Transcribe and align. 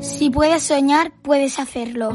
Si 0.00 0.30
puedes 0.30 0.62
soñar, 0.62 1.12
puedes 1.22 1.58
hacerlo. 1.58 2.10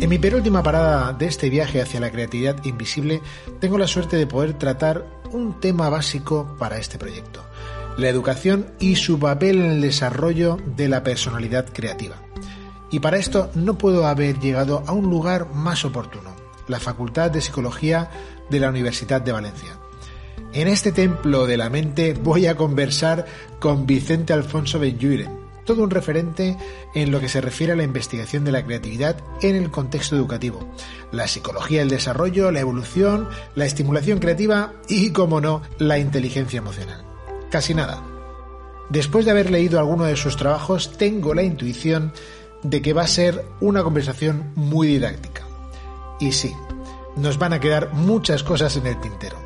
En 0.00 0.10
mi 0.10 0.18
penúltima 0.18 0.62
parada 0.62 1.12
de 1.14 1.26
este 1.26 1.48
viaje 1.50 1.80
hacia 1.80 1.98
la 1.98 2.10
creatividad 2.10 2.62
invisible, 2.64 3.22
tengo 3.58 3.78
la 3.78 3.86
suerte 3.88 4.16
de 4.16 4.26
poder 4.26 4.52
tratar 4.52 5.04
un 5.32 5.58
tema 5.60 5.88
básico 5.88 6.56
para 6.58 6.78
este 6.78 6.98
proyecto, 6.98 7.42
la 7.96 8.08
educación 8.08 8.66
y 8.78 8.96
su 8.96 9.18
papel 9.18 9.60
en 9.60 9.70
el 9.72 9.80
desarrollo 9.80 10.58
de 10.76 10.88
la 10.88 11.02
personalidad 11.02 11.66
creativa. 11.72 12.16
Y 12.90 13.00
para 13.00 13.16
esto 13.16 13.50
no 13.54 13.76
puedo 13.76 14.06
haber 14.06 14.38
llegado 14.38 14.82
a 14.86 14.92
un 14.92 15.10
lugar 15.10 15.52
más 15.54 15.84
oportuno, 15.84 16.34
la 16.68 16.80
Facultad 16.80 17.30
de 17.30 17.40
Psicología 17.40 18.10
de 18.50 18.60
la 18.60 18.68
Universidad 18.68 19.20
de 19.20 19.32
Valencia. 19.32 19.78
En 20.52 20.68
este 20.68 20.92
templo 20.92 21.46
de 21.46 21.56
la 21.56 21.70
mente 21.70 22.14
voy 22.14 22.46
a 22.46 22.56
conversar 22.56 23.26
con 23.58 23.86
Vicente 23.86 24.32
Alfonso 24.32 24.78
Benjuiren, 24.78 25.44
todo 25.64 25.82
un 25.82 25.90
referente 25.90 26.56
en 26.94 27.10
lo 27.10 27.20
que 27.20 27.28
se 27.28 27.40
refiere 27.40 27.72
a 27.72 27.76
la 27.76 27.82
investigación 27.82 28.44
de 28.44 28.52
la 28.52 28.64
creatividad 28.64 29.16
en 29.42 29.56
el 29.56 29.70
contexto 29.70 30.14
educativo, 30.14 30.68
la 31.10 31.26
psicología 31.26 31.80
del 31.80 31.88
desarrollo, 31.88 32.50
la 32.50 32.60
evolución, 32.60 33.28
la 33.54 33.64
estimulación 33.64 34.18
creativa 34.18 34.74
y, 34.88 35.10
como 35.10 35.40
no, 35.40 35.62
la 35.78 35.98
inteligencia 35.98 36.58
emocional. 36.58 37.04
Casi 37.50 37.74
nada. 37.74 38.02
Después 38.90 39.24
de 39.24 39.30
haber 39.30 39.50
leído 39.50 39.78
alguno 39.78 40.04
de 40.04 40.16
sus 40.16 40.36
trabajos, 40.36 40.92
tengo 40.98 41.34
la 41.34 41.42
intuición 41.42 42.12
de 42.64 42.82
que 42.82 42.92
va 42.92 43.02
a 43.02 43.06
ser 43.06 43.44
una 43.60 43.84
conversación 43.84 44.50
muy 44.56 44.88
didáctica. 44.88 45.42
Y 46.18 46.32
sí, 46.32 46.52
nos 47.16 47.38
van 47.38 47.52
a 47.52 47.60
quedar 47.60 47.92
muchas 47.92 48.42
cosas 48.42 48.76
en 48.76 48.86
el 48.86 49.00
tintero. 49.00 49.36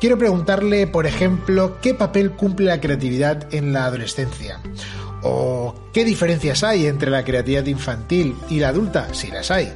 Quiero 0.00 0.18
preguntarle, 0.18 0.86
por 0.86 1.06
ejemplo, 1.06 1.78
qué 1.80 1.94
papel 1.94 2.32
cumple 2.32 2.66
la 2.66 2.80
creatividad 2.80 3.52
en 3.54 3.72
la 3.72 3.84
adolescencia. 3.84 4.58
O 5.22 5.74
qué 5.92 6.04
diferencias 6.04 6.64
hay 6.64 6.86
entre 6.86 7.10
la 7.10 7.24
creatividad 7.24 7.66
infantil 7.66 8.34
y 8.48 8.60
la 8.60 8.68
adulta, 8.68 9.12
si 9.12 9.30
las 9.30 9.50
hay. 9.50 9.72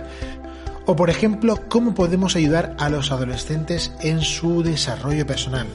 O 0.87 0.97
por 0.97 1.11
ejemplo, 1.11 1.61
cómo 1.69 1.95
podemos 1.95 2.37
ayudar 2.37 2.75
a 2.79 2.89
los 2.89 3.13
adolescentes 3.13 3.93
en 4.01 4.23
su 4.23 4.63
desarrollo 4.63 5.27
personal. 5.27 5.67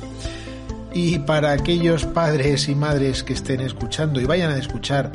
Y 0.93 1.19
para 1.19 1.51
aquellos 1.51 2.05
padres 2.05 2.67
y 2.67 2.75
madres 2.75 3.23
que 3.23 3.33
estén 3.33 3.61
escuchando 3.61 4.19
y 4.19 4.25
vayan 4.25 4.51
a 4.51 4.57
escuchar 4.57 5.11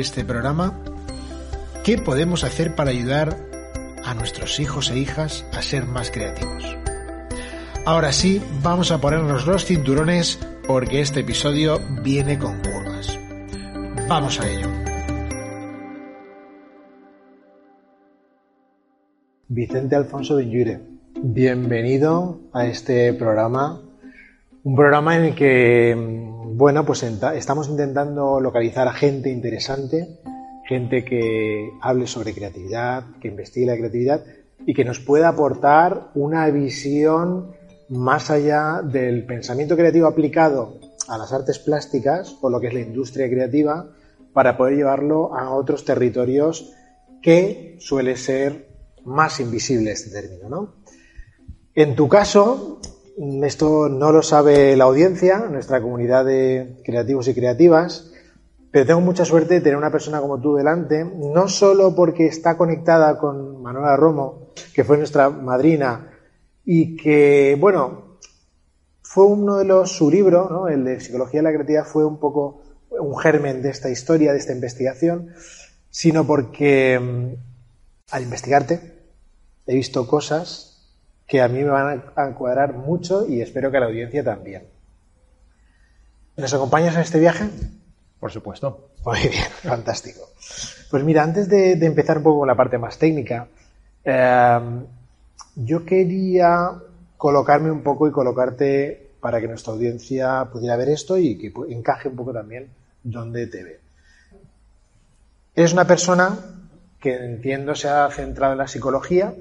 este 0.00 0.24
programa, 0.24 0.78
¿qué 1.84 1.96
podemos 1.98 2.44
hacer 2.44 2.74
para 2.74 2.90
ayudar 2.90 3.36
a 4.04 4.14
nuestros 4.14 4.60
hijos 4.60 4.90
e 4.90 4.98
hijas 4.98 5.44
a 5.52 5.62
ser 5.62 5.86
más 5.86 6.10
creativos? 6.10 6.76
Ahora 7.86 8.12
sí, 8.12 8.42
vamos 8.62 8.90
a 8.90 9.00
ponernos 9.00 9.46
los 9.46 9.64
cinturones 9.64 10.38
porque 10.66 11.00
este 11.00 11.20
episodio 11.20 11.80
viene 12.02 12.38
con 12.38 12.60
curvas. 12.60 13.18
Vamos 14.08 14.40
a 14.40 14.48
ello. 14.50 14.68
Vicente 19.48 19.96
Alfonso 19.96 20.36
Benjuire, 20.36 20.80
bienvenido 21.22 22.40
a 22.52 22.66
este 22.66 23.14
programa. 23.14 23.80
Un 24.66 24.74
programa 24.74 25.16
en 25.16 25.26
el 25.26 25.34
que, 25.36 25.94
bueno, 25.96 26.84
pues 26.84 27.04
estamos 27.04 27.68
intentando 27.68 28.40
localizar 28.40 28.88
a 28.88 28.92
gente 28.92 29.30
interesante, 29.30 30.18
gente 30.66 31.04
que 31.04 31.70
hable 31.80 32.08
sobre 32.08 32.34
creatividad, 32.34 33.04
que 33.20 33.28
investigue 33.28 33.66
la 33.66 33.76
creatividad 33.76 34.24
y 34.66 34.74
que 34.74 34.84
nos 34.84 34.98
pueda 34.98 35.28
aportar 35.28 36.10
una 36.16 36.50
visión 36.50 37.52
más 37.90 38.28
allá 38.32 38.80
del 38.82 39.24
pensamiento 39.24 39.76
creativo 39.76 40.08
aplicado 40.08 40.80
a 41.06 41.16
las 41.16 41.32
artes 41.32 41.60
plásticas 41.60 42.36
o 42.40 42.50
lo 42.50 42.58
que 42.58 42.66
es 42.66 42.74
la 42.74 42.80
industria 42.80 43.30
creativa 43.30 43.88
para 44.32 44.56
poder 44.56 44.74
llevarlo 44.74 45.32
a 45.32 45.50
otros 45.50 45.84
territorios 45.84 46.72
que 47.22 47.76
suele 47.78 48.16
ser 48.16 48.66
más 49.04 49.38
invisible 49.38 49.92
este 49.92 50.10
término. 50.10 50.48
¿no? 50.48 50.74
En 51.72 51.94
tu 51.94 52.08
caso, 52.08 52.80
esto 53.42 53.88
no 53.88 54.12
lo 54.12 54.22
sabe 54.22 54.76
la 54.76 54.84
audiencia, 54.84 55.46
nuestra 55.50 55.80
comunidad 55.80 56.24
de 56.24 56.80
creativos 56.84 57.28
y 57.28 57.34
creativas, 57.34 58.12
pero 58.70 58.84
tengo 58.84 59.00
mucha 59.00 59.24
suerte 59.24 59.54
de 59.54 59.60
tener 59.60 59.76
una 59.78 59.90
persona 59.90 60.20
como 60.20 60.40
tú 60.40 60.56
delante, 60.56 61.04
no 61.04 61.48
solo 61.48 61.94
porque 61.94 62.26
está 62.26 62.58
conectada 62.58 63.18
con 63.18 63.62
Manuela 63.62 63.96
Romo, 63.96 64.48
que 64.74 64.84
fue 64.84 64.98
nuestra 64.98 65.30
madrina 65.30 66.10
y 66.64 66.96
que, 66.96 67.56
bueno, 67.58 68.18
fue 69.02 69.24
uno 69.24 69.56
de 69.56 69.64
los, 69.64 69.92
su 69.92 70.10
libro, 70.10 70.68
el 70.68 70.84
de 70.84 71.00
Psicología 71.00 71.40
de 71.40 71.44
la 71.44 71.52
Creatividad, 71.52 71.86
fue 71.86 72.04
un 72.04 72.18
poco 72.18 72.60
un 72.90 73.16
germen 73.16 73.62
de 73.62 73.70
esta 73.70 73.88
historia, 73.88 74.32
de 74.32 74.38
esta 74.38 74.52
investigación, 74.52 75.30
sino 75.88 76.26
porque 76.26 76.98
mm, 77.00 77.34
al 78.10 78.22
investigarte 78.22 78.92
he 79.66 79.74
visto 79.74 80.06
cosas 80.06 80.75
que 81.26 81.42
a 81.42 81.48
mí 81.48 81.62
me 81.62 81.70
van 81.70 82.04
a 82.14 82.34
cuadrar 82.34 82.74
mucho 82.74 83.26
y 83.26 83.40
espero 83.40 83.70
que 83.70 83.76
a 83.78 83.80
la 83.80 83.86
audiencia 83.86 84.22
también. 84.22 84.64
¿Nos 86.36 86.52
acompañas 86.54 86.94
en 86.94 87.00
este 87.00 87.18
viaje? 87.18 87.48
Por 88.20 88.30
supuesto. 88.30 88.90
Muy 89.04 89.20
bien, 89.20 89.44
fantástico. 89.62 90.20
Pues 90.90 91.02
mira, 91.02 91.22
antes 91.22 91.48
de, 91.48 91.72
empezar 91.72 92.18
un 92.18 92.24
poco 92.24 92.40
con 92.40 92.48
la 92.48 92.54
parte 92.54 92.78
más 92.78 92.98
técnica, 92.98 93.48
eh, 94.04 94.60
yo 95.56 95.84
quería 95.84 96.72
colocarme 97.16 97.70
un 97.70 97.82
poco 97.82 98.06
y 98.06 98.12
colocarte 98.12 99.10
para 99.20 99.40
que 99.40 99.48
nuestra 99.48 99.72
audiencia 99.72 100.44
pudiera 100.52 100.76
ver 100.76 100.90
esto 100.90 101.18
y 101.18 101.36
que 101.38 101.52
encaje 101.70 102.08
un 102.08 102.16
poco 102.16 102.32
también 102.32 102.68
donde 103.02 103.46
te 103.46 103.64
ve. 103.64 103.80
Eres 105.54 105.72
una 105.72 105.86
persona 105.86 106.38
que 107.00 107.16
entiendo 107.16 107.74
se 107.74 107.88
ha 107.88 108.08
centrado 108.10 108.52
en 108.52 108.58
la 108.58 108.68
psicología, 108.68 109.34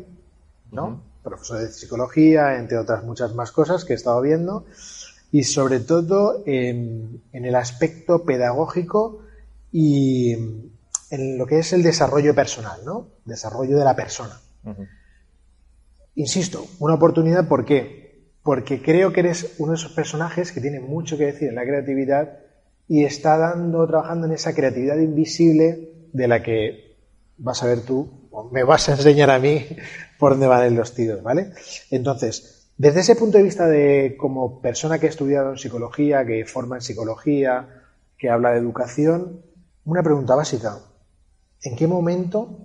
¿no? 0.71 1.01
Profesor 1.25 1.59
de 1.59 1.71
psicología, 1.71 2.57
entre 2.57 2.77
otras 2.77 3.03
muchas 3.03 3.33
más 3.33 3.51
cosas 3.51 3.83
que 3.83 3.93
he 3.93 3.95
estado 3.95 4.21
viendo, 4.21 4.65
y 5.31 5.43
sobre 5.43 5.79
todo 5.79 6.43
en, 6.45 7.21
el 7.33 7.55
aspecto 7.55 8.23
pedagógico 8.23 9.23
y 9.71 10.33
en 11.09 11.37
lo 11.37 11.47
que 11.47 11.59
es 11.59 11.73
el 11.73 11.83
desarrollo 11.83 12.33
personal, 12.33 12.79
¿no? 12.85 13.07
Desarrollo 13.25 13.77
de 13.77 13.83
la 13.83 13.95
persona. 13.95 14.39
Insisto, 16.15 16.65
una 16.79 16.93
oportunidad, 16.93 17.47
¿por 17.47 17.65
qué? 17.65 18.29
Porque 18.43 18.81
creo 18.81 19.11
que 19.11 19.21
eres 19.21 19.55
uno 19.57 19.71
de 19.71 19.77
esos 19.77 19.91
personajes 19.91 20.51
que 20.51 20.61
tiene 20.61 20.79
mucho 20.79 21.17
que 21.17 21.25
decir 21.25 21.49
en 21.49 21.55
la 21.55 21.63
creatividad 21.63 22.39
y 22.87 23.03
está 23.03 23.37
dando, 23.37 23.85
trabajando 23.87 24.27
en 24.27 24.33
esa 24.33 24.53
creatividad 24.53 24.97
invisible 24.97 25.89
de 26.13 26.27
la 26.27 26.43
que 26.43 26.94
vas 27.37 27.63
a 27.63 27.67
ver 27.67 27.81
tú, 27.81 28.27
o 28.31 28.49
me 28.49 28.63
vas 28.63 28.89
a 28.89 28.93
enseñar 28.93 29.29
a 29.29 29.39
mí 29.39 29.65
por 30.19 30.31
dónde 30.31 30.47
van 30.47 30.75
los 30.75 30.93
tiros, 30.93 31.21
¿vale? 31.23 31.51
Entonces, 31.91 32.69
desde 32.77 33.01
ese 33.01 33.15
punto 33.15 33.37
de 33.37 33.43
vista 33.43 33.67
de 33.67 34.15
como 34.17 34.61
persona 34.61 34.99
que 34.99 35.07
ha 35.07 35.09
estudiado 35.09 35.51
en 35.51 35.57
psicología, 35.57 36.25
que 36.25 36.45
forma 36.45 36.75
en 36.75 36.81
psicología, 36.81 37.83
que 38.17 38.29
habla 38.29 38.51
de 38.51 38.59
educación, 38.59 39.41
una 39.85 40.03
pregunta 40.03 40.35
básica. 40.35 40.79
¿En 41.61 41.75
qué 41.75 41.87
momento 41.87 42.59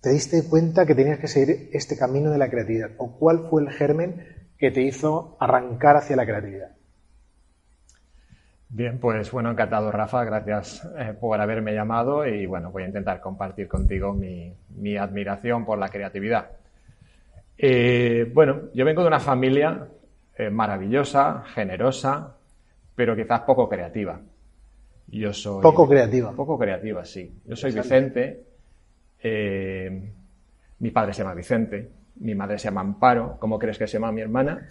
te 0.00 0.10
diste 0.10 0.44
cuenta 0.44 0.86
que 0.86 0.94
tenías 0.94 1.18
que 1.18 1.28
seguir 1.28 1.70
este 1.72 1.96
camino 1.96 2.30
de 2.30 2.38
la 2.38 2.50
creatividad? 2.50 2.90
¿O 2.98 3.18
cuál 3.18 3.48
fue 3.50 3.62
el 3.62 3.70
germen 3.70 4.24
que 4.58 4.70
te 4.70 4.82
hizo 4.82 5.36
arrancar 5.40 5.96
hacia 5.96 6.16
la 6.16 6.26
creatividad? 6.26 6.77
Bien, 8.70 8.98
pues 8.98 9.30
bueno, 9.30 9.50
encantado 9.50 9.90
Rafa, 9.90 10.24
gracias 10.24 10.86
eh, 10.98 11.14
por 11.18 11.40
haberme 11.40 11.72
llamado 11.72 12.26
y 12.26 12.44
bueno, 12.44 12.70
voy 12.70 12.82
a 12.82 12.86
intentar 12.86 13.18
compartir 13.18 13.66
contigo 13.66 14.12
mi, 14.12 14.96
admiración 14.96 15.64
por 15.64 15.78
la 15.78 15.88
creatividad. 15.88 16.50
Eh, 17.56 18.30
bueno, 18.34 18.64
yo 18.74 18.84
vengo 18.84 19.00
de 19.00 19.08
una 19.08 19.20
familia 19.20 19.88
eh, 20.36 20.50
maravillosa, 20.50 21.44
generosa, 21.54 22.36
pero 22.94 23.16
quizás 23.16 23.40
poco 23.40 23.70
creativa. 23.70 24.20
Yo 25.06 25.32
soy... 25.32 25.62
Poco 25.62 25.88
creativa. 25.88 26.32
Poco 26.32 26.58
creativa, 26.58 27.04
sí. 27.06 27.40
Yo 27.46 27.56
soy 27.56 27.72
Vicente, 27.72 28.44
mi 30.80 30.90
padre 30.90 31.14
se 31.14 31.22
llama 31.22 31.34
Vicente, 31.34 31.90
mi 32.16 32.34
madre 32.34 32.58
se 32.58 32.64
llama 32.64 32.82
Amparo. 32.82 33.38
¿Cómo 33.38 33.58
crees 33.58 33.78
que 33.78 33.86
se 33.86 33.94
llama 33.94 34.12
mi 34.12 34.20
hermana? 34.20 34.68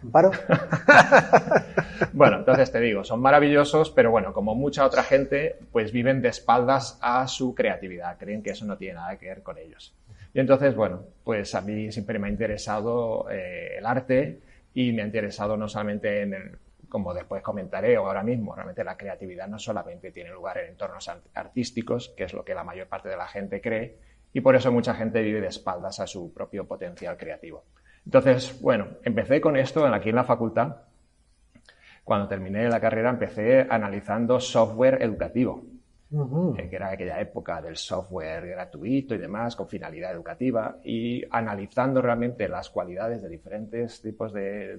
Amparo. 0.00 0.30
bueno, 2.12 2.38
entonces 2.38 2.70
te 2.70 2.80
digo, 2.80 3.04
son 3.04 3.20
maravillosos, 3.20 3.90
pero 3.90 4.10
bueno, 4.10 4.32
como 4.32 4.54
mucha 4.54 4.84
otra 4.84 5.02
gente, 5.02 5.56
pues 5.70 5.92
viven 5.92 6.22
de 6.22 6.28
espaldas 6.28 6.98
a 7.02 7.26
su 7.28 7.54
creatividad. 7.54 8.18
Creen 8.18 8.42
que 8.42 8.50
eso 8.50 8.64
no 8.64 8.76
tiene 8.76 8.94
nada 8.94 9.16
que 9.16 9.28
ver 9.28 9.42
con 9.42 9.58
ellos. 9.58 9.94
Y 10.34 10.40
entonces, 10.40 10.74
bueno, 10.74 11.02
pues 11.24 11.54
a 11.54 11.60
mí 11.60 11.92
siempre 11.92 12.18
me 12.18 12.28
ha 12.28 12.30
interesado 12.30 13.30
eh, 13.30 13.76
el 13.78 13.86
arte 13.86 14.40
y 14.74 14.92
me 14.92 15.02
ha 15.02 15.06
interesado 15.06 15.56
no 15.56 15.68
solamente 15.68 16.22
en 16.22 16.34
el 16.34 16.58
como 16.92 17.14
después 17.14 17.42
comentaré 17.42 17.96
o 17.96 18.06
ahora 18.06 18.22
mismo, 18.22 18.54
realmente 18.54 18.84
la 18.84 18.98
creatividad 18.98 19.48
no 19.48 19.58
solamente 19.58 20.12
tiene 20.12 20.28
lugar 20.28 20.58
en 20.58 20.68
entornos 20.68 21.10
artísticos, 21.32 22.10
que 22.14 22.24
es 22.24 22.34
lo 22.34 22.44
que 22.44 22.54
la 22.54 22.64
mayor 22.64 22.86
parte 22.86 23.08
de 23.08 23.16
la 23.16 23.26
gente 23.26 23.62
cree, 23.62 23.96
y 24.34 24.42
por 24.42 24.56
eso 24.56 24.70
mucha 24.70 24.92
gente 24.92 25.22
vive 25.22 25.40
de 25.40 25.46
espaldas 25.46 26.00
a 26.00 26.06
su 26.06 26.34
propio 26.34 26.68
potencial 26.68 27.16
creativo. 27.16 27.64
Entonces, 28.04 28.60
bueno, 28.60 28.88
empecé 29.04 29.40
con 29.40 29.56
esto 29.56 29.86
aquí 29.86 30.10
en 30.10 30.16
la 30.16 30.24
facultad. 30.24 30.82
Cuando 32.04 32.28
terminé 32.28 32.68
la 32.68 32.80
carrera 32.80 33.10
empecé 33.10 33.66
analizando 33.68 34.40
software 34.40 35.02
educativo, 35.02 35.64
eh, 36.58 36.68
que 36.68 36.76
era 36.76 36.90
aquella 36.90 37.20
época 37.20 37.62
del 37.62 37.76
software 37.76 38.46
gratuito 38.48 39.14
y 39.14 39.18
demás, 39.18 39.56
con 39.56 39.68
finalidad 39.68 40.12
educativa, 40.12 40.78
y 40.84 41.22
analizando 41.30 42.02
realmente 42.02 42.48
las 42.48 42.70
cualidades 42.70 43.22
de 43.22 43.28
diferentes 43.28 44.02
tipos 44.02 44.32
de, 44.32 44.78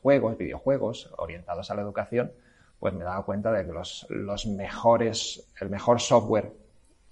juegos, 0.00 0.38
videojuegos 0.38 1.12
orientados 1.18 1.70
a 1.70 1.74
la 1.74 1.82
educación, 1.82 2.32
pues 2.78 2.94
me 2.94 3.04
daba 3.04 3.24
cuenta 3.24 3.52
de 3.52 3.66
que 3.66 3.72
los, 3.72 4.06
los 4.08 4.46
mejores, 4.46 5.52
el 5.60 5.68
mejor 5.68 6.00
software 6.00 6.52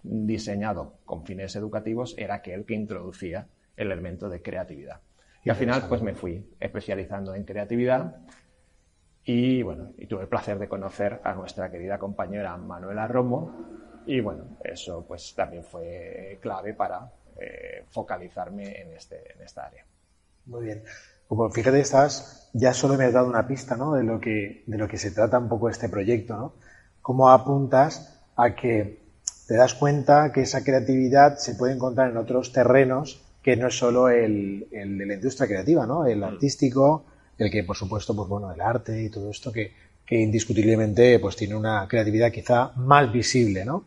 diseñado 0.03 0.95
con 1.05 1.25
fines 1.25 1.55
educativos 1.55 2.15
era 2.17 2.37
aquel 2.37 2.65
que 2.65 2.75
introducía 2.75 3.47
el 3.77 3.93
elemento 3.93 4.29
de 4.29 4.41
creatividad. 4.41 5.01
Y 5.45 5.51
al 5.51 5.57
final, 5.57 5.85
pues 5.89 6.03
me 6.03 6.15
fui 6.15 6.47
especializando 6.61 7.35
en 7.35 7.45
creatividad 7.45 8.17
y 9.25 9.63
bueno, 9.63 9.93
y 9.99 10.07
tuve 10.07 10.23
el 10.23 10.29
placer 10.29 10.59
de 10.59 10.69
conocer 10.69 11.21
a 11.25 11.35
nuestra 11.35 11.71
querida 11.71 11.99
compañera 11.99 12.57
Manuela 12.57 13.07
Romo 13.07 13.53
y 14.07 14.21
bueno, 14.21 14.57
eso 14.65 15.05
pues 15.07 15.35
también 15.35 15.63
fue 15.63 16.39
clave 16.41 16.75
para 16.75 17.13
eh, 17.39 17.85
focalizarme 17.91 18.81
en, 18.81 18.93
este, 18.93 19.33
en 19.35 19.43
esta 19.43 19.67
área. 19.67 19.85
Muy 20.47 20.65
bien. 20.65 20.83
Como 21.29 21.49
fíjate, 21.51 21.81
estás, 21.81 22.51
ya 22.55 22.75
solo 22.75 22.95
me 22.95 23.05
has 23.05 23.13
dado 23.13 23.29
una 23.29 23.47
pista 23.47 23.77
¿no? 23.77 23.95
de, 23.95 24.03
lo 24.03 24.21
que, 24.21 24.65
de 24.67 24.79
lo 24.79 24.89
que 24.89 24.99
se 24.99 25.11
trata 25.11 25.39
un 25.39 25.49
poco 25.49 25.69
este 25.69 25.89
proyecto. 25.89 26.37
¿no? 26.37 26.55
¿Cómo 27.03 27.31
apuntas 27.31 28.21
a 28.37 28.55
que 28.55 29.01
te 29.47 29.55
das 29.55 29.75
cuenta 29.75 30.33
que 30.33 30.43
esa 30.43 30.65
creatividad 30.65 31.37
se 31.37 31.55
puede 31.55 31.75
encontrar 31.75 32.11
en 32.11 32.17
otros 32.17 32.53
terrenos 32.53 33.25
que 33.43 33.57
no 33.57 33.69
es 33.69 33.79
solo 33.79 34.09
el, 34.09 34.67
el 34.73 34.99
de 34.99 35.07
la 35.07 35.15
industria 35.15 35.47
creativa, 35.47 35.87
¿no? 35.87 36.07
el 36.07 36.21
mm. 36.21 36.25
artístico, 36.25 37.05
el 37.41 37.51
que, 37.51 37.65
por 37.65 37.77
supuesto, 37.77 38.15
pues 38.15 38.29
bueno, 38.29 38.53
el 38.53 38.61
arte 38.61 39.03
y 39.03 39.09
todo 39.09 39.31
esto 39.31 39.51
que, 39.51 39.91
indiscutiblemente 40.13 41.21
pues 41.21 41.37
tiene 41.37 41.55
una 41.55 41.87
creatividad 41.87 42.33
quizá 42.33 42.73
más 42.75 43.13
visible, 43.13 43.65
¿no? 43.65 43.85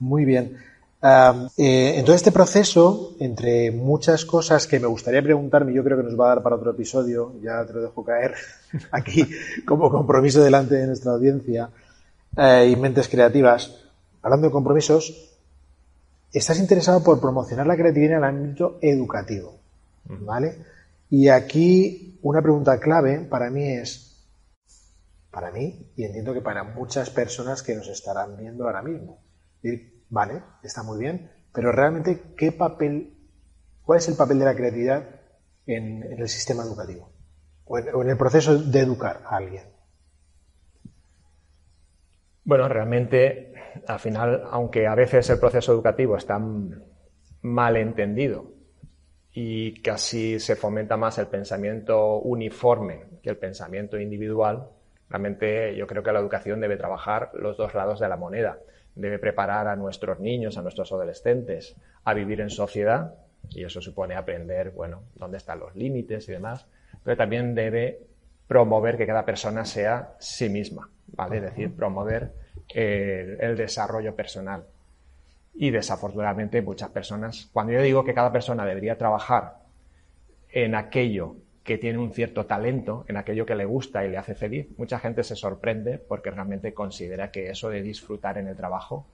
Muy 0.00 0.24
bien. 0.24 0.56
Eh, 1.00 1.94
entonces, 1.96 2.16
este 2.16 2.32
proceso, 2.32 3.14
entre 3.20 3.70
muchas 3.70 4.24
cosas 4.24 4.66
que 4.66 4.80
me 4.80 4.88
gustaría 4.88 5.22
preguntarme, 5.22 5.72
yo 5.72 5.84
creo 5.84 5.96
que 5.96 6.02
nos 6.02 6.18
va 6.18 6.26
a 6.26 6.34
dar 6.34 6.42
para 6.42 6.56
otro 6.56 6.72
episodio, 6.72 7.34
ya 7.40 7.64
te 7.64 7.72
lo 7.72 7.82
dejo 7.82 8.04
caer 8.04 8.34
aquí 8.90 9.24
como 9.64 9.88
compromiso 9.90 10.42
delante 10.42 10.74
de 10.74 10.88
nuestra 10.88 11.12
audiencia 11.12 11.70
eh, 12.36 12.68
y 12.68 12.74
mentes 12.74 13.08
creativas. 13.08 13.72
Hablando 14.22 14.48
de 14.48 14.52
compromisos, 14.52 15.38
estás 16.32 16.58
interesado 16.58 17.02
por 17.02 17.20
promocionar 17.20 17.68
la 17.68 17.76
creatividad 17.76 18.14
en 18.14 18.18
el 18.18 18.24
ámbito 18.24 18.78
educativo, 18.82 19.54
¿vale? 20.04 20.56
Y 21.10 21.28
aquí 21.28 22.20
una 22.22 22.40
pregunta 22.40 22.78
clave 22.78 23.26
para 23.28 23.50
mí 23.50 23.64
es, 23.64 24.30
para 25.32 25.50
mí, 25.50 25.92
y 25.96 26.04
entiendo 26.04 26.32
que 26.32 26.40
para 26.40 26.62
muchas 26.62 27.10
personas 27.10 27.64
que 27.64 27.74
nos 27.74 27.88
estarán 27.88 28.36
viendo 28.36 28.64
ahora 28.64 28.82
mismo, 28.82 29.24
vale, 30.08 30.42
está 30.62 30.84
muy 30.84 31.00
bien, 31.00 31.30
pero 31.52 31.72
realmente, 31.72 32.34
¿qué 32.36 32.52
papel, 32.52 33.18
cuál 33.82 33.98
es 33.98 34.08
el 34.08 34.16
papel 34.16 34.38
de 34.38 34.44
la 34.44 34.54
creatividad 34.54 35.04
en, 35.66 36.04
el 36.04 36.28
sistema 36.28 36.62
educativo? 36.62 37.12
O 37.64 37.78
en, 37.78 38.08
el 38.08 38.16
proceso 38.16 38.56
de 38.56 38.78
educar 38.78 39.22
a 39.26 39.36
alguien. 39.36 39.64
Bueno, 42.44 42.68
realmente, 42.68 43.52
al 43.86 43.98
final, 43.98 44.44
aunque 44.50 44.86
a 44.86 44.94
veces 44.94 45.28
el 45.30 45.40
proceso 45.40 45.72
educativo 45.72 46.16
está 46.16 46.40
mal 47.42 47.76
entendido 47.76 48.59
y 49.32 49.80
casi 49.80 50.40
se 50.40 50.56
fomenta 50.56 50.96
más 50.96 51.18
el 51.18 51.28
pensamiento 51.28 52.18
uniforme 52.18 53.04
que 53.22 53.30
el 53.30 53.36
pensamiento 53.36 53.98
individual, 53.98 54.68
realmente 55.08 55.76
yo 55.76 55.86
creo 55.86 56.02
que 56.02 56.12
la 56.12 56.20
educación 56.20 56.60
debe 56.60 56.76
trabajar 56.76 57.30
los 57.34 57.56
dos 57.56 57.74
lados 57.74 58.00
de 58.00 58.08
la 58.08 58.16
moneda. 58.16 58.58
Debe 58.94 59.18
preparar 59.18 59.68
a 59.68 59.76
nuestros 59.76 60.18
niños, 60.18 60.58
a 60.58 60.62
nuestros 60.62 60.90
adolescentes 60.92 61.76
a 62.04 62.14
vivir 62.14 62.40
en 62.40 62.50
sociedad 62.50 63.14
y 63.50 63.64
eso 63.64 63.80
supone 63.80 64.14
aprender, 64.14 64.70
bueno, 64.70 65.04
dónde 65.14 65.38
están 65.38 65.60
los 65.60 65.74
límites 65.76 66.28
y 66.28 66.32
demás, 66.32 66.66
pero 67.04 67.16
también 67.16 67.54
debe 67.54 68.00
promover 68.46 68.96
que 68.96 69.06
cada 69.06 69.24
persona 69.24 69.64
sea 69.64 70.14
sí 70.18 70.48
misma, 70.48 70.90
¿vale? 71.06 71.36
Es 71.36 71.42
decir, 71.42 71.74
promover 71.74 72.32
el 72.68 73.56
desarrollo 73.56 74.14
personal. 74.14 74.64
Y 75.60 75.72
desafortunadamente 75.72 76.62
muchas 76.62 76.88
personas, 76.88 77.50
cuando 77.52 77.74
yo 77.74 77.82
digo 77.82 78.02
que 78.02 78.14
cada 78.14 78.32
persona 78.32 78.64
debería 78.64 78.96
trabajar 78.96 79.58
en 80.48 80.74
aquello 80.74 81.36
que 81.64 81.76
tiene 81.76 81.98
un 81.98 82.14
cierto 82.14 82.46
talento, 82.46 83.04
en 83.08 83.18
aquello 83.18 83.44
que 83.44 83.54
le 83.54 83.66
gusta 83.66 84.02
y 84.06 84.08
le 84.08 84.16
hace 84.16 84.34
feliz, 84.34 84.68
mucha 84.78 84.98
gente 84.98 85.22
se 85.22 85.36
sorprende 85.36 85.98
porque 85.98 86.30
realmente 86.30 86.72
considera 86.72 87.30
que 87.30 87.50
eso 87.50 87.68
de 87.68 87.82
disfrutar 87.82 88.38
en 88.38 88.48
el 88.48 88.56
trabajo, 88.56 89.04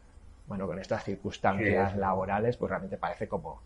bueno, 0.47 0.69
con 0.69 0.79
estas 0.79 1.03
circunstancias 1.03 1.97
laborales, 1.97 2.57
pues 2.57 2.71
realmente 2.71 2.97
parece 2.97 3.27
como, 3.27 3.61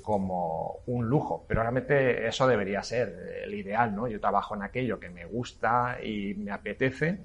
como 0.00 0.76
un 0.86 1.06
lujo, 1.10 1.44
pero 1.46 1.60
realmente 1.60 2.26
eso 2.26 2.46
debería 2.46 2.82
ser 2.82 3.42
el 3.44 3.52
ideal, 3.52 3.94
¿no? 3.94 4.08
Yo 4.08 4.18
trabajo 4.18 4.54
en 4.54 4.62
aquello 4.62 4.98
que 4.98 5.10
me 5.10 5.26
gusta 5.26 5.98
y 6.02 6.32
me 6.32 6.50
apetece 6.50 7.18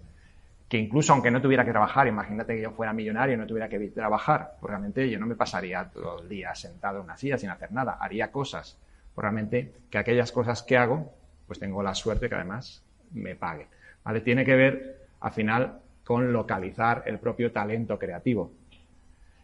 que 0.67 0.77
incluso 0.77 1.13
aunque 1.13 1.31
no 1.31 1.41
tuviera 1.41 1.63
que 1.63 1.71
trabajar, 1.71 2.07
imagínate 2.07 2.55
que 2.55 2.61
yo 2.61 2.71
fuera 2.71 2.91
millonario 2.91 3.35
y 3.35 3.37
no 3.37 3.47
tuviera 3.47 3.69
que 3.69 3.79
trabajar, 3.89 4.55
pues 4.59 4.69
realmente 4.69 5.09
yo 5.09 5.17
no 5.17 5.25
me 5.25 5.35
pasaría 5.35 5.89
todo 5.89 6.21
el 6.21 6.27
día 6.29 6.53
sentado 6.55 6.97
en 6.97 7.05
una 7.05 7.17
silla 7.17 7.37
sin 7.37 7.49
hacer 7.49 7.71
nada, 7.71 7.97
haría 7.99 8.31
cosas, 8.31 8.77
pues 9.15 9.23
realmente 9.23 9.73
que 9.89 9.97
aquellas 9.97 10.31
cosas 10.31 10.63
que 10.63 10.77
hago, 10.77 11.13
pues 11.45 11.59
tengo 11.59 11.81
la 11.81 11.95
suerte 11.95 12.27
que 12.27 12.35
además 12.35 12.83
me 13.13 13.35
pague. 13.35 13.67
¿Vale? 14.03 14.21
Tiene 14.21 14.43
que 14.43 14.55
ver, 14.55 15.07
al 15.21 15.31
final, 15.31 15.79
con 16.03 16.31
localizar 16.33 17.03
el 17.05 17.19
propio 17.19 17.51
talento 17.51 17.97
creativo. 17.97 18.51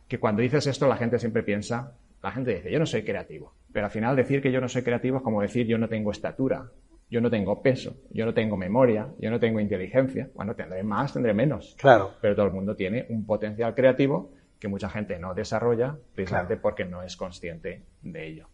Que 0.07 0.19
cuando 0.19 0.41
dices 0.41 0.67
esto, 0.67 0.87
la 0.87 0.97
gente 0.97 1.19
siempre 1.19 1.43
piensa, 1.43 1.93
la 2.21 2.31
gente 2.31 2.53
dice, 2.55 2.71
yo 2.71 2.79
no 2.79 2.85
soy 2.85 3.03
creativo, 3.03 3.53
pero 3.71 3.85
al 3.85 3.91
final 3.91 4.15
decir 4.15 4.41
que 4.41 4.51
yo 4.51 4.61
no 4.61 4.69
soy 4.69 4.83
creativo 4.83 5.17
es 5.17 5.23
como 5.23 5.41
decir 5.41 5.67
yo 5.67 5.77
no 5.77 5.89
tengo 5.89 6.11
estatura, 6.11 6.69
yo 7.09 7.21
no 7.21 7.29
tengo 7.29 7.61
peso, 7.61 7.95
yo 8.11 8.25
no 8.25 8.33
tengo 8.33 8.57
memoria, 8.57 9.07
yo 9.19 9.29
no 9.29 9.39
tengo 9.39 9.59
inteligencia. 9.59 10.29
Bueno, 10.33 10.55
tendré 10.55 10.83
más, 10.83 11.13
tendré 11.13 11.33
menos. 11.33 11.75
Claro. 11.79 12.11
Pero 12.21 12.35
todo 12.35 12.47
el 12.47 12.53
mundo 12.53 12.75
tiene 12.75 13.05
un 13.09 13.25
potencial 13.25 13.75
creativo 13.75 14.31
que 14.59 14.67
mucha 14.67 14.89
gente 14.89 15.19
no 15.19 15.33
desarrolla 15.33 15.95
precisamente 16.15 16.57
porque 16.57 16.85
no 16.85 17.03
es 17.03 17.17
consciente 17.17 17.83
de 18.01 18.27
ello. 18.27 18.47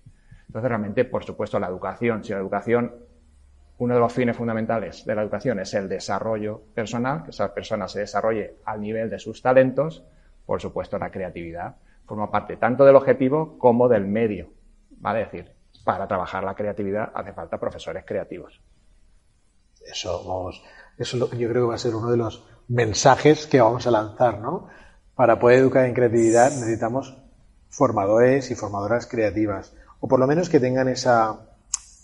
Entonces, 0.47 0.67
realmente, 0.67 1.05
por 1.05 1.23
supuesto, 1.23 1.59
la 1.59 1.67
educación, 1.67 2.23
si 2.23 2.33
la 2.33 2.39
educación, 2.39 2.95
uno 3.77 3.93
de 3.93 3.99
los 3.99 4.11
fines 4.11 4.35
fundamentales 4.35 5.05
de 5.05 5.15
la 5.15 5.21
educación 5.21 5.59
es 5.59 5.73
el 5.75 5.87
desarrollo 5.87 6.63
personal, 6.73 7.23
que 7.23 7.29
esa 7.29 7.53
persona 7.53 7.87
se 7.87 7.99
desarrolle 7.99 8.55
al 8.65 8.81
nivel 8.81 9.09
de 9.09 9.19
sus 9.19 9.41
talentos, 9.41 10.03
por 10.45 10.59
supuesto, 10.59 10.97
la 10.97 11.11
creatividad 11.11 11.75
forma 12.09 12.31
parte 12.31 12.57
tanto 12.57 12.83
del 12.85 12.95
objetivo 12.95 13.59
como 13.59 13.87
del 13.87 14.07
medio. 14.07 14.49
¿Vale? 14.97 15.21
Es 15.21 15.31
decir, 15.31 15.51
para 15.83 16.07
trabajar 16.07 16.43
la 16.43 16.55
creatividad 16.55 17.11
hace 17.13 17.33
falta 17.33 17.59
profesores 17.59 18.03
creativos. 18.05 18.61
Eso, 19.85 20.23
vamos, 20.27 20.61
eso 20.97 21.17
yo 21.17 21.49
creo 21.49 21.65
que 21.65 21.69
va 21.69 21.75
a 21.75 21.79
ser 21.79 21.95
uno 21.95 22.11
de 22.11 22.17
los 22.17 22.45
mensajes 22.67 23.47
que 23.47 23.61
vamos 23.61 23.87
a 23.87 23.91
lanzar, 23.91 24.39
¿no? 24.39 24.67
Para 25.15 25.39
poder 25.39 25.59
educar 25.59 25.85
en 25.85 25.93
creatividad 25.93 26.51
necesitamos 26.51 27.17
formadores 27.69 28.51
y 28.51 28.55
formadoras 28.55 29.07
creativas, 29.07 29.73
o 29.99 30.07
por 30.07 30.19
lo 30.19 30.27
menos 30.27 30.49
que 30.49 30.59
tengan 30.59 30.87
esa, 30.87 31.39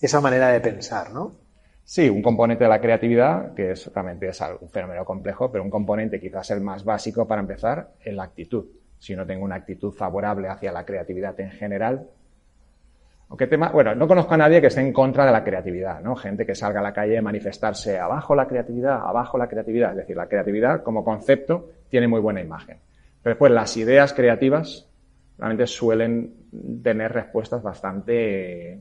esa 0.01 0.21
manera 0.21 0.49
de 0.49 0.61
pensar, 0.61 1.11
¿no? 1.11 1.33
Sí, 1.83 2.09
un 2.09 2.23
componente 2.23 2.63
de 2.63 2.69
la 2.69 2.81
creatividad, 2.81 3.53
que 3.53 3.71
es, 3.71 3.93
realmente 3.93 4.27
es 4.27 4.41
un 4.59 4.69
fenómeno 4.69 5.05
complejo, 5.05 5.51
pero 5.51 5.63
un 5.63 5.69
componente 5.69 6.19
quizás 6.19 6.49
el 6.49 6.61
más 6.61 6.83
básico 6.83 7.27
para 7.27 7.41
empezar 7.41 7.93
es 8.03 8.13
la 8.13 8.23
actitud. 8.23 8.65
Si 8.97 9.15
no 9.15 9.25
tengo 9.25 9.45
una 9.45 9.55
actitud 9.55 9.93
favorable 9.93 10.47
hacia 10.47 10.71
la 10.71 10.83
creatividad 10.83 11.39
en 11.39 11.51
general, 11.51 12.09
tema, 13.49 13.69
bueno, 13.69 13.95
no 13.95 14.07
conozco 14.07 14.33
a 14.33 14.37
nadie 14.37 14.61
que 14.61 14.67
esté 14.67 14.81
en 14.81 14.93
contra 14.93 15.25
de 15.25 15.31
la 15.31 15.43
creatividad, 15.43 16.01
¿no? 16.01 16.15
Gente 16.15 16.45
que 16.45 16.55
salga 16.55 16.79
a 16.79 16.83
la 16.83 16.93
calle 16.93 17.17
a 17.17 17.21
manifestarse 17.21 17.99
abajo 17.99 18.35
la 18.35 18.47
creatividad, 18.47 19.01
abajo 19.05 19.37
la 19.37 19.47
creatividad. 19.47 19.91
Es 19.91 19.97
decir, 19.97 20.15
la 20.15 20.27
creatividad 20.27 20.83
como 20.83 21.03
concepto 21.03 21.69
tiene 21.89 22.07
muy 22.07 22.19
buena 22.19 22.41
imagen. 22.41 22.77
Pero 23.21 23.33
después 23.33 23.51
las 23.51 23.75
ideas 23.77 24.13
creativas 24.13 24.87
realmente 25.37 25.67
suelen 25.67 26.33
tener 26.83 27.11
respuestas 27.11 27.61
bastante, 27.61 28.79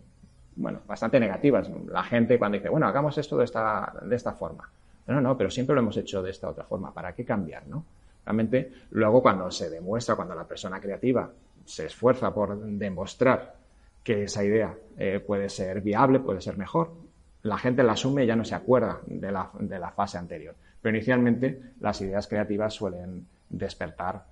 bueno, 0.56 0.80
bastante 0.86 1.18
negativas. 1.18 1.68
La 1.88 2.04
gente 2.04 2.38
cuando 2.38 2.58
dice, 2.58 2.68
bueno, 2.68 2.86
hagamos 2.86 3.16
esto 3.18 3.36
de 3.36 3.44
esta, 3.44 3.92
de 4.02 4.14
esta 4.14 4.32
forma. 4.32 4.70
No, 5.06 5.20
no, 5.20 5.36
pero 5.36 5.50
siempre 5.50 5.74
lo 5.74 5.80
hemos 5.80 5.96
hecho 5.96 6.22
de 6.22 6.30
esta 6.30 6.48
otra 6.48 6.64
forma. 6.64 6.92
¿Para 6.92 7.12
qué 7.12 7.24
cambiar, 7.24 7.66
no? 7.66 7.84
Realmente, 8.24 8.70
luego 8.90 9.20
cuando 9.22 9.50
se 9.50 9.68
demuestra, 9.68 10.14
cuando 10.14 10.34
la 10.34 10.44
persona 10.44 10.80
creativa 10.80 11.30
se 11.64 11.86
esfuerza 11.86 12.32
por 12.32 12.58
demostrar 12.58 13.63
que 14.04 14.24
esa 14.24 14.44
idea 14.44 14.76
eh, 14.96 15.18
puede 15.18 15.48
ser 15.48 15.80
viable, 15.80 16.20
puede 16.20 16.40
ser 16.40 16.56
mejor, 16.56 16.94
la 17.42 17.58
gente 17.58 17.82
la 17.82 17.92
asume 17.92 18.24
y 18.24 18.26
ya 18.26 18.36
no 18.36 18.44
se 18.44 18.54
acuerda 18.54 19.00
de 19.06 19.32
la, 19.32 19.50
de 19.58 19.78
la 19.78 19.90
fase 19.90 20.18
anterior. 20.18 20.54
Pero 20.80 20.96
inicialmente 20.96 21.72
las 21.80 22.00
ideas 22.00 22.28
creativas 22.28 22.74
suelen 22.74 23.26
despertar 23.48 24.24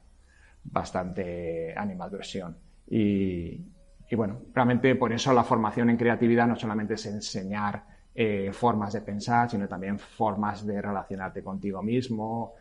bastante 0.65 1.75
animadversión. 1.77 2.57
Y, 2.89 3.61
y 4.09 4.15
bueno, 4.15 4.43
realmente 4.55 4.95
por 4.95 5.13
eso 5.13 5.33
la 5.33 5.43
formación 5.43 5.91
en 5.91 5.97
creatividad 5.97 6.47
no 6.47 6.55
solamente 6.55 6.95
es 6.95 7.07
enseñar 7.07 7.83
eh, 8.15 8.51
formas 8.53 8.93
de 8.93 9.01
pensar, 9.01 9.49
sino 9.49 9.67
también 9.67 9.99
formas 9.99 10.67
de 10.67 10.83
relacionarte 10.83 11.43
contigo 11.43 11.83
mismo, 11.83 12.53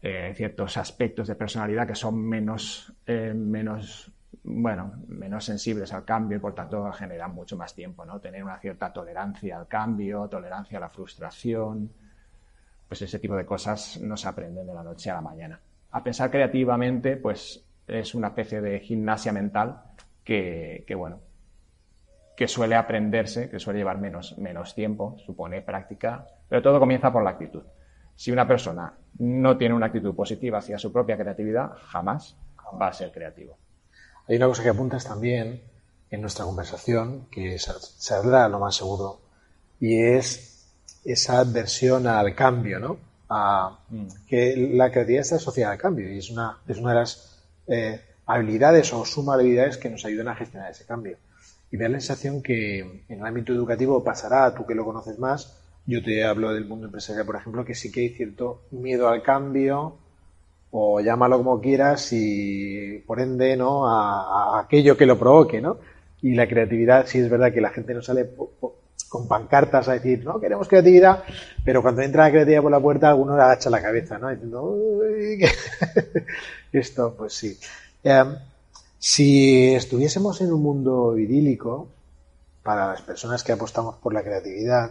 eh, 0.00 0.32
ciertos 0.36 0.76
aspectos 0.76 1.26
de 1.26 1.34
personalidad 1.34 1.84
que 1.84 1.96
son 1.96 2.24
menos, 2.24 2.92
eh, 3.04 3.34
menos, 3.34 4.12
bueno, 4.44 4.92
menos 5.08 5.44
sensibles 5.44 5.92
al 5.92 6.04
cambio 6.04 6.38
y 6.38 6.40
por 6.40 6.54
tanto 6.54 6.90
generan 6.92 7.34
mucho 7.34 7.56
más 7.56 7.74
tiempo, 7.74 8.04
¿no? 8.04 8.20
Tener 8.20 8.42
una 8.42 8.58
cierta 8.58 8.92
tolerancia 8.92 9.58
al 9.58 9.66
cambio, 9.66 10.28
tolerancia 10.28 10.78
a 10.78 10.80
la 10.80 10.88
frustración, 10.88 11.90
pues 12.88 13.02
ese 13.02 13.18
tipo 13.18 13.36
de 13.36 13.44
cosas 13.44 14.00
no 14.00 14.16
se 14.16 14.28
aprenden 14.28 14.66
de 14.66 14.74
la 14.74 14.82
noche 14.82 15.10
a 15.10 15.14
la 15.14 15.20
mañana. 15.20 15.60
A 15.90 16.02
pensar 16.02 16.30
creativamente, 16.30 17.16
pues 17.16 17.64
es 17.86 18.14
una 18.14 18.28
especie 18.28 18.60
de 18.60 18.80
gimnasia 18.80 19.32
mental 19.32 19.82
que, 20.24 20.84
que 20.86 20.94
bueno, 20.94 21.20
que 22.36 22.46
suele 22.46 22.76
aprenderse, 22.76 23.50
que 23.50 23.58
suele 23.58 23.80
llevar 23.80 23.98
menos, 23.98 24.38
menos 24.38 24.74
tiempo, 24.74 25.16
supone 25.18 25.60
práctica, 25.62 26.26
pero 26.48 26.62
todo 26.62 26.78
comienza 26.78 27.12
por 27.12 27.24
la 27.24 27.30
actitud. 27.30 27.64
Si 28.14 28.30
una 28.30 28.46
persona 28.46 28.94
no 29.18 29.56
tiene 29.56 29.74
una 29.74 29.86
actitud 29.86 30.14
positiva 30.14 30.58
hacia 30.58 30.78
su 30.78 30.92
propia 30.92 31.16
creatividad, 31.16 31.70
jamás 31.86 32.36
va 32.80 32.88
a 32.88 32.92
ser 32.92 33.10
creativo. 33.12 33.58
Hay 34.28 34.36
una 34.36 34.46
cosa 34.46 34.62
que 34.62 34.68
apuntas 34.68 35.04
también 35.04 35.62
en 36.10 36.20
nuestra 36.20 36.44
conversación, 36.44 37.26
que 37.30 37.58
saldrá 37.58 38.48
lo 38.48 38.58
más 38.58 38.76
seguro, 38.76 39.20
y 39.80 40.00
es 40.00 40.66
esa 41.04 41.38
adversión 41.38 42.06
al 42.06 42.34
cambio, 42.34 42.78
¿no? 42.78 42.98
A, 43.30 43.78
mm. 43.88 44.06
Que 44.26 44.56
la 44.74 44.90
creatividad 44.90 45.22
está 45.22 45.36
asociada 45.36 45.72
al 45.72 45.78
cambio 45.78 46.12
y 46.12 46.18
es 46.18 46.30
una, 46.30 46.58
es 46.66 46.78
una 46.78 46.90
de 46.90 46.98
las 46.98 47.42
eh, 47.66 48.00
habilidades 48.26 48.92
o 48.92 49.04
suma 49.04 49.36
de 49.36 49.42
habilidades 49.42 49.76
que 49.76 49.90
nos 49.90 50.04
ayudan 50.04 50.28
a 50.28 50.34
gestionar 50.34 50.70
ese 50.70 50.84
cambio. 50.84 51.16
Y 51.70 51.76
me 51.76 51.84
da 51.84 51.90
la 51.90 52.00
sensación 52.00 52.42
que 52.42 52.80
en 52.80 53.20
el 53.20 53.26
ámbito 53.26 53.52
educativo 53.52 54.02
pasará, 54.02 54.54
tú 54.54 54.66
que 54.66 54.74
lo 54.74 54.84
conoces 54.84 55.18
más, 55.18 55.58
yo 55.86 56.02
te 56.02 56.24
hablo 56.24 56.52
del 56.52 56.66
mundo 56.66 56.86
empresarial, 56.86 57.24
por 57.24 57.36
ejemplo, 57.36 57.64
que 57.64 57.74
sí 57.74 57.90
que 57.90 58.00
hay 58.00 58.08
cierto 58.10 58.62
miedo 58.70 59.08
al 59.08 59.22
cambio, 59.22 59.96
o 60.70 61.00
llámalo 61.00 61.38
como 61.38 61.60
quieras, 61.60 62.12
y 62.12 63.02
por 63.06 63.20
ende, 63.20 63.56
¿no? 63.56 63.88
A, 63.88 64.60
aquello 64.60 64.96
que 64.96 65.06
lo 65.06 65.18
provoque, 65.18 65.60
¿no? 65.60 65.78
Y 66.22 66.34
la 66.34 66.48
creatividad, 66.48 67.06
sí 67.06 67.18
es 67.18 67.30
verdad 67.30 67.52
que 67.52 67.60
la 67.60 67.70
gente 67.70 67.94
no 67.94 68.02
sale 68.02 68.28
con 69.08 69.28
pancartas 69.28 69.88
a 69.88 69.94
decir, 69.94 70.24
no, 70.24 70.40
queremos 70.40 70.68
creatividad, 70.68 71.22
pero 71.64 71.80
cuando 71.80 72.02
entra 72.02 72.24
la 72.24 72.30
creatividad 72.30 72.62
por 72.62 72.70
la 72.70 72.80
puerta, 72.80 73.08
alguno 73.08 73.36
le 73.36 73.42
agacha 73.42 73.70
la 73.70 73.80
cabeza, 73.80 74.18
¿no? 74.18 74.28
Diciendo, 74.28 74.76
esto, 76.72 77.14
pues 77.16 77.32
sí. 77.32 77.58
Em, 78.02 78.36
si 78.98 79.74
estuviésemos 79.74 80.40
en 80.40 80.52
un 80.52 80.62
mundo 80.62 81.16
idílico, 81.16 81.88
para 82.68 82.88
las 82.88 83.00
personas 83.00 83.42
que 83.42 83.52
apostamos 83.52 83.94
por 83.96 84.12
la 84.12 84.22
creatividad, 84.22 84.90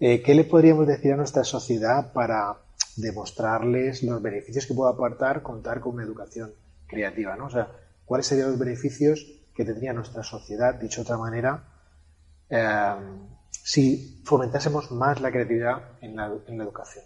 eh, 0.00 0.22
¿qué 0.22 0.34
le 0.34 0.44
podríamos 0.44 0.86
decir 0.86 1.12
a 1.12 1.16
nuestra 1.16 1.44
sociedad 1.44 2.14
para 2.14 2.56
demostrarles 2.96 4.02
los 4.02 4.20
beneficios 4.22 4.66
que 4.66 4.74
puede 4.74 4.92
aportar 4.92 5.42
contar 5.42 5.80
con 5.80 5.94
una 5.94 6.04
educación 6.04 6.52
creativa? 6.86 7.36
¿no? 7.36 7.46
O 7.46 7.50
sea, 7.50 7.68
¿cuáles 8.04 8.26
serían 8.26 8.50
los 8.50 8.58
beneficios 8.58 9.26
que 9.54 9.64
tendría 9.64 9.92
nuestra 9.92 10.22
sociedad, 10.22 10.74
dicho 10.74 11.00
de 11.00 11.04
otra 11.04 11.18
manera, 11.18 11.64
eh, 12.50 12.94
si 13.50 14.20
fomentásemos 14.24 14.90
más 14.90 15.20
la 15.20 15.30
creatividad 15.30 15.82
en 16.00 16.16
la 16.16 16.64
educación? 16.64 17.04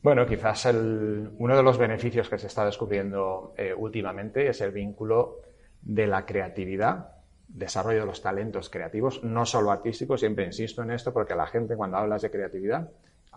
Bueno, 0.00 0.26
quizás 0.26 0.64
uno 0.66 1.56
de 1.56 1.62
los 1.62 1.76
beneficios 1.76 2.28
que 2.28 2.38
se 2.38 2.46
está 2.46 2.64
descubriendo 2.64 3.52
eh, 3.56 3.74
últimamente 3.74 4.48
es 4.48 4.60
el 4.60 4.70
vínculo 4.70 5.40
de 5.82 6.06
la 6.06 6.24
creatividad, 6.24 7.16
desarrollo 7.48 8.00
de 8.00 8.06
los 8.06 8.22
talentos 8.22 8.70
creativos, 8.70 9.24
no 9.24 9.44
solo 9.44 9.72
artísticos, 9.72 10.20
siempre 10.20 10.44
insisto 10.44 10.82
en 10.82 10.92
esto 10.92 11.12
porque 11.12 11.34
la 11.34 11.46
gente 11.46 11.76
cuando 11.76 11.96
hablas 11.96 12.22
de 12.22 12.30
creatividad 12.30 12.88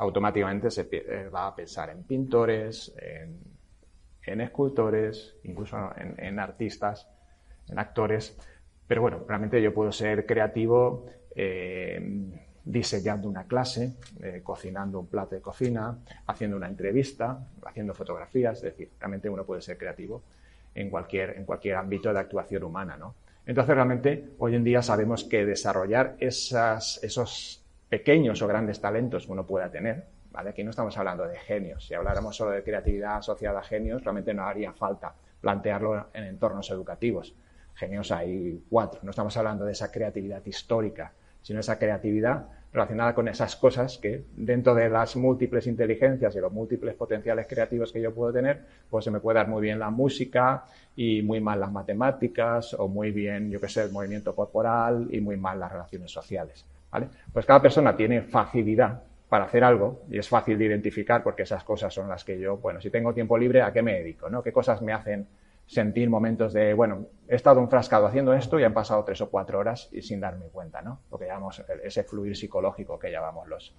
automáticamente 0.01 0.72
se 0.72 0.88
eh, 0.91 1.29
va 1.29 1.48
a 1.48 1.55
pensar 1.55 1.91
en 1.91 2.03
pintores, 2.03 2.93
en, 2.98 4.41
escultores, 4.41 5.36
incluso 5.43 5.77
en, 5.96 6.39
artistas, 6.39 7.08
en 7.70 7.77
actores, 7.77 8.38
pero 8.88 9.01
bueno, 9.01 9.24
realmente 9.27 9.62
yo 9.62 9.74
puedo 9.74 9.91
ser 9.91 10.25
creativo. 10.25 11.05
Eh, 11.36 12.29
diseñando 12.63 13.27
una 13.27 13.46
clase, 13.46 13.96
eh, 14.22 14.41
cocinando 14.43 15.00
un 15.00 15.08
plato 15.08 15.34
de 15.34 15.41
cocina, 15.41 15.98
haciendo 16.27 16.58
una 16.58 16.67
entrevista, 16.67 17.48
haciendo 17.65 17.96
fotografías, 17.96 18.58
es 18.58 18.63
decir, 18.63 18.91
realmente 19.00 19.31
uno 19.31 19.43
puede 19.43 19.63
ser 19.63 19.79
creativo 19.79 20.22
en 20.75 20.91
cualquier, 20.91 21.38
en 21.38 21.46
cualquier 21.46 21.77
ámbito 21.77 22.13
de 22.13 22.20
actuación 22.20 22.63
humana, 22.63 22.98
¿no? 22.98 23.15
Entonces, 23.48 23.74
realmente, 23.74 24.29
hoy 24.38 24.55
en 24.55 24.63
día 24.63 24.84
sabemos 24.84 25.24
que 25.24 25.43
desarrollar 25.43 26.15
esas, 26.20 27.03
esos 27.03 27.61
pequeños 27.91 28.41
o 28.41 28.48
grandes 28.48 28.79
talentos 28.79 29.25
que 29.25 29.33
uno 29.33 29.45
pueda 29.45 29.69
tener, 29.69 30.05
¿vale? 30.31 30.51
Aquí 30.51 30.63
no 30.63 30.69
estamos 30.69 30.98
hablando 30.98 31.27
de 31.27 31.38
genios. 31.38 31.86
Si 31.86 31.93
habláramos 31.93 32.38
solo 32.38 32.51
de 32.51 32.63
creatividad 32.63 33.17
asociada 33.17 33.60
a 33.60 33.63
genios, 33.63 34.01
realmente 34.01 34.33
no 34.33 34.45
haría 34.45 34.71
falta 34.71 35.13
plantearlo 35.41 36.07
en 36.13 36.24
entornos 36.24 36.71
educativos. 36.71 37.36
Genios 37.75 38.10
hay 38.12 38.63
cuatro. 38.69 39.01
No 39.03 39.10
estamos 39.10 39.36
hablando 39.36 39.65
de 39.65 39.74
esa 39.74 39.91
creatividad 39.91 40.41
histórica 40.45 41.12
sino 41.41 41.60
esa 41.60 41.77
creatividad 41.79 42.45
relacionada 42.74 43.13
con 43.13 43.27
esas 43.27 43.55
cosas 43.57 43.98
que 43.98 44.24
dentro 44.36 44.74
de 44.74 44.89
las 44.89 45.15
múltiples 45.17 45.67
inteligencias 45.67 46.36
y 46.36 46.39
los 46.39 46.53
múltiples 46.53 46.95
potenciales 46.95 47.48
creativos 47.48 47.91
que 47.91 48.01
yo 48.01 48.13
puedo 48.13 48.31
tener, 48.31 48.62
pues 48.89 49.03
se 49.03 49.12
me 49.12 49.19
puede 49.19 49.39
dar 49.39 49.50
muy 49.50 49.62
bien 49.62 49.77
la 49.77 49.89
música 49.89 50.63
y 50.95 51.21
muy 51.21 51.41
mal 51.41 51.60
las 51.60 51.71
matemáticas 51.71 52.74
o 52.75 52.88
muy 52.88 53.12
bien, 53.12 53.51
yo 53.51 53.60
qué 53.60 53.67
sé, 53.67 53.83
el 53.83 53.91
movimiento 53.91 54.33
corporal 54.33 55.07
y 55.12 55.19
muy 55.19 55.36
mal 55.36 55.60
las 55.60 55.71
relaciones 55.71 56.12
sociales. 56.12 56.65
¿Vale? 56.91 57.10
Pues 57.31 57.45
cada 57.45 57.62
persona 57.62 57.95
tiene 57.95 58.21
facilidad 58.21 59.03
para 59.29 59.45
hacer 59.45 59.63
algo 59.63 60.01
y 60.10 60.17
es 60.17 60.27
fácil 60.27 60.57
de 60.57 60.65
identificar 60.65 61.24
porque 61.24 61.43
esas 61.43 61.63
cosas 61.63 61.93
son 61.93 62.10
las 62.10 62.24
que 62.24 62.38
yo, 62.38 62.57
bueno, 62.57 62.81
si 62.81 62.89
tengo 62.89 63.13
tiempo 63.13 63.38
libre, 63.38 63.62
¿a 63.62 63.71
qué 63.71 63.81
me 63.81 63.93
dedico? 63.93 64.29
¿no? 64.29 64.43
¿Qué 64.43 64.51
cosas 64.51 64.81
me 64.81 64.91
hacen 64.91 65.27
sentir 65.65 66.10
momentos 66.10 66.51
de, 66.51 66.74
bueno, 66.74 67.05
he 67.29 67.36
estado 67.36 67.62
enfrascado 67.62 68.05
haciendo 68.05 68.33
esto 68.33 68.60
y 68.60 68.65
han 68.65 68.74
pasado 68.74 69.05
tres 69.05 69.21
o 69.21 69.29
cuatro 69.29 69.57
horas 69.57 69.88
y 69.93 70.01
sin 70.01 70.19
darme 70.19 70.48
cuenta, 70.48 70.81
¿no? 70.81 71.00
Lo 71.10 71.17
que 71.17 71.27
llamamos 71.27 71.63
ese 71.81 72.03
fluir 72.03 72.36
psicológico 72.36 73.00
que 73.00 73.10
llamamos 73.10 73.48
los, 73.48 73.74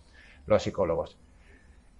los 0.47 0.63
psicólogos. 0.63 1.19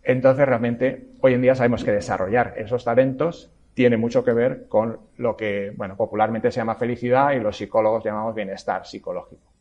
Entonces, 0.03 0.47
realmente, 0.47 1.09
hoy 1.21 1.35
en 1.35 1.43
día 1.43 1.55
sabemos 1.55 1.85
que 1.85 1.93
desarrollar 1.93 2.55
esos 2.57 2.85
talentos 2.85 3.53
tiene 3.75 3.99
mucho 3.99 4.25
que 4.25 4.33
ver 4.33 4.67
con 4.67 4.99
lo 5.19 5.37
que, 5.37 5.75
bueno, 5.77 5.95
popularmente 5.95 6.51
se 6.51 6.61
llama 6.61 6.77
felicidad 6.77 7.33
y 7.33 7.41
los 7.41 7.59
psicólogos 7.59 8.03
llamamos 8.03 8.35
bienestar 8.35 8.87
psicológico. 8.87 9.52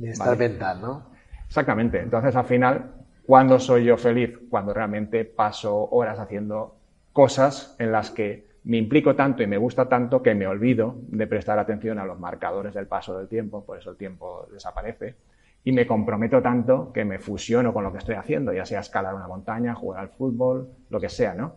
Bienestar 0.00 0.38
mental, 0.38 0.80
¿no? 0.80 1.02
Exactamente. 1.46 2.00
Entonces, 2.00 2.34
al 2.34 2.46
final, 2.46 2.92
¿cuándo 3.26 3.58
soy 3.58 3.84
yo 3.84 3.98
feliz? 3.98 4.38
Cuando 4.48 4.72
realmente 4.72 5.26
paso 5.26 5.88
horas 5.90 6.18
haciendo 6.18 6.76
cosas 7.12 7.76
en 7.78 7.92
las 7.92 8.10
que 8.10 8.48
me 8.64 8.78
implico 8.78 9.14
tanto 9.14 9.42
y 9.42 9.46
me 9.46 9.58
gusta 9.58 9.88
tanto 9.88 10.22
que 10.22 10.34
me 10.34 10.46
olvido 10.46 10.96
de 11.08 11.26
prestar 11.26 11.58
atención 11.58 11.98
a 11.98 12.06
los 12.06 12.18
marcadores 12.18 12.74
del 12.74 12.86
paso 12.86 13.16
del 13.18 13.28
tiempo, 13.28 13.64
por 13.64 13.78
eso 13.78 13.90
el 13.90 13.96
tiempo 13.96 14.46
desaparece, 14.50 15.16
y 15.64 15.72
me 15.72 15.86
comprometo 15.86 16.40
tanto 16.40 16.92
que 16.92 17.04
me 17.04 17.18
fusiono 17.18 17.74
con 17.74 17.84
lo 17.84 17.92
que 17.92 17.98
estoy 17.98 18.14
haciendo, 18.14 18.52
ya 18.52 18.64
sea 18.64 18.80
escalar 18.80 19.14
una 19.14 19.28
montaña, 19.28 19.74
jugar 19.74 20.00
al 20.00 20.08
fútbol, 20.08 20.68
lo 20.88 21.00
que 21.00 21.10
sea, 21.10 21.34
¿no? 21.34 21.56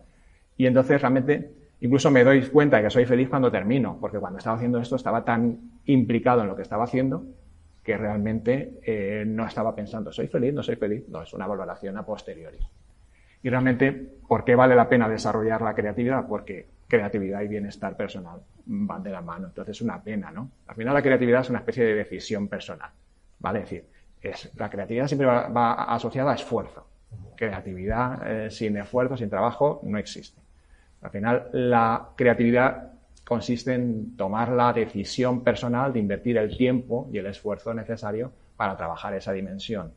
Y 0.58 0.66
entonces 0.66 1.00
realmente 1.00 1.50
incluso 1.80 2.10
me 2.10 2.24
doy 2.24 2.42
cuenta 2.48 2.76
de 2.76 2.84
que 2.84 2.90
soy 2.90 3.06
feliz 3.06 3.28
cuando 3.30 3.50
termino, 3.50 3.96
porque 4.00 4.18
cuando 4.18 4.38
estaba 4.38 4.56
haciendo 4.56 4.78
esto 4.78 4.96
estaba 4.96 5.24
tan 5.24 5.80
implicado 5.86 6.42
en 6.42 6.48
lo 6.48 6.56
que 6.56 6.62
estaba 6.62 6.84
haciendo 6.84 7.24
que 7.84 7.96
realmente 7.98 8.80
eh, 8.82 9.24
no 9.26 9.46
estaba 9.46 9.74
pensando, 9.74 10.10
¿soy 10.10 10.26
feliz? 10.26 10.54
¿No 10.54 10.62
soy 10.62 10.76
feliz? 10.76 11.06
No, 11.08 11.22
es 11.22 11.32
una 11.34 11.46
valoración 11.46 11.96
a 11.98 12.04
posteriori. 12.04 12.58
Y 13.42 13.50
realmente, 13.50 13.92
¿por 14.26 14.42
qué 14.42 14.54
vale 14.54 14.74
la 14.74 14.88
pena 14.88 15.06
desarrollar 15.06 15.60
la 15.60 15.74
creatividad? 15.74 16.26
Porque 16.26 16.66
creatividad 16.88 17.42
y 17.42 17.48
bienestar 17.48 17.94
personal 17.94 18.40
van 18.64 19.02
de 19.02 19.10
la 19.10 19.20
mano. 19.20 19.48
Entonces 19.48 19.76
es 19.76 19.82
una 19.82 20.02
pena, 20.02 20.30
¿no? 20.30 20.50
Al 20.66 20.74
final 20.74 20.94
la 20.94 21.02
creatividad 21.02 21.42
es 21.42 21.50
una 21.50 21.58
especie 21.58 21.84
de 21.84 21.94
decisión 21.94 22.48
personal, 22.48 22.90
¿vale? 23.38 23.60
Decir, 23.60 23.84
es, 24.22 24.50
la 24.56 24.70
creatividad 24.70 25.06
siempre 25.06 25.26
va, 25.26 25.74
asociada 25.94 26.32
a 26.32 26.34
esfuerzo. 26.36 26.86
Creatividad 27.36 28.46
eh, 28.46 28.50
sin 28.50 28.78
esfuerzo, 28.78 29.18
sin 29.18 29.28
trabajo, 29.28 29.80
no 29.84 29.98
existe. 29.98 30.40
Al 31.02 31.10
final 31.10 31.48
la 31.52 32.08
creatividad 32.16 32.93
consiste 33.24 33.74
en 33.74 34.16
tomar 34.16 34.50
la 34.50 34.72
decisión 34.72 35.42
personal 35.42 35.92
de 35.92 35.98
invertir 35.98 36.36
el 36.36 36.56
tiempo 36.56 37.08
y 37.12 37.18
el 37.18 37.26
esfuerzo 37.26 37.72
necesario 37.72 38.32
para 38.56 38.76
trabajar 38.76 39.14
esa 39.14 39.32
dimensión. 39.32 39.92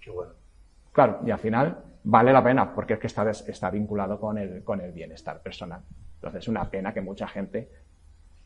Qué 0.00 0.10
bueno. 0.10 0.32
Claro, 0.92 1.20
y 1.26 1.30
al 1.30 1.38
final 1.38 1.76
vale 2.04 2.32
la 2.32 2.44
pena 2.44 2.74
porque 2.74 2.94
es 2.94 3.00
que 3.00 3.08
está, 3.08 3.28
está 3.28 3.70
vinculado 3.70 4.20
con 4.20 4.38
el, 4.38 4.62
con 4.62 4.80
el 4.80 4.92
bienestar 4.92 5.40
personal. 5.40 5.80
Entonces 6.16 6.42
es 6.42 6.48
una 6.48 6.70
pena 6.70 6.94
que 6.94 7.00
mucha 7.00 7.26
gente 7.26 7.68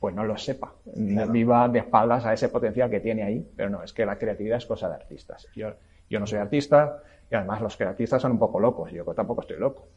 pues 0.01 0.15
no 0.15 0.25
lo 0.25 0.37
sepa, 0.39 0.73
viva 0.95 1.69
de 1.69 1.81
espaldas 1.81 2.25
a 2.25 2.33
ese 2.33 2.49
potencial 2.49 2.89
que 2.89 3.01
tiene 3.01 3.25
ahí, 3.25 3.45
pero 3.57 3.69
no, 3.69 3.83
es 3.83 3.93
que 3.93 4.07
la 4.07 4.17
creatividad 4.17 4.59
es 4.59 4.67
cosa 4.67 4.89
de 4.89 4.95
artistas. 4.95 5.49
Yo, 5.57 5.73
yo 6.09 6.21
no 6.21 6.27
soy 6.27 6.39
artista 6.39 7.03
y 7.29 7.35
además 7.35 7.61
los 7.61 7.77
creatistas 7.77 8.23
son 8.23 8.33
un 8.33 8.39
poco 8.39 8.61
locos, 8.61 8.93
yo 8.93 9.05
tampoco 9.13 9.41
estoy 9.41 9.59
loco. 9.59 9.89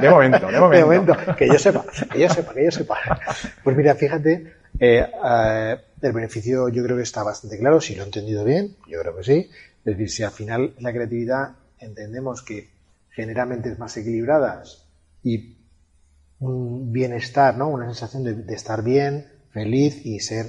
De 0.00 0.10
momento, 0.10 0.46
de 0.46 0.60
momento. 0.60 0.70
De 0.70 0.84
momento, 0.84 1.16
que 1.36 1.46
yo 1.48 1.58
sepa, 1.58 1.84
que 2.12 2.20
yo 2.20 2.28
sepa, 2.28 2.54
que 2.54 2.64
yo 2.64 2.70
sepa. 2.70 2.96
Pues 3.62 3.76
mira, 3.76 3.94
fíjate, 3.94 4.54
eh, 4.78 5.06
eh, 5.24 5.76
el 6.02 6.12
beneficio 6.12 6.68
yo 6.68 6.82
creo 6.82 6.96
que 6.96 7.02
está 7.02 7.22
bastante 7.22 7.58
claro, 7.58 7.80
si 7.80 7.94
lo 7.94 8.02
he 8.02 8.06
entendido 8.06 8.44
bien, 8.44 8.76
yo 8.88 9.00
creo 9.00 9.16
que 9.16 9.24
sí. 9.24 9.50
Es 9.84 9.84
decir, 9.84 10.10
si 10.10 10.22
al 10.22 10.30
final 10.30 10.74
la 10.78 10.92
creatividad 10.92 11.56
entendemos 11.78 12.42
que 12.42 12.68
generalmente 13.10 13.70
es 13.70 13.78
más 13.78 13.96
equilibrada 13.96 14.62
y 15.22 15.56
un 16.38 16.92
bienestar, 16.92 17.56
¿no? 17.56 17.68
Una 17.68 17.86
sensación 17.86 18.24
de, 18.24 18.54
estar 18.54 18.82
bien, 18.82 19.26
feliz 19.50 20.04
y 20.04 20.20
ser 20.20 20.46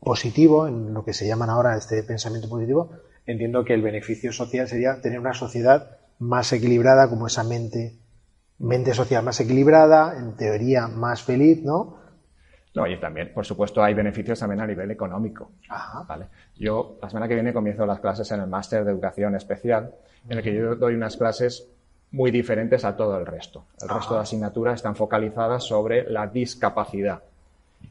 positivo, 0.00 0.66
en 0.66 0.94
lo 0.94 1.04
que 1.04 1.12
se 1.12 1.26
llaman 1.26 1.50
ahora 1.50 1.76
este 1.76 2.02
pensamiento 2.02 2.48
positivo, 2.48 2.92
entiendo 3.26 3.64
que 3.64 3.74
el 3.74 3.82
beneficio 3.82 4.32
social 4.32 4.68
sería 4.68 5.00
tener 5.00 5.20
una 5.20 5.34
sociedad 5.34 5.98
más 6.22 6.52
equilibrada, 6.52 7.08
como 7.08 7.26
esa 7.26 7.42
mente, 7.42 7.98
mente 8.58 8.94
social 8.94 9.24
más 9.24 9.40
equilibrada, 9.40 10.16
en 10.16 10.36
teoría 10.36 10.86
más 10.86 11.22
feliz, 11.22 11.62
¿no? 11.62 12.00
No, 12.74 12.86
y 12.86 12.98
también, 12.98 13.32
por 13.34 13.44
supuesto, 13.44 13.82
hay 13.82 13.92
beneficios 13.92 14.38
también 14.38 14.60
a 14.60 14.66
nivel 14.66 14.90
económico. 14.90 15.50
Ajá. 15.68 16.04
¿vale? 16.08 16.26
Yo, 16.56 16.96
la 17.02 17.08
semana 17.08 17.28
que 17.28 17.34
viene 17.34 17.52
comienzo 17.52 17.84
las 17.84 18.00
clases 18.00 18.30
en 18.30 18.40
el 18.40 18.46
máster 18.46 18.84
de 18.84 18.92
educación 18.92 19.34
especial, 19.34 19.92
en 20.28 20.38
el 20.38 20.44
que 20.44 20.54
yo 20.54 20.76
doy 20.76 20.94
unas 20.94 21.16
clases 21.16 21.68
muy 22.12 22.30
diferentes 22.30 22.84
a 22.84 22.96
todo 22.96 23.18
el 23.18 23.26
resto. 23.26 23.64
El 23.80 23.88
resto 23.88 24.14
de 24.14 24.20
asignaturas 24.20 24.76
están 24.76 24.96
focalizadas 24.96 25.64
sobre 25.64 26.08
la 26.08 26.26
discapacidad. 26.28 27.22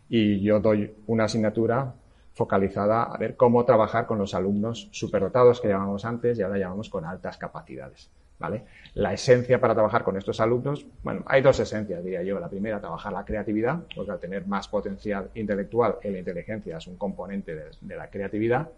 Y 0.09 0.41
yo 0.41 0.59
doy 0.59 0.91
una 1.07 1.25
asignatura 1.25 1.93
focalizada 2.33 3.03
a 3.03 3.17
ver 3.17 3.35
cómo 3.35 3.65
trabajar 3.65 4.05
con 4.05 4.17
los 4.17 4.33
alumnos 4.33 4.88
superdotados 4.91 5.59
que 5.59 5.67
llamamos 5.67 6.05
antes 6.05 6.39
y 6.39 6.41
ahora 6.41 6.57
llamamos 6.57 6.89
con 6.89 7.05
altas 7.05 7.38
capacidades. 7.38 8.09
¿Vale? 8.41 8.63
La 8.95 9.13
esencia 9.13 9.62
para 9.62 9.74
trabajar 9.74 10.03
con 10.03 10.17
estos 10.17 10.39
alumnos, 10.39 10.86
bueno, 11.03 11.24
hay 11.27 11.41
dos 11.41 11.60
esencias, 11.60 12.03
diría 12.03 12.24
yo. 12.24 12.39
La 12.39 12.50
primera, 12.50 12.79
trabajar 12.79 13.13
la 13.13 13.24
creatividad, 13.24 13.83
porque 13.95 14.12
al 14.12 14.19
tener 14.19 14.48
más 14.48 14.67
potencial 14.67 15.29
intelectual, 15.36 15.98
la 16.03 16.17
inteligencia 16.17 16.77
es 16.77 16.88
un 16.88 16.98
componente 16.98 17.55
de, 17.55 17.95
la 17.95 18.10
creatividad, 18.10 18.69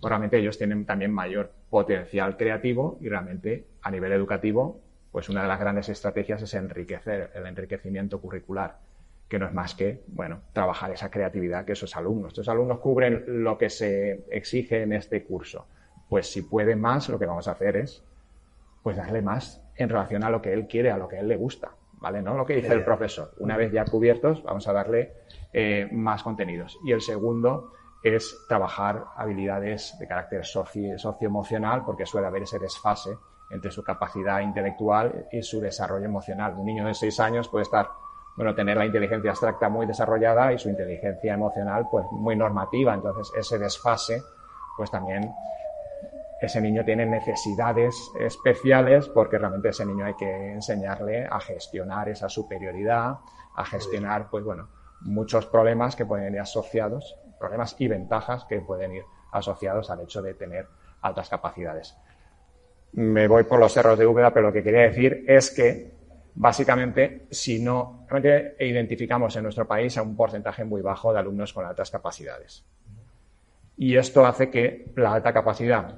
pues 0.00 0.08
realmente 0.08 0.38
ellos 0.38 0.56
tienen 0.58 0.84
también 0.84 1.12
mayor 1.12 1.50
potencial 1.68 2.36
creativo 2.36 2.98
y 3.00 3.08
realmente 3.08 3.66
a 3.82 3.90
nivel 3.90 4.12
educativo 4.12 4.80
pues 5.10 5.28
una 5.28 5.42
de 5.42 5.48
las 5.48 5.58
grandes 5.58 5.88
estrategias 5.88 6.42
es 6.42 6.54
enriquecer 6.54 7.30
el 7.34 7.46
enriquecimiento 7.46 8.20
curricular, 8.20 8.78
que 9.28 9.38
no 9.38 9.46
es 9.46 9.52
más 9.52 9.74
que, 9.74 10.02
bueno, 10.08 10.42
trabajar 10.52 10.92
esa 10.92 11.10
creatividad 11.10 11.64
que 11.64 11.72
esos 11.72 11.96
alumnos. 11.96 12.28
Estos 12.28 12.48
alumnos 12.48 12.78
cubren 12.78 13.24
lo 13.42 13.58
que 13.58 13.70
se 13.70 14.24
exige 14.30 14.82
en 14.82 14.92
este 14.92 15.24
curso. 15.24 15.66
Pues 16.08 16.30
si 16.30 16.42
puede 16.42 16.76
más, 16.76 17.08
lo 17.08 17.18
que 17.18 17.26
vamos 17.26 17.48
a 17.48 17.52
hacer 17.52 17.76
es, 17.76 18.04
pues 18.82 18.96
darle 18.96 19.22
más 19.22 19.62
en 19.76 19.88
relación 19.88 20.24
a 20.24 20.30
lo 20.30 20.40
que 20.40 20.52
él 20.52 20.66
quiere, 20.66 20.90
a 20.90 20.98
lo 20.98 21.08
que 21.08 21.16
a 21.16 21.20
él 21.20 21.28
le 21.28 21.36
gusta, 21.36 21.72
¿vale? 21.94 22.22
¿No? 22.22 22.34
Lo 22.34 22.46
que 22.46 22.56
dice 22.56 22.72
el 22.72 22.84
profesor. 22.84 23.32
Una 23.38 23.56
vez 23.56 23.72
ya 23.72 23.84
cubiertos, 23.84 24.42
vamos 24.42 24.66
a 24.68 24.72
darle 24.72 25.12
eh, 25.52 25.88
más 25.92 26.22
contenidos. 26.22 26.78
Y 26.84 26.92
el 26.92 27.00
segundo 27.00 27.72
es 28.02 28.46
trabajar 28.48 29.04
habilidades 29.16 29.96
de 29.98 30.06
carácter 30.06 30.44
socioemocional, 30.44 31.84
porque 31.84 32.06
suele 32.06 32.26
haber 32.26 32.42
ese 32.42 32.58
desfase 32.58 33.16
entre 33.50 33.70
su 33.70 33.82
capacidad 33.82 34.40
intelectual 34.40 35.26
y 35.32 35.42
su 35.42 35.60
desarrollo 35.60 36.06
emocional. 36.06 36.54
Un 36.54 36.66
niño 36.66 36.86
de 36.86 36.94
seis 36.94 37.18
años 37.20 37.48
puede 37.48 37.64
estar, 37.64 37.88
bueno, 38.36 38.54
tener 38.54 38.76
la 38.76 38.86
inteligencia 38.86 39.30
abstracta 39.30 39.68
muy 39.68 39.86
desarrollada 39.86 40.52
y 40.52 40.58
su 40.58 40.68
inteligencia 40.70 41.34
emocional, 41.34 41.88
pues, 41.90 42.06
muy 42.12 42.36
normativa. 42.36 42.94
Entonces, 42.94 43.32
ese 43.36 43.58
desfase, 43.58 44.22
pues 44.76 44.90
también 44.90 45.34
ese 46.40 46.60
niño 46.60 46.84
tiene 46.84 47.06
necesidades 47.06 48.10
especiales 48.18 49.08
porque 49.08 49.38
realmente 49.38 49.68
ese 49.70 49.84
niño 49.84 50.04
hay 50.04 50.14
que 50.14 50.52
enseñarle 50.52 51.26
a 51.26 51.40
gestionar 51.40 52.08
esa 52.08 52.28
superioridad, 52.28 53.16
a 53.54 53.64
gestionar, 53.64 54.28
pues 54.30 54.44
bueno, 54.44 54.68
muchos 55.00 55.46
problemas 55.46 55.96
que 55.96 56.06
pueden 56.06 56.34
ir 56.34 56.40
asociados, 56.40 57.16
problemas 57.38 57.76
y 57.78 57.88
ventajas 57.88 58.44
que 58.44 58.60
pueden 58.60 58.92
ir 58.92 59.04
asociados 59.32 59.90
al 59.90 60.00
hecho 60.00 60.22
de 60.22 60.34
tener 60.34 60.66
altas 61.02 61.28
capacidades 61.28 61.96
me 62.92 63.28
voy 63.28 63.44
por 63.44 63.58
los 63.60 63.72
cerros 63.72 63.98
de 63.98 64.06
Úbeda, 64.06 64.32
pero 64.32 64.48
lo 64.48 64.52
que 64.52 64.62
quería 64.62 64.82
decir 64.82 65.24
es 65.26 65.50
que 65.50 65.92
básicamente, 66.34 67.26
si 67.30 67.62
no, 67.62 68.06
realmente 68.08 68.56
identificamos 68.64 69.36
en 69.36 69.44
nuestro 69.44 69.66
país 69.66 69.96
a 69.96 70.02
un 70.02 70.16
porcentaje 70.16 70.64
muy 70.64 70.82
bajo 70.82 71.12
de 71.12 71.20
alumnos 71.20 71.52
con 71.52 71.64
altas 71.64 71.90
capacidades. 71.90 72.64
Y 73.76 73.96
esto 73.96 74.26
hace 74.26 74.50
que 74.50 74.92
la 74.96 75.14
alta 75.14 75.32
capacidad 75.32 75.96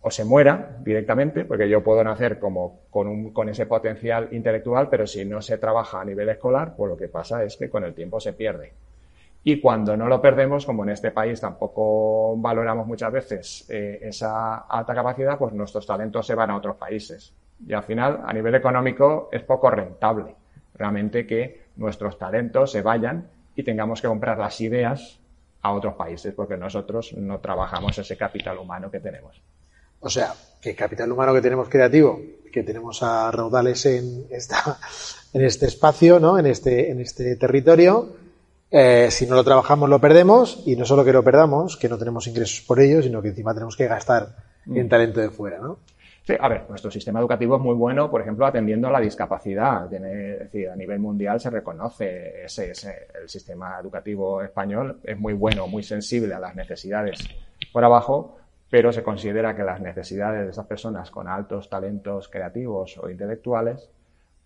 o 0.00 0.10
se 0.10 0.24
muera 0.24 0.76
directamente, 0.80 1.44
porque 1.44 1.68
yo 1.68 1.82
puedo 1.82 2.02
nacer 2.04 2.38
como 2.38 2.80
con, 2.90 3.08
un, 3.08 3.32
con 3.32 3.48
ese 3.48 3.66
potencial 3.66 4.28
intelectual, 4.32 4.88
pero 4.88 5.06
si 5.06 5.24
no 5.24 5.42
se 5.42 5.58
trabaja 5.58 6.00
a 6.00 6.04
nivel 6.04 6.28
escolar, 6.28 6.74
pues 6.76 6.90
lo 6.90 6.96
que 6.96 7.08
pasa 7.08 7.42
es 7.42 7.56
que 7.56 7.68
con 7.68 7.84
el 7.84 7.94
tiempo 7.94 8.20
se 8.20 8.32
pierde. 8.32 8.72
Y 9.44 9.60
cuando 9.60 9.96
no 9.96 10.08
lo 10.08 10.20
perdemos, 10.20 10.66
como 10.66 10.82
en 10.84 10.90
este 10.90 11.10
país 11.10 11.40
tampoco 11.40 12.36
valoramos 12.36 12.86
muchas 12.86 13.12
veces 13.12 13.66
eh, 13.68 13.98
esa 14.02 14.58
alta 14.58 14.94
capacidad, 14.94 15.38
pues 15.38 15.52
nuestros 15.52 15.86
talentos 15.86 16.26
se 16.26 16.34
van 16.34 16.50
a 16.50 16.56
otros 16.56 16.76
países. 16.76 17.32
Y 17.66 17.72
al 17.72 17.82
final, 17.82 18.20
a 18.24 18.32
nivel 18.32 18.54
económico, 18.54 19.28
es 19.32 19.42
poco 19.42 19.70
rentable 19.70 20.34
realmente 20.74 21.26
que 21.26 21.68
nuestros 21.76 22.18
talentos 22.18 22.70
se 22.72 22.82
vayan 22.82 23.28
y 23.54 23.62
tengamos 23.64 24.00
que 24.00 24.08
comprar 24.08 24.38
las 24.38 24.60
ideas 24.60 25.20
a 25.62 25.72
otros 25.72 25.94
países, 25.94 26.32
porque 26.34 26.56
nosotros 26.56 27.12
no 27.14 27.40
trabajamos 27.40 27.98
ese 27.98 28.16
capital 28.16 28.58
humano 28.58 28.90
que 28.90 29.00
tenemos. 29.00 29.42
O 30.00 30.08
sea, 30.08 30.34
que 30.60 30.70
el 30.70 30.76
capital 30.76 31.10
humano 31.10 31.34
que 31.34 31.40
tenemos 31.40 31.68
creativo, 31.68 32.20
que 32.52 32.62
tenemos 32.62 33.02
a 33.02 33.30
raudales 33.30 33.84
en, 33.86 34.26
esta, 34.30 34.78
en 35.32 35.44
este 35.44 35.66
espacio, 35.66 36.18
¿no? 36.20 36.38
en, 36.38 36.46
este, 36.46 36.90
en 36.90 37.00
este 37.00 37.36
territorio, 37.36 38.16
eh, 38.70 39.08
si 39.10 39.26
no 39.26 39.34
lo 39.34 39.44
trabajamos 39.44 39.88
lo 39.88 39.98
perdemos 39.98 40.62
y 40.66 40.76
no 40.76 40.84
solo 40.84 41.04
que 41.04 41.12
lo 41.12 41.24
perdamos, 41.24 41.76
que 41.76 41.88
no 41.88 41.96
tenemos 41.96 42.26
ingresos 42.26 42.64
por 42.66 42.80
ello, 42.80 43.02
sino 43.02 43.22
que 43.22 43.28
encima 43.28 43.54
tenemos 43.54 43.76
que 43.76 43.86
gastar 43.86 44.28
en 44.66 44.86
mm. 44.86 44.88
talento 44.88 45.20
de 45.20 45.30
fuera, 45.30 45.58
¿no? 45.58 45.78
Sí, 46.28 46.34
a 46.38 46.46
ver, 46.46 46.66
nuestro 46.68 46.90
sistema 46.90 47.20
educativo 47.20 47.56
es 47.56 47.62
muy 47.62 47.74
bueno, 47.74 48.10
por 48.10 48.20
ejemplo, 48.20 48.44
atendiendo 48.44 48.88
a 48.88 48.90
la 48.90 49.00
discapacidad. 49.00 49.88
Tiene, 49.88 50.32
es 50.32 50.38
decir, 50.40 50.68
a 50.68 50.76
nivel 50.76 50.98
mundial 50.98 51.40
se 51.40 51.48
reconoce 51.48 52.44
ese, 52.44 52.72
el 53.18 53.26
sistema 53.30 53.78
educativo 53.80 54.42
español 54.42 55.00
es 55.04 55.18
muy 55.18 55.32
bueno, 55.32 55.66
muy 55.68 55.82
sensible 55.82 56.34
a 56.34 56.38
las 56.38 56.54
necesidades 56.54 57.20
por 57.72 57.82
abajo, 57.82 58.36
pero 58.70 58.92
se 58.92 59.02
considera 59.02 59.56
que 59.56 59.62
las 59.62 59.80
necesidades 59.80 60.44
de 60.44 60.50
esas 60.50 60.66
personas 60.66 61.10
con 61.10 61.28
altos 61.28 61.68
talentos 61.70 62.28
creativos 62.28 62.98
o 62.98 63.08
intelectuales 63.08 63.90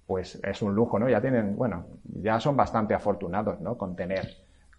pues 0.06 0.38
es 0.42 0.62
un 0.62 0.74
lujo, 0.74 0.98
¿no? 0.98 1.08
Ya 1.08 1.20
tienen, 1.20 1.56
bueno, 1.56 1.86
ya 2.04 2.38
son 2.40 2.56
bastante 2.56 2.92
afortunados, 2.92 3.60
¿no? 3.60 3.78
Con 3.78 3.96
tener, 3.96 4.28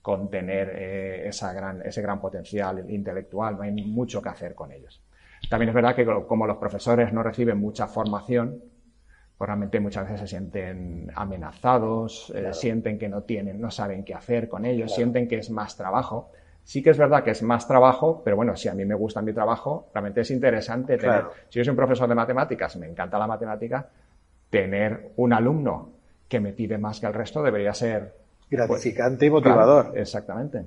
con 0.02 0.30
tener 0.30 0.70
eh, 0.76 1.28
esa 1.28 1.54
gran, 1.54 1.82
ese 1.82 2.02
gran 2.02 2.20
potencial 2.20 2.90
intelectual, 2.92 3.58
no 3.58 3.64
hay 3.64 3.72
mucho 3.72 4.22
que 4.22 4.30
hacer 4.30 4.54
con 4.54 4.72
ellos. 4.72 5.02
También 5.50 5.70
es 5.70 5.76
verdad 5.76 5.96
que 5.96 6.06
como 6.06 6.46
los 6.46 6.58
profesores 6.58 7.12
no 7.14 7.24
reciben 7.24 7.58
mucha 7.58 7.88
formación, 7.88 8.62
pues 9.38 9.48
realmente 9.48 9.80
muchas 9.80 10.04
veces 10.04 10.22
se 10.22 10.28
sienten 10.28 11.12
amenazados, 11.16 12.32
eh, 12.36 12.54
sienten 12.54 13.00
que 13.00 13.10
no 13.10 13.24
tienen, 13.24 13.60
no 13.60 13.72
saben 13.72 14.04
qué 14.04 14.14
hacer 14.14 14.48
con 14.48 14.66
ellos, 14.66 14.94
sienten 14.94 15.28
que 15.28 15.38
es 15.38 15.50
más 15.50 15.76
trabajo. 15.76 16.32
Sí 16.64 16.82
que 16.82 16.92
es 16.92 16.98
verdad 16.98 17.24
que 17.24 17.32
es 17.32 17.44
más 17.44 17.68
trabajo, 17.68 18.22
pero 18.24 18.36
bueno, 18.38 18.56
si 18.56 18.70
a 18.70 18.74
mí 18.74 18.86
me 18.86 18.96
gusta 18.96 19.22
mi 19.22 19.34
trabajo, 19.34 19.90
realmente 19.94 20.22
es 20.22 20.32
interesante 20.32 20.98
tener. 20.98 21.26
Si 21.50 21.60
yo 21.60 21.66
soy 21.66 21.72
un 21.72 21.76
profesor 21.76 22.08
de 22.08 22.16
matemáticas, 22.16 22.76
me 22.78 22.88
encanta 22.88 23.20
la 23.20 23.28
matemática, 23.28 23.88
tener 24.50 25.12
un 25.18 25.34
alumno 25.34 25.90
que 26.28 26.40
me 26.40 26.54
pide 26.54 26.78
más 26.78 27.00
que 27.00 27.08
el 27.08 27.14
resto 27.14 27.44
debería 27.44 27.74
ser 27.74 28.14
pues, 28.50 28.50
gratificante 28.50 29.26
y 29.26 29.30
motivador. 29.30 29.92
exactamente. 29.96 30.66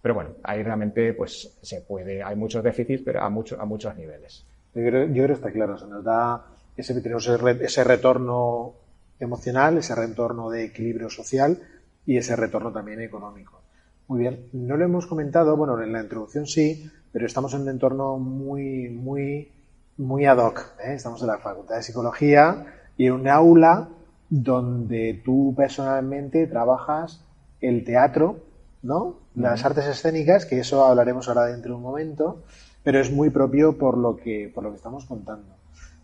Pero 0.00 0.14
bueno, 0.14 0.30
ahí 0.42 0.62
realmente 0.62 1.14
pues 1.14 1.58
se 1.60 1.80
puede, 1.80 2.22
hay 2.22 2.36
muchos 2.36 2.62
déficits, 2.62 3.02
pero 3.02 3.22
a, 3.22 3.30
muchos 3.30 3.58
a 3.58 3.64
muchos 3.64 3.96
niveles. 3.96 4.44
Yo 4.74 4.82
creo, 4.82 5.10
que 5.10 5.32
está 5.32 5.50
claro, 5.50 5.78
se 5.78 5.86
nos 5.86 6.04
da 6.04 6.44
ese, 6.76 7.00
tenemos 7.00 7.26
ese 7.26 7.84
retorno 7.84 8.74
emocional, 9.18 9.78
ese 9.78 9.94
retorno 9.94 10.50
de 10.50 10.64
equilibrio 10.64 11.08
social 11.08 11.58
y 12.04 12.18
ese 12.18 12.36
retorno 12.36 12.70
también 12.70 13.00
económico. 13.00 13.63
Muy 14.08 14.20
bien, 14.20 14.48
no 14.52 14.76
lo 14.76 14.84
hemos 14.84 15.06
comentado, 15.06 15.56
bueno, 15.56 15.82
en 15.82 15.92
la 15.92 16.02
introducción 16.02 16.46
sí, 16.46 16.90
pero 17.12 17.26
estamos 17.26 17.54
en 17.54 17.62
un 17.62 17.68
entorno 17.70 18.18
muy, 18.18 18.90
muy 18.90 19.50
muy 19.96 20.26
ad 20.26 20.38
hoc. 20.38 20.60
¿eh? 20.84 20.94
Estamos 20.94 21.20
en 21.22 21.28
la 21.28 21.38
Facultad 21.38 21.76
de 21.76 21.82
Psicología 21.82 22.66
y 22.96 23.06
en 23.06 23.12
un 23.12 23.28
aula 23.28 23.88
donde 24.28 25.20
tú 25.24 25.54
personalmente 25.56 26.46
trabajas 26.46 27.24
el 27.60 27.84
teatro, 27.84 28.38
¿no? 28.82 29.18
Las 29.34 29.64
artes 29.64 29.86
escénicas, 29.86 30.46
que 30.46 30.60
eso 30.60 30.84
hablaremos 30.84 31.28
ahora 31.28 31.46
dentro 31.46 31.72
de 31.72 31.76
un 31.76 31.82
momento, 31.82 32.42
pero 32.82 33.00
es 33.00 33.10
muy 33.10 33.30
propio 33.30 33.78
por 33.78 33.98
lo 33.98 34.16
que, 34.16 34.50
por 34.54 34.64
lo 34.64 34.70
que 34.70 34.76
estamos 34.76 35.04
contando. 35.06 35.56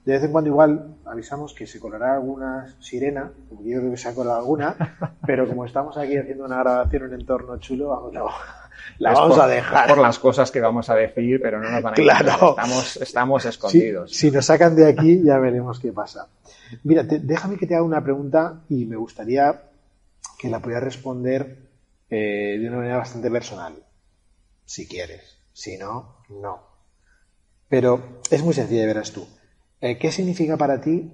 De 0.04 0.14
vez 0.14 0.24
en 0.24 0.32
cuando 0.32 0.48
igual 0.48 0.96
avisamos 1.04 1.52
que 1.52 1.66
se 1.66 1.78
colará 1.78 2.14
alguna 2.14 2.74
sirena, 2.80 3.32
como 3.48 3.62
yo 3.62 3.78
creo 3.78 3.90
que 3.90 3.96
se 3.98 4.08
ha 4.08 4.14
colado 4.14 4.38
alguna, 4.38 4.76
pero 5.26 5.46
como 5.46 5.64
estamos 5.66 5.96
aquí 5.98 6.16
haciendo 6.16 6.44
una 6.44 6.58
grabación 6.60 7.02
en 7.02 7.08
un 7.08 7.20
entorno 7.20 7.58
chulo, 7.58 7.88
vamos, 7.88 8.14
la 8.98 9.12
vamos 9.12 9.38
a 9.38 9.46
dejar. 9.46 9.88
Por 9.88 9.98
las 9.98 10.18
cosas 10.18 10.50
que 10.50 10.60
vamos 10.60 10.88
a 10.88 10.94
decir, 10.94 11.40
pero 11.42 11.60
no 11.60 11.70
nos 11.70 11.82
van 11.82 11.92
a 11.92 11.96
claro. 11.96 12.50
Estamos, 12.50 12.96
estamos 12.96 13.44
escondidos. 13.44 14.12
Si, 14.12 14.30
nos 14.30 14.46
sacan 14.46 14.74
de 14.74 14.88
aquí, 14.88 15.22
ya 15.22 15.38
veremos 15.38 15.78
qué 15.78 15.92
pasa. 15.92 16.28
Mira, 16.84 17.02
déjame 17.02 17.56
que 17.56 17.66
te 17.66 17.74
haga 17.74 17.84
una 17.84 18.02
pregunta 18.02 18.62
y 18.68 18.86
me 18.86 18.96
gustaría 18.96 19.62
que 20.38 20.48
la 20.48 20.60
pudiera 20.60 20.80
responder 20.80 21.68
eh, 22.08 22.58
de 22.58 22.68
una 22.68 22.78
manera 22.78 22.96
bastante 22.96 23.30
personal. 23.30 23.74
Si 24.64 24.88
quieres. 24.88 25.38
Si 25.52 25.76
no, 25.76 26.22
no. 26.28 26.70
Pero 27.68 28.20
es 28.30 28.42
muy 28.42 28.54
sencilla, 28.54 28.86
verás 28.86 29.12
tú. 29.12 29.26
Eh, 29.80 29.96
¿Qué 29.98 30.12
significa 30.12 30.56
para 30.58 30.80
ti? 30.80 31.10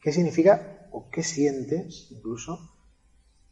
¿Qué 0.00 0.12
significa 0.12 0.88
o 0.92 1.10
qué 1.10 1.22
sientes 1.22 2.08
incluso 2.10 2.58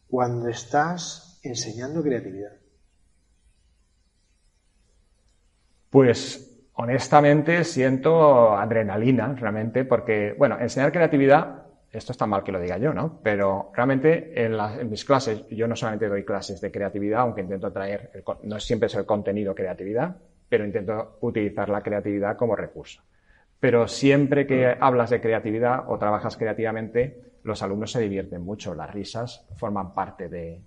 cuando 0.09 0.49
estás 0.49 1.39
enseñando 1.43 2.03
creatividad? 2.03 2.53
Pues 5.91 6.51
honestamente 6.75 7.65
siento 7.65 8.57
adrenalina 8.57 9.35
realmente 9.35 9.85
porque, 9.85 10.35
bueno, 10.39 10.59
enseñar 10.59 10.91
creatividad, 10.91 11.67
esto 11.93 12.13
está 12.13 12.25
mal 12.25 12.43
que 12.43 12.53
lo 12.53 12.61
diga 12.61 12.79
yo, 12.79 12.95
¿no? 12.95 13.21
Pero 13.23 13.71
realmente 13.75 14.33
en, 14.43 14.57
mis 14.89 15.05
clases, 15.05 15.45
yo 15.51 15.69
no 15.69 15.77
solamente 15.77 16.09
doy 16.09 16.25
clases 16.25 16.61
de 16.63 16.71
creatividad, 16.71 17.21
aunque 17.21 17.43
intento 17.43 17.71
traer, 17.73 18.25
no 18.45 18.59
siempre 18.59 18.87
es 18.87 18.95
el 18.95 19.05
contenido 19.05 19.55
creatividad, 19.55 20.17
pero 20.49 20.65
intento 20.65 21.19
utilizar 21.21 21.69
la 21.69 21.83
creatividad 21.83 22.37
como 22.37 22.57
recurso. 22.57 23.03
Pero 23.61 23.87
siempre 23.87 24.47
que 24.47 24.75
hablas 24.81 25.11
de 25.11 25.21
creatividad 25.21 25.85
o 25.87 25.99
trabajas 25.99 26.37
creativamente, 26.37 27.21
los 27.43 27.63
alumnos 27.63 27.93
se 27.93 28.01
divierten 28.01 28.43
mucho, 28.43 28.75
las 28.75 28.93
risas 28.93 29.47
forman 29.57 29.95
parte 29.95 30.29
de, 30.31 30.63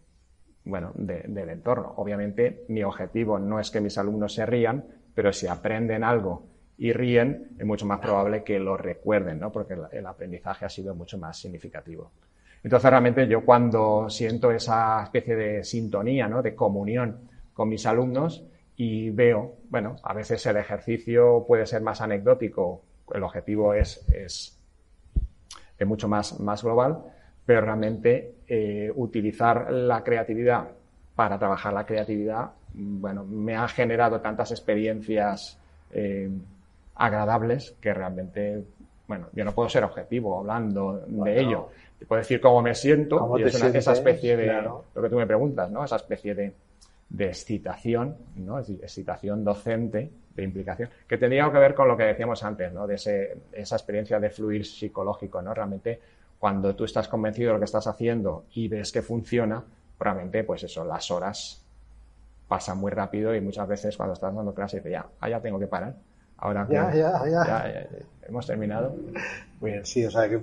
bueno, 0.65 0.91
del 0.95 1.49
entorno. 1.49 1.93
Obviamente, 1.97 2.65
mi 2.69 2.83
objetivo 2.83 3.39
no 3.39 3.59
es 3.59 3.71
que 3.71 3.81
mis 3.81 3.97
alumnos 3.97 4.33
se 4.33 4.45
rían, 4.45 4.85
pero 5.13 5.33
si 5.33 5.47
aprenden 5.47 6.03
algo 6.03 6.45
y 6.77 6.93
ríen, 6.93 7.55
es 7.57 7.65
mucho 7.65 7.85
más 7.85 7.99
probable 7.99 8.43
que 8.43 8.59
lo 8.59 8.77
recuerden, 8.77 9.39
¿no? 9.39 9.51
porque 9.51 9.75
el, 9.91 10.05
aprendizaje 10.05 10.65
ha 10.65 10.69
sido 10.69 10.95
mucho 10.95 11.17
más 11.17 11.37
significativo. 11.37 12.11
Entonces, 12.63 12.89
realmente 12.89 13.27
yo 13.27 13.43
cuando 13.43 14.09
siento 14.09 14.51
esa 14.51 15.03
especie 15.03 15.35
de 15.35 15.63
sintonía, 15.63 16.27
¿no? 16.27 16.41
de 16.41 16.55
comunión 16.55 17.29
con 17.53 17.69
mis 17.69 17.85
alumnos 17.85 18.45
y 18.75 19.09
veo, 19.11 19.55
bueno, 19.69 19.97
a 20.03 20.13
veces 20.13 20.45
el 20.45 20.57
ejercicio 20.57 21.45
puede 21.47 21.65
ser 21.65 21.81
más 21.81 22.01
anecdótico, 22.01 22.81
el 23.13 23.23
objetivo 23.23 23.73
es, 23.73 24.05
es, 24.13 24.59
es 25.77 25.87
mucho 25.87 26.07
más, 26.07 26.39
más 26.39 26.63
global, 26.63 27.03
pero 27.45 27.61
realmente 27.61 28.35
eh, 28.47 28.91
utilizar 28.95 29.71
la 29.71 30.03
creatividad 30.03 30.69
para 31.15 31.37
trabajar 31.37 31.73
la 31.73 31.85
creatividad 31.85 32.51
bueno, 32.73 33.23
me 33.23 33.55
ha 33.55 33.67
generado 33.67 34.19
tantas 34.21 34.51
experiencias 34.51 35.59
eh, 35.91 36.29
agradables 36.95 37.75
que 37.79 37.93
realmente, 37.93 38.63
bueno, 39.07 39.27
yo 39.33 39.45
no 39.45 39.53
puedo 39.53 39.69
ser 39.69 39.83
objetivo 39.83 40.39
hablando 40.39 41.03
de 41.07 41.39
ello. 41.39 41.69
Te 41.99 42.05
puedo 42.05 42.19
decir 42.19 42.41
cómo 42.41 42.61
me 42.61 42.73
siento 42.73 43.37
y 43.37 43.43
es 43.43 43.61
esa 43.61 43.93
especie 43.93 44.35
de, 44.35 44.61
lo 44.61 45.01
que 45.01 45.09
tú 45.09 45.15
me 45.15 45.27
preguntas, 45.27 45.69
¿no? 45.69 45.85
Esa 45.85 45.97
especie 45.97 46.33
de, 46.33 46.53
de 47.13 47.27
excitación, 47.27 48.17
¿no? 48.35 48.59
Excitación 48.59 49.43
docente, 49.43 50.11
de 50.35 50.43
implicación, 50.43 50.89
que 51.07 51.17
tendría 51.17 51.49
que 51.51 51.59
ver 51.59 51.75
con 51.75 51.87
lo 51.87 51.95
que 51.95 52.03
decíamos 52.03 52.43
antes, 52.43 52.73
¿no? 52.73 52.87
De 52.87 52.95
ese, 52.95 53.37
esa 53.51 53.75
experiencia 53.75 54.19
de 54.19 54.31
fluir 54.31 54.65
psicológico, 54.65 55.41
¿no? 55.41 55.53
Realmente, 55.53 56.01
cuando 56.39 56.75
tú 56.75 56.85
estás 56.85 57.07
convencido 57.07 57.49
de 57.49 57.53
lo 57.53 57.59
que 57.59 57.65
estás 57.65 57.85
haciendo 57.85 58.45
y 58.55 58.67
ves 58.67 58.91
que 58.91 59.03
funciona, 59.03 59.63
realmente, 59.99 60.43
pues 60.43 60.63
eso, 60.63 60.83
las 60.83 61.11
horas 61.11 61.63
pasa 62.47 62.73
muy 62.73 62.91
rápido 62.91 63.33
y 63.35 63.41
muchas 63.41 63.67
veces 63.67 63.95
cuando 63.95 64.13
estás 64.13 64.33
dando 64.33 64.53
clase 64.53 64.77
dices, 64.77 64.91
ya, 64.91 65.05
ah, 65.19 65.29
ya 65.29 65.39
tengo 65.39 65.59
que 65.59 65.67
parar. 65.67 65.95
Ahora 66.37 66.67
ya, 66.69 66.93
ya, 66.93 67.29
ya, 67.29 67.87
hemos 68.27 68.47
terminado. 68.47 68.95
Muy 69.61 69.71
bien, 69.71 69.85
sí, 69.85 70.03
o 70.03 70.11
sea, 70.11 70.27
que 70.27 70.41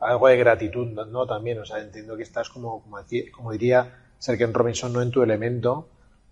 algo 0.00 0.28
de 0.28 0.36
gratitud, 0.36 0.86
¿no? 0.86 1.26
También, 1.26 1.58
o 1.58 1.64
sea, 1.64 1.80
entiendo 1.80 2.14
que 2.16 2.22
estás 2.22 2.50
como, 2.50 2.84
como, 3.32 3.52
diría 3.52 3.90
Sergen 4.18 4.52
Robinson, 4.52 4.92
no 4.92 5.00
en 5.00 5.10
tu 5.10 5.22
elemento 5.22 5.88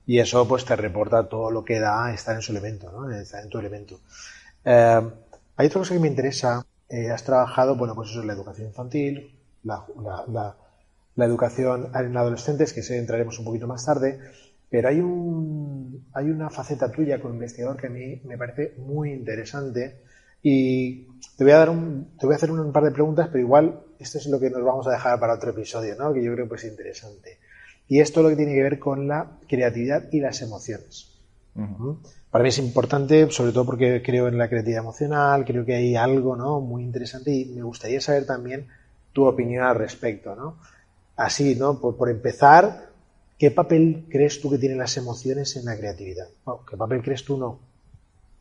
y 0.08 0.20
eso 0.20 0.48
pues 0.48 0.64
te 0.64 0.74
reporta 0.74 1.28
todo 1.28 1.50
lo 1.50 1.62
que 1.62 1.78
da 1.78 2.14
estar 2.14 2.34
en 2.34 2.40
su 2.40 2.52
elemento, 2.52 2.90
¿no? 2.90 3.10
Estar 3.10 3.44
en 3.44 3.50
tu 3.50 3.58
elemento. 3.58 4.00
Eh, 4.64 5.02
hay 5.54 5.66
otra 5.66 5.80
cosa 5.80 5.92
que 5.92 6.00
me 6.00 6.08
interesa. 6.08 6.66
Eh, 6.88 7.10
has 7.10 7.22
trabajado, 7.24 7.76
bueno, 7.76 7.94
pues 7.94 8.08
eso 8.08 8.20
es 8.20 8.24
la 8.24 8.32
educación 8.32 8.68
infantil, 8.68 9.38
la, 9.64 9.84
la, 11.14 11.26
educación 11.26 11.90
en 11.94 12.16
adolescentes, 12.16 12.72
que 12.72 12.82
se 12.82 12.96
entraremos 12.96 13.38
un 13.38 13.44
poquito 13.44 13.66
más 13.66 13.84
tarde. 13.84 14.18
Pero 14.70 14.88
hay, 14.88 15.00
un, 15.00 16.08
hay 16.14 16.30
una 16.30 16.48
faceta 16.48 16.90
tuya 16.90 17.20
como 17.20 17.34
investigador 17.34 17.76
que 17.76 17.88
a 17.88 17.90
mí 17.90 18.22
me 18.24 18.38
parece 18.38 18.76
muy 18.78 19.12
interesante 19.12 20.00
y 20.42 21.06
te 21.36 21.44
voy 21.44 21.52
a 21.52 21.58
dar 21.58 21.68
un, 21.68 22.16
te 22.18 22.24
voy 22.24 22.32
a 22.32 22.36
hacer 22.36 22.50
un 22.50 22.72
par 22.72 22.84
de 22.84 22.92
preguntas, 22.92 23.28
pero 23.30 23.40
igual 23.40 23.82
esto 23.98 24.16
es 24.16 24.26
lo 24.28 24.40
que 24.40 24.48
nos 24.48 24.64
vamos 24.64 24.86
a 24.86 24.92
dejar 24.92 25.20
para 25.20 25.34
otro 25.34 25.50
episodio, 25.50 25.96
¿no? 25.96 26.14
Que 26.14 26.24
yo 26.24 26.32
creo 26.32 26.48
que 26.48 26.54
es 26.54 26.64
interesante. 26.64 27.38
Y 27.88 28.00
esto 28.00 28.20
es 28.20 28.24
lo 28.24 28.30
que 28.30 28.36
tiene 28.36 28.54
que 28.54 28.62
ver 28.62 28.78
con 28.78 29.08
la 29.08 29.38
creatividad 29.48 30.04
y 30.12 30.20
las 30.20 30.42
emociones. 30.42 31.14
Para 32.30 32.42
mí 32.42 32.50
es 32.50 32.58
importante, 32.58 33.30
sobre 33.30 33.52
todo 33.52 33.64
porque 33.64 34.02
creo 34.02 34.28
en 34.28 34.38
la 34.38 34.48
creatividad 34.48 34.82
emocional, 34.82 35.44
creo 35.44 35.64
que 35.64 35.74
hay 35.74 35.96
algo, 35.96 36.36
¿no? 36.36 36.60
Muy 36.60 36.84
interesante 36.84 37.32
y 37.32 37.46
me 37.46 37.62
gustaría 37.62 38.00
saber 38.00 38.26
también 38.26 38.66
tu 39.12 39.24
opinión 39.24 39.64
al 39.64 39.76
respecto, 39.76 40.36
¿no? 40.36 40.56
Así, 41.16 41.56
¿no? 41.56 41.80
Por, 41.80 41.96
por 41.96 42.10
empezar, 42.10 42.88
¿Qué 43.38 43.52
papel 43.52 44.06
crees 44.08 44.40
tú 44.40 44.50
que 44.50 44.58
tienen 44.58 44.78
las 44.78 44.96
emociones 44.96 45.54
en 45.56 45.64
la 45.64 45.78
creatividad? 45.78 46.26
¿Qué 46.68 46.76
papel 46.76 47.02
crees 47.02 47.24
tú 47.24 47.38
no? 47.38 47.60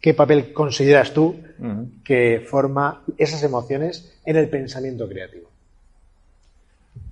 ¿Qué 0.01 0.15
papel 0.15 0.53
consideras 0.53 1.13
tú 1.13 1.35
que 2.03 2.43
forma 2.47 3.03
esas 3.17 3.43
emociones 3.43 4.17
en 4.25 4.37
el 4.37 4.49
pensamiento 4.49 5.07
creativo? 5.07 5.49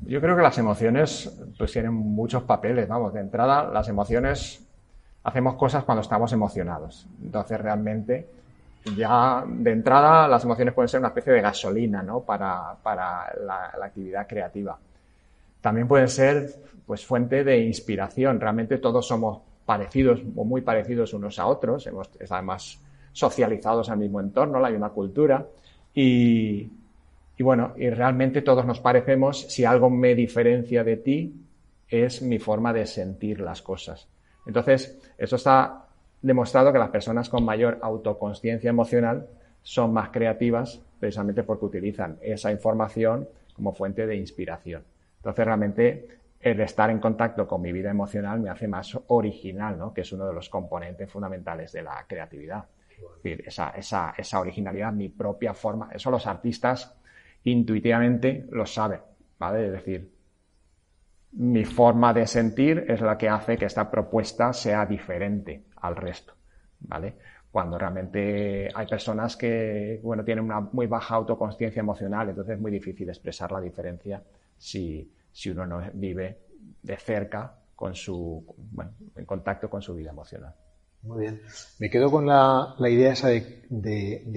Yo 0.05 0.21
creo 0.21 0.35
que 0.35 0.41
las 0.41 0.57
emociones 0.57 1.35
pues 1.57 1.71
tienen 1.71 1.93
muchos 1.93 2.43
papeles, 2.43 2.87
vamos, 2.87 3.13
de 3.13 3.21
entrada 3.21 3.63
las 3.71 3.87
emociones 3.89 4.63
hacemos 5.23 5.55
cosas 5.55 5.83
cuando 5.83 6.01
estamos 6.01 6.31
emocionados. 6.31 7.07
Entonces 7.21 7.59
realmente 7.59 8.29
ya 8.95 9.43
de 9.47 9.71
entrada 9.71 10.27
las 10.27 10.43
emociones 10.43 10.73
pueden 10.73 10.89
ser 10.89 10.99
una 10.99 11.09
especie 11.09 11.33
de 11.33 11.41
gasolina 11.41 12.03
¿no? 12.03 12.21
para, 12.21 12.77
la, 12.85 13.73
la, 13.77 13.85
actividad 13.85 14.27
creativa. 14.27 14.77
También 15.59 15.87
pueden 15.87 16.07
ser 16.07 16.53
pues 16.85 17.03
fuente 17.03 17.43
de 17.43 17.57
inspiración. 17.59 18.39
Realmente 18.39 18.77
todos 18.77 19.07
somos 19.07 19.39
parecidos 19.65 20.21
o 20.35 20.45
muy 20.45 20.61
parecidos 20.61 21.13
unos 21.13 21.39
a 21.39 21.47
otros, 21.47 21.87
hemos, 21.87 22.11
además 22.29 22.79
socializados 23.11 23.89
al 23.89 23.97
mismo 23.97 24.19
entorno, 24.19 24.63
hay 24.63 24.75
una 24.75 24.89
cultura 24.89 25.43
y, 25.93 26.69
y 27.37 27.43
bueno, 27.43 27.73
y 27.77 27.89
realmente 27.89 28.41
todos 28.41 28.65
nos 28.65 28.79
parecemos, 28.79 29.41
si 29.41 29.65
algo 29.65 29.89
me 29.89 30.15
diferencia 30.15 30.83
de 30.83 30.97
ti, 30.97 31.35
es 31.87 32.21
mi 32.21 32.39
forma 32.39 32.71
de 32.71 32.85
sentir 32.85 33.41
las 33.41 33.61
cosas. 33.61 34.07
Entonces, 34.45 34.97
eso 35.17 35.35
está 35.35 35.85
demostrado 36.21 36.71
que 36.71 36.79
las 36.79 36.89
personas 36.89 37.29
con 37.29 37.43
mayor 37.43 37.79
autoconsciencia 37.81 38.69
emocional 38.69 39.27
son 39.61 39.93
más 39.93 40.09
creativas 40.09 40.79
precisamente 40.99 41.43
porque 41.43 41.65
utilizan 41.65 42.17
esa 42.21 42.51
información 42.51 43.27
como 43.53 43.73
fuente 43.73 44.07
de 44.07 44.15
inspiración. 44.15 44.83
Entonces, 45.17 45.45
realmente 45.45 46.07
el 46.39 46.59
estar 46.61 46.89
en 46.89 46.99
contacto 46.99 47.47
con 47.47 47.61
mi 47.61 47.71
vida 47.71 47.89
emocional 47.89 48.39
me 48.39 48.49
hace 48.49 48.67
más 48.67 48.97
original, 49.07 49.77
¿no? 49.77 49.93
que 49.93 50.01
es 50.01 50.11
uno 50.13 50.27
de 50.27 50.33
los 50.33 50.49
componentes 50.49 51.09
fundamentales 51.09 51.71
de 51.71 51.83
la 51.83 52.05
creatividad. 52.07 52.65
Es 52.89 53.23
decir, 53.23 53.43
esa, 53.45 53.71
esa, 53.71 54.13
esa 54.17 54.39
originalidad, 54.39 54.93
mi 54.93 55.09
propia 55.09 55.53
forma, 55.53 55.89
eso 55.91 56.09
los 56.11 56.27
artistas 56.27 56.95
intuitivamente 57.45 58.45
lo 58.51 58.65
saben, 58.65 58.99
¿vale? 59.39 59.67
Es 59.67 59.71
decir, 59.71 60.11
mi 61.33 61.65
forma 61.65 62.13
de 62.13 62.27
sentir 62.27 62.85
es 62.87 63.01
la 63.01 63.17
que 63.17 63.29
hace 63.29 63.57
que 63.57 63.65
esta 63.65 63.89
propuesta 63.89 64.53
sea 64.53 64.85
diferente 64.85 65.65
al 65.77 65.95
resto, 65.95 66.33
¿vale? 66.81 67.15
Cuando 67.51 67.77
realmente 67.77 68.69
hay 68.73 68.87
personas 68.87 69.37
que, 69.37 69.99
bueno, 70.03 70.23
tienen 70.25 70.43
una 70.43 70.59
muy 70.59 70.87
baja 70.87 71.15
autoconsciencia 71.15 71.79
emocional, 71.79 72.29
entonces 72.29 72.55
es 72.55 72.61
muy 72.61 72.71
difícil 72.71 73.07
expresar 73.09 73.51
la 73.51 73.61
diferencia 73.61 74.21
si, 74.57 75.09
si 75.31 75.49
uno 75.49 75.65
no 75.65 75.81
vive 75.93 76.39
de 76.81 76.97
cerca 76.97 77.55
con 77.75 77.95
su, 77.95 78.45
bueno, 78.71 78.91
en 79.15 79.25
contacto 79.25 79.69
con 79.69 79.81
su 79.81 79.93
vida 79.93 80.11
emocional. 80.11 80.53
Muy 81.05 81.21
bien. 81.21 81.41
Me 81.79 81.89
quedo 81.89 82.09
con 82.09 82.25
la, 82.25 82.75
idea 82.79 83.13
esa 83.13 83.29
de, 83.29 83.61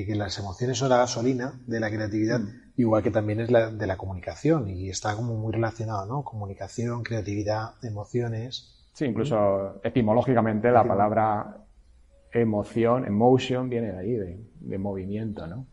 que 0.06 0.14
las 0.14 0.38
emociones 0.38 0.76
son 0.76 0.90
la 0.90 0.98
gasolina 0.98 1.58
de 1.66 1.80
la 1.80 1.90
creatividad, 1.90 2.40
mm. 2.40 2.67
Igual 2.78 3.02
que 3.02 3.10
también 3.10 3.40
es 3.40 3.50
la 3.50 3.70
de 3.70 3.86
la 3.86 3.96
comunicación, 3.96 4.68
y 4.68 4.88
está 4.88 5.14
como 5.14 5.34
muy 5.34 5.52
relacionado, 5.52 6.06
¿no? 6.06 6.22
Comunicación, 6.22 7.02
creatividad, 7.02 7.74
emociones. 7.82 8.74
Sí, 8.92 9.04
incluso 9.04 9.80
etimológicamente 9.82 10.70
la 10.70 10.84
palabra 10.86 11.58
emoción, 12.32 13.04
emotion, 13.04 13.68
viene 13.68 13.92
de 13.92 13.98
ahí, 13.98 14.38
de, 14.60 14.78
movimiento, 14.78 15.46
¿no? 15.46 15.66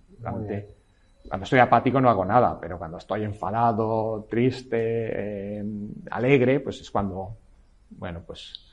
cuando 1.27 1.43
estoy 1.43 1.59
apático 1.59 1.99
no 1.99 2.09
hago 2.09 2.23
nada, 2.23 2.59
pero 2.59 2.77
cuando 2.77 2.97
estoy 2.97 3.23
enfadado, 3.23 4.27
triste, 4.29 4.77
eh, 4.79 5.63
alegre, 6.11 6.59
pues 6.59 6.81
es 6.81 6.91
cuando, 6.91 7.35
bueno, 7.89 8.21
pues 8.25 8.64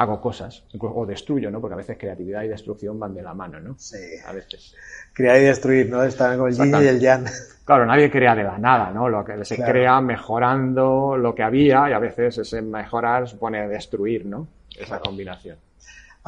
hago 0.00 0.20
cosas, 0.20 0.62
o 0.78 1.04
destruyo, 1.06 1.50
¿no? 1.50 1.60
Porque 1.60 1.74
a 1.74 1.76
veces 1.76 1.98
creatividad 1.98 2.42
y 2.44 2.48
destrucción 2.48 2.98
van 3.00 3.14
de 3.14 3.22
la 3.22 3.34
mano, 3.34 3.58
¿no? 3.60 3.74
Sí. 3.78 3.96
A 4.24 4.32
veces. 4.32 4.72
Crear 5.12 5.40
y 5.40 5.44
destruir, 5.44 5.90
¿no? 5.90 6.04
Están 6.04 6.38
con 6.38 6.48
el 6.48 6.54
yin 6.56 6.72
y 6.82 6.86
el 6.86 7.00
yang. 7.00 7.24
Claro, 7.64 7.84
nadie 7.84 8.08
crea 8.10 8.34
de 8.36 8.44
la 8.44 8.58
nada, 8.58 8.92
¿no? 8.92 9.08
Lo 9.08 9.24
que 9.24 9.44
se 9.44 9.56
Claro. 9.56 9.72
crea 9.72 10.00
mejorando 10.00 11.16
lo 11.16 11.34
que 11.34 11.42
había 11.42 11.90
y 11.90 11.92
a 11.92 11.98
veces 11.98 12.38
ese 12.38 12.62
mejorar 12.62 13.28
supone 13.28 13.66
destruir, 13.68 14.24
¿no? 14.24 14.46
Esa 14.78 15.00
combinación. 15.00 15.56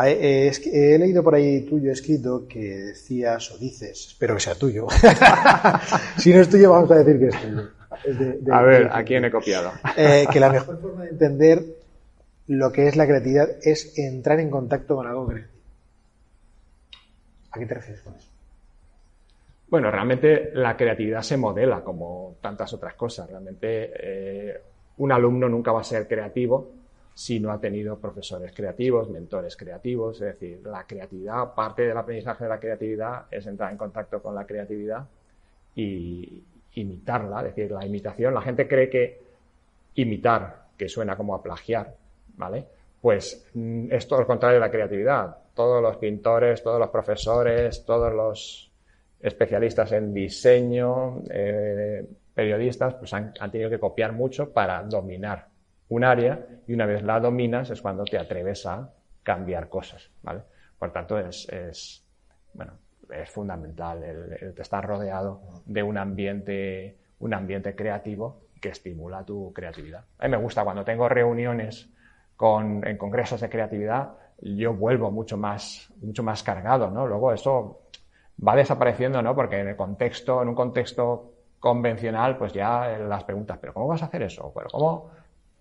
Eh, 0.05 0.51
que 0.65 0.95
he 0.95 0.99
leído 0.99 1.23
por 1.23 1.35
ahí 1.35 1.61
tuyo 1.63 1.93
escrito 1.93 2.47
que 2.49 2.59
decías 2.77 3.51
o 3.53 3.59
dices, 3.59 4.07
espero 4.09 4.35
que 4.35 4.41
sea 4.41 4.55
tuyo. 4.57 4.87
si 6.17 6.33
no 6.33 6.41
es 6.41 6.49
tuyo, 6.49 6.71
vamos 6.73 6.91
a 6.91 6.97
decir 6.97 7.19
que 7.19 7.27
es 7.29 7.41
tuyo. 7.41 7.69
Es 8.05 8.19
de- 8.19 8.33
de- 8.41 8.53
A 8.53 8.63
ver, 8.63 8.85
de- 8.89 8.99
¿a 8.99 9.05
quién 9.05 9.25
he 9.27 9.31
copiado? 9.31 9.71
Eh, 9.97 10.27
que 10.33 10.41
la 10.41 10.51
mejor 10.51 10.81
forma 10.81 11.03
de 11.05 11.11
entender 11.11 11.65
lo 12.51 12.73
que 12.73 12.89
es 12.89 12.97
la 12.97 13.07
creatividad 13.07 13.49
es 13.63 13.97
entrar 13.97 14.41
en 14.41 14.51
contacto 14.51 14.97
con 14.97 15.07
algo 15.07 15.29
creativo. 15.29 15.61
¿A 17.53 17.59
qué 17.61 17.67
te 17.67 17.75
refieres 17.75 18.03
con 18.03 18.17
eso? 18.17 18.29
Bueno, 19.69 19.89
realmente 19.89 20.51
la 20.55 20.77
creatividad 20.77 21.23
se 21.23 21.37
modela 21.37 21.85
como 21.85 22.39
tantas 22.41 22.73
otras 22.73 22.95
cosas. 22.95 23.31
Realmente 23.31 23.93
eh, 23.95 24.61
un 24.97 25.13
alumno 25.13 25.49
nunca 25.49 25.71
va 25.71 25.83
a 25.83 25.85
ser 25.85 26.09
creativo 26.09 26.73
si 27.15 27.39
no 27.39 27.53
ha 27.53 27.61
tenido 27.61 28.01
profesores 28.01 28.53
creativos, 28.53 29.09
mentores 29.11 29.57
creativos. 29.57 30.21
Es 30.21 30.41
decir, 30.41 30.61
la 30.67 30.85
creatividad, 30.89 31.55
parte 31.55 31.83
del 31.83 31.97
aprendizaje 31.97 32.43
de 32.43 32.51
la 32.51 32.59
creatividad 32.59 33.27
es 33.31 33.47
entrar 33.47 33.71
en 33.71 33.79
contacto 33.79 34.21
con 34.21 34.35
la 34.35 34.45
creatividad 34.45 35.07
y 35.77 36.43
imitarla. 36.75 37.47
Es 37.47 37.55
decir, 37.55 37.71
la 37.71 37.87
imitación, 37.87 38.35
la 38.35 38.43
gente 38.43 38.67
cree 38.67 38.91
que 38.91 39.21
imitar, 39.95 40.71
que 40.77 40.89
suena 40.89 41.17
como 41.17 41.37
a 41.37 41.43
plagiar, 41.45 41.95
¿vale? 42.41 42.67
Pues 43.01 43.47
mm, 43.55 43.93
es 43.93 44.09
todo 44.09 44.21
lo 44.21 44.27
contrario 44.27 44.59
de 44.59 44.67
la 44.67 44.71
creatividad. 44.71 45.37
Todos 45.55 45.83
los 45.83 45.97
pintores, 45.99 46.63
todos 46.63 46.81
los 46.81 46.89
profesores, 46.89 47.85
todos 47.85 48.13
los 48.13 48.73
especialistas 49.21 49.93
en 49.93 50.15
diseño, 50.15 51.23
eh, 51.31 52.05
periodistas, 52.35 52.95
pues 52.95 53.13
han, 53.13 53.33
tenido 53.51 53.69
que 53.69 53.79
copiar 53.79 54.13
mucho 54.13 54.53
para 54.53 54.83
dominar 54.83 55.49
un 55.91 56.05
área 56.05 56.47
y 56.67 56.73
una 56.73 56.87
vez 56.87 57.03
la 57.03 57.21
dominas 57.21 57.69
es 57.71 57.83
cuando 57.83 58.05
te 58.05 58.17
atreves 58.17 58.65
a 58.65 58.91
cambiar 59.23 59.69
cosas, 59.69 60.11
¿vale? 60.23 60.41
Por 60.79 60.93
tanto, 60.93 61.19
es, 61.19 61.47
es 61.51 62.03
bueno, 62.55 62.73
es 63.13 63.29
fundamental 63.29 64.03
el, 64.03 64.33
el 64.41 64.55
estar 64.57 64.87
rodeado 64.87 65.63
de 65.67 65.83
un 65.83 65.99
ambiente, 65.99 66.97
un 67.19 67.35
ambiente 67.35 67.75
creativo 67.75 68.45
que 68.59 68.71
estimula 68.71 69.25
tu 69.25 69.53
creatividad. 69.53 70.05
A 70.19 70.25
mí 70.25 70.31
me 70.31 70.43
gusta 70.43 70.65
cuando 70.65 70.85
tengo 70.85 71.09
reuniones 71.09 71.91
con, 72.41 72.89
en 72.89 72.97
congresos 72.97 73.39
de 73.43 73.51
creatividad, 73.51 74.13
yo 74.41 74.73
vuelvo 74.73 75.11
mucho 75.11 75.37
más, 75.37 75.93
mucho 76.01 76.23
más 76.23 76.43
cargado, 76.43 76.91
¿no? 76.91 77.07
Luego 77.07 77.35
eso 77.35 77.83
va 78.43 78.57
desapareciendo, 78.57 79.21
¿no? 79.21 79.35
Porque 79.35 79.61
en 79.61 79.69
el 79.69 79.77
contexto, 79.77 80.41
en 80.41 80.49
un 80.49 80.55
contexto 80.55 81.35
convencional, 81.59 82.39
pues 82.39 82.55
ya 82.55 82.97
las 82.97 83.25
preguntas, 83.25 83.59
¿pero 83.61 83.75
cómo 83.75 83.89
vas 83.89 84.03
a 84.03 84.07
hacer 84.07 84.23
eso? 84.23 84.51
¿Pero 84.57 84.69
cómo? 84.71 85.11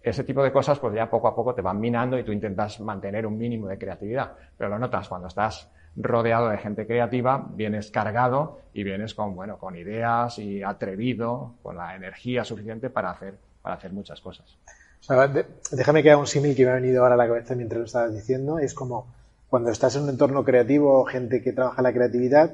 Ese 0.01 0.23
tipo 0.23 0.41
de 0.41 0.53
cosas, 0.53 0.79
pues 0.79 0.95
ya 0.95 1.09
poco 1.09 1.27
a 1.27 1.35
poco 1.35 1.53
te 1.53 1.61
van 1.61 1.81
minando 1.81 2.17
y 2.17 2.23
tú 2.23 2.31
intentas 2.31 2.79
mantener 2.79 3.27
un 3.27 3.37
mínimo 3.37 3.67
de 3.67 3.77
creatividad. 3.77 4.31
Pero 4.57 4.69
lo 4.69 4.79
notas 4.79 5.09
cuando 5.09 5.27
estás 5.27 5.69
rodeado 5.97 6.47
de 6.47 6.59
gente 6.59 6.87
creativa, 6.87 7.45
vienes 7.55 7.91
cargado 7.91 8.61
y 8.71 8.85
vienes 8.85 9.13
con, 9.13 9.35
bueno, 9.35 9.57
con 9.57 9.75
ideas 9.75 10.39
y 10.39 10.63
atrevido, 10.63 11.55
con 11.61 11.75
la 11.75 11.93
energía 11.93 12.45
suficiente 12.45 12.89
para 12.89 13.11
hacer, 13.11 13.37
para 13.61 13.75
hacer 13.75 13.91
muchas 13.91 14.21
cosas. 14.21 14.57
O 15.01 15.03
sea, 15.03 15.27
de- 15.27 15.45
déjame 15.71 16.03
que 16.03 16.11
haga 16.11 16.19
un 16.19 16.27
símil 16.27 16.55
que 16.55 16.65
me 16.65 16.71
ha 16.71 16.75
venido 16.75 17.01
ahora 17.01 17.15
a 17.15 17.17
la 17.17 17.27
cabeza 17.27 17.55
mientras 17.55 17.79
lo 17.79 17.85
estabas 17.85 18.13
diciendo. 18.13 18.59
Es 18.59 18.73
como 18.73 19.07
cuando 19.49 19.71
estás 19.71 19.95
en 19.95 20.03
un 20.03 20.09
entorno 20.09 20.43
creativo, 20.43 21.03
gente 21.05 21.41
que 21.41 21.53
trabaja 21.53 21.81
la 21.81 21.93
creatividad, 21.93 22.51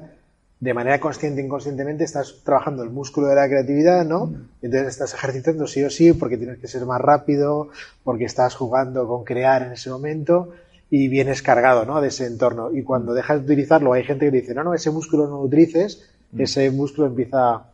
de 0.58 0.72
manera 0.72 0.98
consciente 1.00 1.42
e 1.42 1.44
inconscientemente 1.44 2.04
estás 2.04 2.36
trabajando 2.42 2.82
el 2.82 2.88
músculo 2.88 3.26
de 3.26 3.34
la 3.34 3.46
creatividad, 3.46 4.06
¿no? 4.06 4.32
Y 4.62 4.66
entonces 4.66 4.88
estás 4.88 5.12
ejercitando 5.12 5.66
sí 5.66 5.84
o 5.84 5.90
sí 5.90 6.14
porque 6.14 6.38
tienes 6.38 6.58
que 6.58 6.66
ser 6.68 6.86
más 6.86 6.98
rápido, 7.00 7.68
porque 8.04 8.24
estás 8.24 8.54
jugando 8.54 9.06
con 9.06 9.24
crear 9.24 9.62
en 9.62 9.72
ese 9.72 9.90
momento 9.90 10.52
y 10.88 11.08
vienes 11.08 11.42
cargado, 11.42 11.84
¿no? 11.84 12.00
De 12.00 12.08
ese 12.08 12.24
entorno. 12.26 12.72
Y 12.72 12.84
cuando 12.84 13.12
dejas 13.12 13.40
de 13.40 13.44
utilizarlo, 13.44 13.92
hay 13.92 14.04
gente 14.04 14.24
que 14.30 14.40
dice, 14.40 14.54
no, 14.54 14.64
no, 14.64 14.72
ese 14.72 14.90
músculo 14.90 15.24
no 15.26 15.36
lo 15.36 15.42
utilices, 15.42 16.08
ese 16.38 16.70
músculo 16.70 17.08
empieza 17.08 17.38
a, 17.54 17.64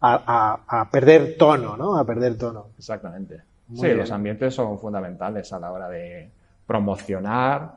a- 0.00 0.80
a 0.80 0.90
perder 0.90 1.36
tono, 1.38 1.76
¿no? 1.76 1.96
A 1.96 2.04
perder 2.04 2.36
tono. 2.36 2.70
Exactamente. 2.76 3.40
Muy 3.72 3.80
sí, 3.80 3.86
bien. 3.86 3.98
los 3.98 4.10
ambientes 4.10 4.54
son 4.54 4.78
fundamentales 4.78 5.52
a 5.52 5.58
la 5.58 5.72
hora 5.72 5.88
de 5.88 6.30
promocionar 6.66 7.72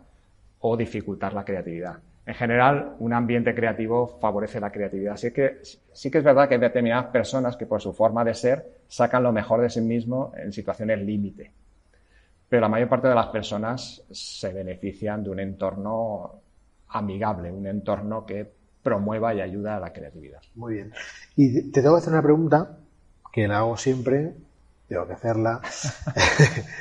o 0.59 0.77
dificultar 0.77 1.33
la 1.33 1.43
creatividad. 1.43 1.97
En 2.25 2.33
general, 2.33 2.95
un 2.99 3.13
ambiente 3.13 3.53
creativo 3.53 4.17
favorece 4.19 4.59
la 4.59 4.71
creatividad. 4.71 5.15
Sí 5.15 5.31
que, 5.31 5.59
sí 5.61 6.09
que 6.09 6.17
es 6.17 6.23
verdad 6.23 6.47
que 6.47 6.55
hay 6.55 6.59
determinadas 6.59 7.07
personas 7.07 7.55
que 7.55 7.67
por 7.67 7.81
su 7.81 7.93
forma 7.93 8.23
de 8.23 8.33
ser 8.33 8.65
sacan 8.87 9.23
lo 9.23 9.31
mejor 9.31 9.61
de 9.61 9.69
sí 9.69 9.81
mismo 9.81 10.31
en 10.35 10.51
situaciones 10.51 10.99
límite. 11.01 11.51
Pero 12.49 12.61
la 12.61 12.69
mayor 12.69 12.89
parte 12.89 13.07
de 13.07 13.15
las 13.15 13.27
personas 13.27 14.03
se 14.09 14.53
benefician 14.53 15.23
de 15.23 15.29
un 15.29 15.39
entorno 15.39 16.41
amigable, 16.89 17.51
un 17.51 17.67
entorno 17.67 18.25
que 18.25 18.49
promueva 18.81 19.33
y 19.33 19.41
ayuda 19.41 19.77
a 19.77 19.79
la 19.79 19.93
creatividad. 19.93 20.41
Muy 20.55 20.75
bien. 20.75 20.93
Y 21.35 21.71
te 21.71 21.81
tengo 21.81 21.95
que 21.95 21.99
hacer 21.99 22.13
una 22.13 22.21
pregunta 22.21 22.77
que 23.31 23.47
la 23.47 23.59
hago 23.59 23.77
siempre, 23.77 24.33
tengo 24.87 25.07
que 25.07 25.13
hacerla. 25.13 25.61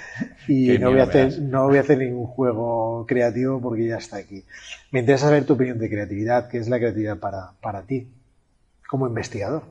y 0.49 0.79
no 0.79 0.90
voy, 0.90 1.01
a 1.01 1.05
hacer, 1.05 1.40
no 1.40 1.67
voy 1.69 1.79
a 1.79 1.81
hacer 1.81 1.99
ningún 1.99 2.27
juego 2.27 3.05
creativo 3.07 3.61
porque 3.61 3.87
ya 3.87 3.97
está 3.97 4.17
aquí. 4.19 4.45
Me 4.90 5.01
interesa 5.01 5.27
saber 5.27 5.45
tu 5.47 5.55
opinión 5.55 5.79
de 5.79 5.88
creatividad. 5.88 6.49
¿Qué 6.49 6.59
es 6.59 6.69
la 6.69 6.79
creatividad 6.79 7.19
para, 7.19 7.53
para 7.61 7.83
ti 7.83 8.09
como 8.88 9.07
investigador? 9.07 9.62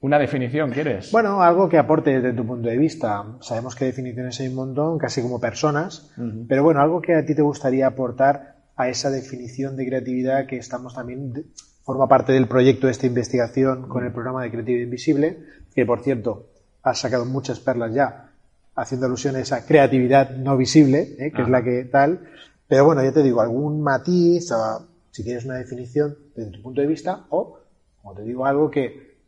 ¿Una 0.00 0.18
definición 0.18 0.70
quieres? 0.70 1.10
Bueno, 1.10 1.42
algo 1.42 1.68
que 1.68 1.76
aporte 1.76 2.10
desde 2.20 2.32
tu 2.32 2.46
punto 2.46 2.68
de 2.68 2.78
vista. 2.78 3.24
Sabemos 3.40 3.74
que 3.74 3.86
definiciones 3.86 4.38
hay 4.38 4.46
un 4.48 4.54
montón, 4.54 4.96
casi 4.96 5.22
como 5.22 5.40
personas, 5.40 6.12
pero 6.48 6.62
bueno, 6.62 6.80
algo 6.80 7.00
que 7.02 7.16
a 7.16 7.26
ti 7.26 7.34
te 7.34 7.42
gustaría 7.42 7.88
aportar 7.88 8.58
a 8.76 8.88
esa 8.88 9.10
definición 9.10 9.76
de 9.76 9.86
creatividad 9.86 10.46
que 10.46 10.56
estamos 10.56 10.94
también, 10.94 11.32
de- 11.32 11.44
forma 11.82 12.06
parte 12.06 12.32
del 12.32 12.46
proyecto 12.46 12.86
de 12.86 12.92
esta 12.92 13.06
investigación 13.06 13.88
con 13.88 14.04
el 14.04 14.12
programa 14.12 14.42
de 14.42 14.50
Creatividad 14.50 14.84
Invisible, 14.84 15.38
que 15.78 15.86
por 15.86 16.00
cierto, 16.00 16.48
has 16.82 16.98
sacado 16.98 17.24
muchas 17.24 17.60
perlas 17.60 17.94
ya, 17.94 18.32
haciendo 18.74 19.06
alusión 19.06 19.36
a 19.36 19.38
esa 19.38 19.64
creatividad 19.64 20.30
no 20.30 20.56
visible, 20.56 21.14
¿eh? 21.20 21.30
que 21.30 21.42
es 21.42 21.48
la 21.48 21.62
que 21.62 21.84
tal, 21.84 22.28
pero 22.66 22.84
bueno, 22.84 23.00
ya 23.04 23.12
te 23.12 23.22
digo, 23.22 23.40
algún 23.40 23.80
matiz, 23.80 24.50
o 24.50 24.88
si 25.12 25.22
tienes 25.22 25.44
una 25.44 25.54
definición 25.54 26.18
desde 26.34 26.50
tu 26.50 26.62
punto 26.62 26.80
de 26.80 26.88
vista, 26.88 27.26
o, 27.30 27.60
como 28.02 28.12
te 28.16 28.22
digo, 28.22 28.44
algo 28.44 28.72
que 28.72 29.18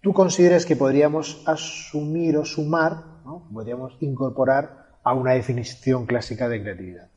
tú 0.00 0.14
consideres 0.14 0.64
que 0.64 0.74
podríamos 0.74 1.42
asumir 1.44 2.38
o 2.38 2.46
sumar, 2.46 3.04
¿no? 3.26 3.46
podríamos 3.52 3.98
incorporar 4.00 4.86
a 5.02 5.12
una 5.12 5.32
definición 5.32 6.06
clásica 6.06 6.48
de 6.48 6.62
creatividad. 6.62 7.10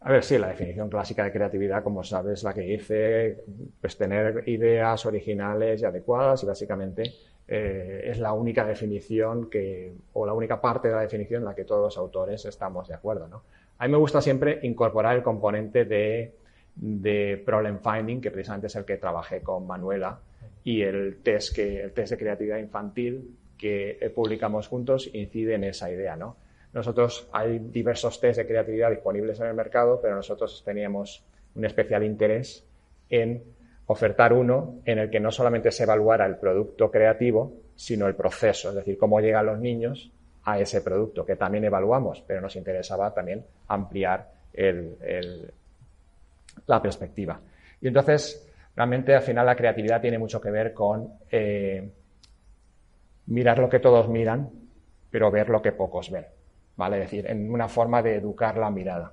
A 0.00 0.12
ver, 0.12 0.22
sí, 0.22 0.38
la 0.38 0.48
definición 0.48 0.88
clásica 0.88 1.24
de 1.24 1.32
creatividad, 1.32 1.82
como 1.82 2.04
sabes, 2.04 2.44
la 2.44 2.54
que 2.54 2.60
dice, 2.60 3.44
pues 3.80 3.96
tener 3.96 4.48
ideas 4.48 5.04
originales 5.06 5.82
y 5.82 5.84
adecuadas 5.84 6.44
y 6.44 6.46
básicamente 6.46 7.02
eh, 7.48 8.02
es 8.04 8.18
la 8.18 8.32
única 8.32 8.64
definición 8.64 9.50
que, 9.50 9.92
o 10.12 10.24
la 10.24 10.34
única 10.34 10.60
parte 10.60 10.88
de 10.88 10.94
la 10.94 11.00
definición 11.00 11.42
en 11.42 11.46
la 11.46 11.54
que 11.54 11.64
todos 11.64 11.82
los 11.82 11.98
autores 11.98 12.44
estamos 12.44 12.86
de 12.86 12.94
acuerdo, 12.94 13.26
¿no? 13.26 13.42
A 13.78 13.86
mí 13.86 13.92
me 13.92 13.98
gusta 13.98 14.20
siempre 14.20 14.60
incorporar 14.62 15.16
el 15.16 15.22
componente 15.22 15.84
de, 15.84 16.34
de 16.76 17.42
problem 17.44 17.78
finding, 17.80 18.20
que 18.20 18.30
precisamente 18.30 18.68
es 18.68 18.76
el 18.76 18.84
que 18.84 18.98
trabajé 18.98 19.40
con 19.40 19.66
Manuela, 19.66 20.20
y 20.62 20.82
el 20.82 21.18
test, 21.22 21.54
que, 21.54 21.82
el 21.82 21.92
test 21.92 22.12
de 22.12 22.18
creatividad 22.18 22.58
infantil 22.58 23.36
que 23.56 23.98
eh, 24.00 24.10
publicamos 24.10 24.68
juntos 24.68 25.10
incide 25.12 25.54
en 25.54 25.64
esa 25.64 25.90
idea, 25.90 26.14
¿no? 26.14 26.36
Nosotros 26.72 27.28
hay 27.32 27.58
diversos 27.58 28.20
test 28.20 28.38
de 28.38 28.46
creatividad 28.46 28.90
disponibles 28.90 29.40
en 29.40 29.46
el 29.46 29.54
mercado, 29.54 30.00
pero 30.00 30.16
nosotros 30.16 30.62
teníamos 30.64 31.24
un 31.54 31.64
especial 31.64 32.04
interés 32.04 32.64
en 33.08 33.42
ofertar 33.86 34.32
uno 34.32 34.80
en 34.84 34.98
el 34.98 35.10
que 35.10 35.18
no 35.18 35.30
solamente 35.30 35.70
se 35.70 35.84
evaluara 35.84 36.26
el 36.26 36.36
producto 36.36 36.90
creativo, 36.90 37.52
sino 37.74 38.06
el 38.06 38.14
proceso, 38.14 38.68
es 38.68 38.74
decir, 38.74 38.98
cómo 38.98 39.20
llegan 39.20 39.46
los 39.46 39.58
niños 39.58 40.12
a 40.44 40.58
ese 40.58 40.82
producto, 40.82 41.24
que 41.24 41.36
también 41.36 41.64
evaluamos, 41.64 42.22
pero 42.26 42.40
nos 42.40 42.56
interesaba 42.56 43.12
también 43.14 43.44
ampliar 43.68 44.28
la 46.66 46.82
perspectiva. 46.82 47.40
Y 47.80 47.88
entonces, 47.88 48.46
realmente 48.76 49.14
al 49.14 49.22
final 49.22 49.46
la 49.46 49.56
creatividad 49.56 50.00
tiene 50.00 50.18
mucho 50.18 50.40
que 50.40 50.50
ver 50.50 50.74
con 50.74 51.14
eh, 51.30 51.88
mirar 53.26 53.58
lo 53.58 53.68
que 53.68 53.78
todos 53.78 54.08
miran, 54.08 54.50
pero 55.10 55.30
ver 55.30 55.48
lo 55.48 55.62
que 55.62 55.72
pocos 55.72 56.10
ven. 56.10 56.26
¿Vale? 56.78 57.02
Es 57.02 57.10
decir, 57.10 57.26
en 57.28 57.50
una 57.52 57.68
forma 57.68 58.02
de 58.02 58.14
educar 58.14 58.56
la 58.56 58.70
mirada. 58.70 59.12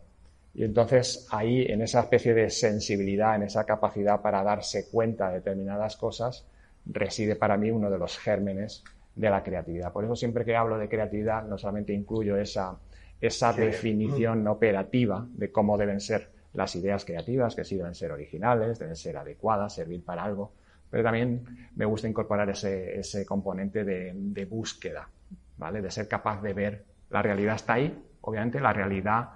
Y 0.54 0.64
entonces 0.64 1.28
ahí, 1.32 1.64
en 1.64 1.82
esa 1.82 2.02
especie 2.02 2.36
de 2.36 2.52
sensibilidad, 2.52 3.36
en 3.36 3.44
esa 3.44 3.66
capacidad 3.66 4.22
para 4.22 4.44
darse 4.44 4.88
cuenta 4.90 5.30
de 5.30 5.36
determinadas 5.36 5.98
cosas, 5.98 6.46
reside 6.86 7.36
para 7.36 7.58
mí 7.58 7.72
uno 7.72 7.90
de 7.90 7.98
los 7.98 8.20
gérmenes 8.20 8.84
de 9.16 9.30
la 9.32 9.42
creatividad. 9.42 9.92
Por 9.92 10.06
eso 10.06 10.16
siempre 10.16 10.46
que 10.46 10.56
hablo 10.56 10.78
de 10.78 10.88
creatividad 10.88 11.44
no 11.44 11.58
solamente 11.58 11.92
incluyo 11.92 12.38
esa, 12.38 12.78
esa 13.20 13.52
definición 13.52 14.48
operativa 14.48 15.26
de 15.34 15.52
cómo 15.52 15.76
deben 15.76 16.00
ser 16.00 16.30
las 16.54 16.76
ideas 16.76 17.04
creativas, 17.04 17.56
que 17.56 17.66
sí 17.66 17.78
deben 17.78 17.96
ser 17.96 18.12
originales, 18.12 18.78
deben 18.78 18.96
ser 18.96 19.18
adecuadas, 19.18 19.74
servir 19.74 20.06
para 20.06 20.24
algo, 20.24 20.52
pero 20.92 21.04
también 21.04 21.70
me 21.76 21.86
gusta 21.86 22.08
incorporar 22.08 22.48
ese, 22.52 23.00
ese 23.00 23.26
componente 23.26 23.84
de, 23.84 24.14
de 24.14 24.46
búsqueda, 24.46 25.10
¿vale? 25.58 25.82
De 25.82 25.90
ser 25.90 26.08
capaz 26.08 26.42
de 26.44 26.54
ver 26.54 26.95
la 27.10 27.22
realidad 27.22 27.56
está 27.56 27.74
ahí, 27.74 27.98
obviamente 28.22 28.60
la 28.60 28.74
realidad 28.74 29.30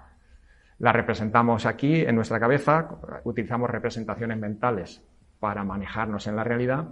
la 0.80 0.92
representamos 0.92 1.66
aquí 1.66 2.00
en 2.00 2.14
nuestra 2.14 2.40
cabeza, 2.40 2.88
utilizamos 3.24 3.68
representaciones 3.68 4.38
mentales 4.38 5.02
para 5.38 5.62
manejarnos 5.62 6.26
en 6.26 6.36
la 6.36 6.42
realidad, 6.42 6.86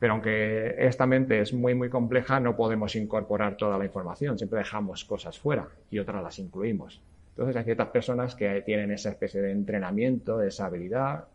pero 0.00 0.14
aunque 0.14 0.74
esta 0.78 1.06
mente 1.06 1.40
es 1.40 1.54
muy, 1.54 1.76
muy 1.76 1.88
compleja, 1.88 2.40
no 2.40 2.56
podemos 2.56 2.96
incorporar 2.96 3.56
toda 3.56 3.78
la 3.78 3.84
información, 3.84 4.36
siempre 4.36 4.58
dejamos 4.58 5.04
cosas 5.04 5.38
fuera 5.38 5.68
y 5.88 6.00
otras 6.00 6.20
las 6.20 6.40
incluimos. 6.40 7.00
Entonces 7.30 7.54
hay 7.54 7.62
ciertas 7.62 7.88
personas 7.88 8.34
que 8.34 8.62
tienen 8.62 8.90
esa 8.90 9.10
especie 9.10 9.40
de 9.40 9.52
entrenamiento, 9.52 10.42
esa 10.42 10.66
habilidad, 10.66 11.26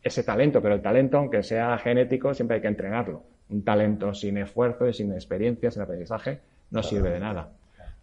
ese 0.00 0.22
talento, 0.22 0.62
pero 0.62 0.76
el 0.76 0.82
talento, 0.82 1.18
aunque 1.18 1.42
sea 1.42 1.76
genético, 1.78 2.32
siempre 2.34 2.56
hay 2.56 2.60
que 2.62 2.68
entrenarlo. 2.68 3.24
Un 3.50 3.64
talento 3.64 4.14
sin 4.14 4.38
esfuerzo 4.38 4.86
y 4.86 4.94
sin 4.94 5.12
experiencia, 5.12 5.72
sin 5.72 5.82
aprendizaje, 5.82 6.38
no 6.70 6.84
sirve 6.84 7.10
de 7.10 7.18
nada. 7.18 7.50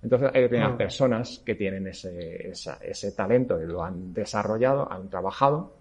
Entonces 0.02 0.30
hay 0.34 0.44
determinadas 0.44 0.78
personas 0.78 1.42
que 1.46 1.56
tienen 1.56 1.88
ese, 1.88 2.52
ese 2.52 3.12
talento 3.12 3.62
y 3.62 3.66
lo 3.66 3.84
han 3.84 4.14
desarrollado, 4.14 4.90
han 4.92 5.10
trabajado 5.10 5.74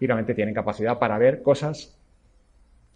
y 0.00 0.06
realmente 0.06 0.34
tienen 0.34 0.54
capacidad 0.54 0.98
para 0.98 1.16
ver 1.18 1.42
cosas 1.42 1.96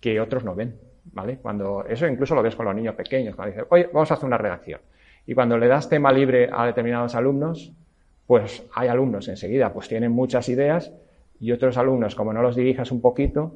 que 0.00 0.20
otros 0.20 0.44
no 0.44 0.54
ven. 0.54 0.76
¿Vale? 1.12 1.38
Cuando, 1.38 1.84
eso 1.86 2.08
incluso 2.08 2.34
lo 2.34 2.42
ves 2.42 2.56
con 2.56 2.66
los 2.66 2.74
niños 2.74 2.96
pequeños, 2.96 3.36
cuando 3.36 3.52
dicen, 3.52 3.66
oye, 3.70 3.88
vamos 3.92 4.10
a 4.10 4.14
hacer 4.14 4.26
una 4.26 4.38
redacción. 4.38 4.80
Y 5.24 5.34
cuando 5.34 5.56
le 5.56 5.68
das 5.68 5.88
tema 5.88 6.10
libre 6.12 6.50
a 6.52 6.66
determinados 6.66 7.14
alumnos, 7.14 7.72
pues 8.26 8.64
hay 8.74 8.88
alumnos 8.88 9.28
enseguida, 9.28 9.72
pues 9.72 9.86
tienen 9.86 10.10
muchas 10.10 10.48
ideas 10.48 10.90
y 11.38 11.52
otros 11.52 11.76
alumnos, 11.76 12.16
como 12.16 12.32
no 12.32 12.42
los 12.42 12.56
dirijas 12.56 12.90
un 12.90 13.00
poquito, 13.00 13.54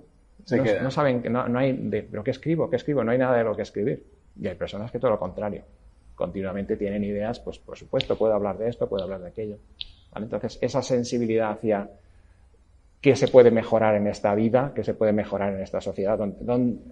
no, 0.81 0.91
saben, 0.93 1.25
no, 1.29 1.49
no 1.49 1.59
hay, 1.59 1.73
de, 1.73 2.05
pero 2.05 2.23
¿qué 2.23 2.31
escribo? 2.31 2.71
¿Qué 2.71 2.77
escribo? 2.77 3.03
No 3.03 3.11
hay 3.11 3.19
nada 3.19 3.37
de 3.37 3.43
lo 3.43 3.57
que 3.57 3.63
escribir. 3.63 4.05
Y 4.41 4.47
hay 4.47 4.55
personas 4.55 4.93
que 4.93 5.01
todo 5.01 5.11
lo 5.11 5.19
contrario 5.19 5.65
continuamente 6.21 6.77
tienen 6.77 7.03
ideas, 7.03 7.41
pues 7.41 7.59
por 7.59 7.79
supuesto, 7.79 8.19
puedo 8.19 8.35
hablar 8.35 8.59
de 8.59 8.69
esto, 8.69 8.87
puedo 8.91 9.05
hablar 9.05 9.23
de 9.23 9.29
aquello. 9.29 9.57
Entonces, 10.15 10.59
esa 10.61 10.83
sensibilidad 10.83 11.51
hacia 11.51 11.89
qué 13.01 13.17
se 13.17 13.27
puede 13.27 13.51
mejorar 13.51 13.95
en 13.95 14.07
esta 14.07 14.35
vida, 14.35 14.73
qué 14.75 14.85
se 14.85 14.93
puede 14.93 15.15
mejorar 15.15 15.55
en 15.55 15.63
esta 15.63 15.81
sociedad, 15.81 16.21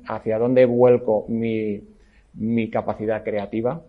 hacia 0.07 0.39
dónde 0.39 0.65
vuelco 0.65 1.27
mi, 1.29 2.71
capacidad 2.71 3.23
creativa, 3.23 3.83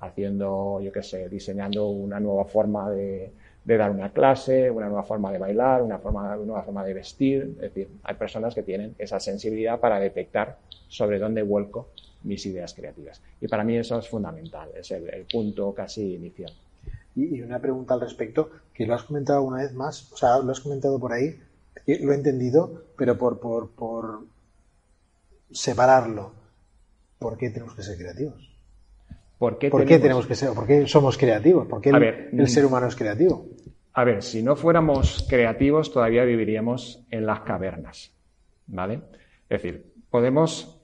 haciendo, 0.00 0.80
yo 0.80 0.90
qué 0.90 1.04
sé, 1.04 1.28
diseñando 1.28 1.88
una 1.88 2.18
nueva 2.18 2.44
forma 2.46 2.90
de, 2.90 3.30
dar 3.64 3.92
una 3.92 4.12
clase, 4.12 4.68
una 4.68 4.88
nueva 4.88 5.04
forma 5.04 5.30
de 5.30 5.38
bailar, 5.38 5.80
una, 5.82 5.98
forma, 5.98 6.22
una 6.22 6.44
nueva 6.44 6.62
forma 6.64 6.84
de 6.84 6.94
vestir. 6.94 7.54
Es 7.54 7.72
decir, 7.72 7.88
hay 8.02 8.16
personas 8.16 8.52
que 8.52 8.64
tienen 8.64 8.96
esa 8.98 9.20
sensibilidad 9.20 9.78
para 9.78 10.00
detectar 10.00 10.56
sobre 10.88 11.20
dónde 11.20 11.42
vuelco 11.42 11.90
mis 12.22 12.44
ideas 12.46 12.74
creativas. 12.74 13.20
Y 13.40 13.48
para 13.48 13.64
mí 13.64 13.76
eso 13.76 13.98
es 13.98 14.08
fundamental, 14.08 14.70
es 14.74 14.90
el, 14.90 15.26
punto 15.30 15.72
casi 15.72 16.14
inicial. 16.14 16.52
Y, 17.16 17.40
una 17.42 17.58
pregunta 17.58 17.94
al 17.94 18.00
respecto, 18.00 18.50
que 18.72 18.86
lo 18.86 18.94
has 18.94 19.04
comentado 19.04 19.42
una 19.42 19.62
vez 19.62 19.72
más, 19.74 20.12
o 20.12 20.16
sea, 20.16 20.38
lo 20.38 20.50
has 20.50 20.60
comentado 20.60 20.98
por 20.98 21.12
ahí, 21.12 21.40
lo 21.86 22.12
he 22.12 22.14
entendido, 22.14 22.84
pero 22.96 23.18
por, 23.18 23.40
por, 23.40 23.70
por 23.70 24.20
separarlo, 25.50 26.32
¿por 27.18 27.36
qué 27.36 27.50
tenemos 27.50 27.74
que 27.74 27.82
ser 27.82 27.98
creativos? 27.98 28.50
¿Por 29.40 29.56
qué, 29.56 29.70
tenemos... 29.70 30.26
que 30.26 30.34
ser? 30.34 30.52
¿Por 30.52 30.66
qué 30.66 30.86
somos 30.86 31.16
creativos? 31.16 31.66
¿Por 31.66 31.80
qué 31.80 31.88
el, 31.88 32.46
ser 32.46 32.66
humano 32.66 32.88
es 32.88 32.94
creativo? 32.94 33.48
A 33.94 34.04
ver, 34.04 34.22
si 34.22 34.42
no 34.42 34.54
fuéramos 34.54 35.26
creativos, 35.30 35.90
todavía 35.90 36.24
viviríamos 36.24 37.06
en 37.10 37.24
las 37.24 37.40
cavernas. 37.40 38.12
¿Vale? 38.66 39.00
Es 39.48 39.62
decir, 39.62 39.94
podemos 40.10 40.79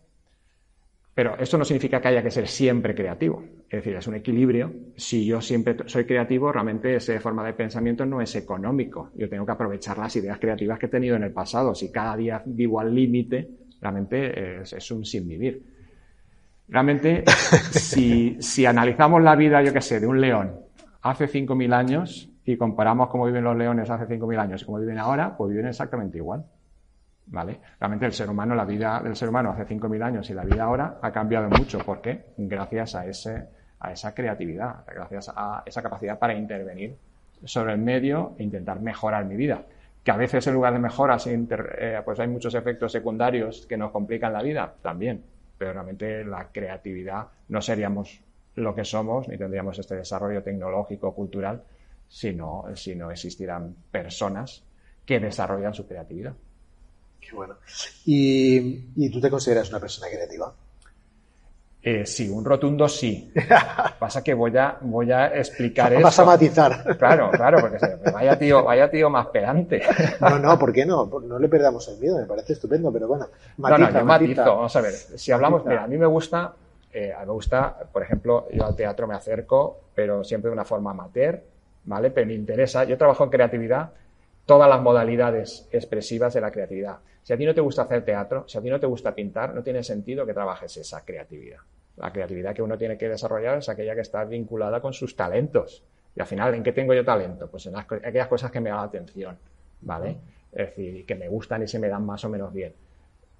pero 1.17 1.35
esto 1.39 1.57
no 1.57 1.65
significa 1.65 1.99
que 1.99 2.09
haya 2.09 2.23
que 2.23 2.31
ser 2.31 2.47
siempre 2.47 2.95
creativo. 2.95 3.43
Es 3.71 3.79
decir, 3.79 3.97
es 3.97 4.07
un 4.07 4.17
equilibrio. 4.17 4.71
Si 4.97 5.25
yo 5.25 5.41
siempre 5.41 5.75
soy 5.87 6.05
creativo, 6.05 6.53
realmente 6.53 6.95
esa 6.95 7.19
forma 7.21 7.43
de 7.43 7.55
pensamiento 7.55 8.05
no 8.05 8.21
es 8.21 8.37
económico. 8.37 9.13
Yo 9.15 9.27
tengo 9.27 9.47
que 9.47 9.53
aprovechar 9.53 9.97
las 9.97 10.15
ideas 10.17 10.39
creativas 10.39 10.79
que 10.79 10.85
he 10.85 10.89
tenido 10.91 11.17
en 11.17 11.23
el 11.23 11.33
pasado. 11.33 11.75
Si 11.75 11.91
cada 11.91 12.19
día 12.19 12.43
vivo 12.45 12.81
al 12.81 12.95
límite, 12.95 13.49
realmente 13.81 14.61
es, 14.61 14.91
un 14.91 15.07
sin 15.07 15.27
vivir. 15.27 15.65
Realmente, 16.69 17.25
si, 17.71 18.37
si, 18.39 18.67
analizamos 18.67 19.23
la 19.23 19.37
vida, 19.37 19.63
yo 19.63 19.73
qué 19.73 19.81
sé, 19.81 19.99
de 19.99 20.07
un 20.07 20.21
león 20.21 20.55
hace 21.01 21.29
5.000 21.29 21.73
años 21.73 22.31
y 22.45 22.59
comparamos 22.59 23.09
cómo 23.09 23.25
viven 23.25 23.43
los 23.43 23.57
leones 23.57 23.89
hace 23.89 24.05
5.000 24.05 24.39
años 24.39 24.61
y 24.61 24.67
cómo 24.67 24.79
viven 24.81 24.99
ahora, 24.99 25.35
pues 25.35 25.49
viven 25.49 25.69
exactamente 25.69 26.19
igual. 26.19 26.45
¿Vale? 27.29 27.59
Realmente 27.81 28.07
el 28.07 28.13
ser 28.13 28.31
humano, 28.31 28.55
la 28.55 28.65
vida 28.65 29.01
del 29.03 29.17
ser 29.17 29.29
humano 29.29 29.51
hace 29.51 29.67
5.000 29.67 30.03
años 30.03 30.31
y 30.31 30.35
la 30.35 30.45
vida 30.45 30.63
ahora 30.63 30.99
ha 31.03 31.11
cambiado 31.11 31.49
mucho. 31.51 31.79
¿Por 31.81 32.01
qué? 32.01 32.27
Gracias 32.37 32.95
a, 32.95 33.05
ese, 33.07 33.49
a 33.81 33.93
esa 33.93 34.15
creatividad, 34.15 34.85
gracias 34.87 35.33
a 35.35 35.63
esa 35.67 35.83
capacidad 35.83 36.19
para 36.19 36.35
intervenir 36.35 36.97
sobre 37.45 37.73
el 37.73 37.79
medio 37.81 38.35
e 38.39 38.45
intentar 38.45 38.81
mejorar 38.81 39.25
mi 39.25 39.35
vida. 39.35 39.65
Que 40.05 40.13
a 40.13 40.17
veces 40.17 40.47
en 40.47 40.55
lugar 40.55 40.73
de 40.73 40.79
mejoras, 40.79 41.27
eh, 41.27 42.01
pues 42.05 42.21
hay 42.21 42.29
muchos 42.29 42.55
efectos 42.55 42.93
secundarios 42.93 43.67
que 43.67 43.77
nos 43.77 43.91
complican 43.91 44.33
la 44.33 44.43
vida, 44.43 44.73
también. 44.81 45.25
Pero 45.59 45.73
realmente 45.73 46.25
la 46.25 46.49
creatividad 46.53 47.27
no 47.49 47.61
seríamos 47.61 48.23
lo 48.55 48.73
que 48.73 48.85
somos, 48.85 49.29
ni 49.29 49.37
tendríamos 49.37 49.77
este 49.81 49.97
desarrollo 49.97 50.45
tecnológico, 50.45 51.13
cultural, 51.13 51.61
si 52.07 52.33
no, 52.33 52.67
si 52.75 52.95
no 52.95 53.11
existieran 53.11 53.75
personas 53.91 54.63
que 55.05 55.19
desarrollan 55.19 55.75
su 55.75 55.89
creatividad 55.89 56.35
bueno. 57.35 57.57
¿Y, 58.05 59.09
tú 59.11 59.21
te 59.21 59.31
consideras 59.31 59.69
una 59.71 59.81
persona 59.81 60.09
creativa? 60.09 60.53
Eh, 61.83 62.05
sí, 62.05 62.29
un 62.29 62.45
rotundo 62.45 62.89
sí. 62.89 63.33
Pasa 63.99 64.23
que 64.23 64.35
voy 64.35 64.57
a, 64.57 64.77
voy 64.81 65.13
a 65.13 65.29
explicar 65.29 65.93
eso. 65.93 66.03
Vas 66.03 66.19
a 66.19 66.25
matizar. 66.25 66.97
Claro, 66.99 67.31
claro, 67.31 67.59
porque 67.61 67.79
vaya 68.13 68.37
tío, 68.37 68.65
vaya 68.65 68.91
tío 68.91 69.09
más 69.09 69.27
pedante. 69.29 69.83
No, 70.21 70.39
no, 70.39 70.59
¿por 70.59 70.73
qué 70.73 70.85
no? 70.85 71.07
No 71.07 71.39
le 71.39 71.49
perdamos 71.49 71.87
el 71.89 71.99
miedo, 71.99 72.19
me 72.19 72.27
parece 72.27 72.55
estupendo, 72.55 72.93
pero 72.93 73.07
bueno. 73.07 73.29
no, 73.57 73.79
no, 73.79 73.91
yo 73.93 74.05
matizo. 74.05 74.45
Vamos 74.45 74.75
a 74.75 74.81
ver, 74.81 74.93
si 74.93 75.31
hablamos, 75.31 75.65
mira, 75.65 75.85
a 75.85 75.87
mí 75.87 75.97
me 75.97 76.07
gusta, 76.07 76.55
eh, 76.93 77.15
me 77.19 77.33
gusta, 77.33 77.77
por 77.93 78.03
ejemplo, 78.03 78.49
yo 78.53 78.67
al 78.67 78.75
teatro 78.75 79.07
me 79.07 79.15
acerco, 79.15 79.83
pero 79.95 80.25
siempre 80.25 80.49
de 80.49 80.55
una 80.55 80.65
forma 80.65 80.91
amateur, 80.91 81.41
¿vale? 81.85 82.11
Pero 82.11 82.27
me 82.27 82.35
interesa, 82.35 82.85
yo 82.85 82.99
trabajo 82.99 83.23
en 83.23 83.31
creatividad, 83.31 83.91
todas 84.47 84.69
las 84.69 84.81
modalidades 84.81 85.69
expresivas 85.73 86.33
de 86.33 86.41
la 86.41 86.51
creatividad. 86.51 86.99
Si 87.23 87.33
a 87.33 87.37
ti 87.37 87.45
no 87.45 87.55
te 87.55 87.61
gusta 87.61 87.83
hacer 87.83 88.05
teatro, 88.05 88.49
si 88.49 88.57
a 88.57 88.63
ti 88.63 88.71
no 88.71 88.79
te 88.79 88.87
gusta 88.87 89.15
pintar, 89.15 89.53
no 89.53 89.63
tiene 89.63 89.83
sentido 89.83 90.25
que 90.25 90.33
trabajes 90.33 90.77
esa 90.77 91.05
creatividad. 91.05 91.59
La 91.97 92.13
creatividad 92.13 92.55
que 92.55 92.63
uno 92.63 92.79
tiene 92.79 92.97
que 92.97 93.09
desarrollar 93.09 93.59
es 93.59 93.69
aquella 93.69 93.95
que 93.95 94.03
está 94.03 94.25
vinculada 94.25 94.81
con 94.81 94.93
sus 94.93 95.17
talentos. 95.17 95.83
Y 96.15 96.21
al 96.21 96.27
final, 96.27 96.55
¿en 96.55 96.63
qué 96.63 96.73
tengo 96.73 96.95
yo 96.95 97.05
talento? 97.05 97.49
Pues 97.51 97.67
en 97.67 97.77
aquellas 97.77 98.29
cosas 98.29 98.51
que 98.53 98.61
me 98.61 98.71
dan 98.71 98.79
atención, 98.79 99.37
¿vale? 99.81 100.17
Es 100.53 100.69
decir, 100.69 101.05
que 101.05 101.15
me 101.17 101.29
gustan 101.29 101.65
y 101.65 101.67
se 101.67 101.79
me 101.79 101.89
dan 101.89 102.07
más 102.07 102.25
o 102.25 102.29
menos 102.29 102.53
bien. 102.53 102.73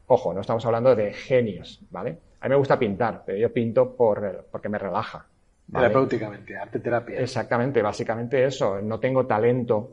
Ojo, 0.09 0.35
no 0.35 0.41
estamos 0.41 0.65
hablando 0.67 0.95
de 0.95 1.13
genios, 1.13 1.81
¿vale? 1.91 2.19
A 2.41 2.47
mí 2.47 2.51
me 2.51 2.57
gusta 2.57 2.79
pintar, 2.79 3.23
pero 3.25 3.39
yo 3.39 3.53
pinto 3.53 3.95
por, 3.95 4.47
porque 4.51 4.69
me 4.69 4.79
relaja. 4.79 5.25
Terapéuticamente, 5.71 6.57
arte 6.57 6.81
terapia. 6.81 7.21
Exactamente, 7.21 7.83
básicamente 7.83 8.45
eso. 8.45 8.81
No 8.83 9.01
tengo 9.01 9.27
talento 9.27 9.91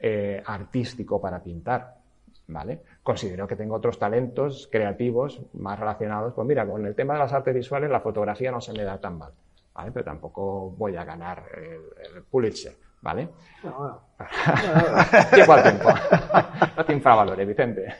eh, 0.00 0.42
artístico 0.44 1.20
para 1.20 1.42
pintar, 1.42 1.94
¿vale? 2.48 2.82
Considero 3.02 3.46
que 3.46 3.56
tengo 3.56 3.74
otros 3.74 3.98
talentos 3.98 4.68
creativos 4.70 5.40
más 5.54 5.78
relacionados. 5.78 6.34
Pues 6.34 6.46
mira, 6.46 6.66
con 6.66 6.84
el 6.86 6.94
tema 6.94 7.14
de 7.14 7.20
las 7.20 7.32
artes 7.32 7.54
visuales, 7.54 7.90
la 7.90 8.00
fotografía 8.00 8.50
no 8.50 8.60
se 8.60 8.72
me 8.72 8.84
da 8.84 8.98
tan 8.98 9.18
mal, 9.18 9.32
¿vale? 9.74 9.90
Pero 9.92 10.04
tampoco 10.04 10.70
voy 10.70 10.96
a 10.96 11.04
ganar 11.04 11.44
el, 11.56 12.22
Pulitzer, 12.22 12.74
¿vale? 13.02 13.28
No, 13.64 14.00
tiempo 15.34 15.52
al 15.52 15.62
tiempo. 15.62 15.88
no 16.76 16.84
te 16.84 16.92
infravalores, 16.92 17.46
Vicente. 17.46 17.94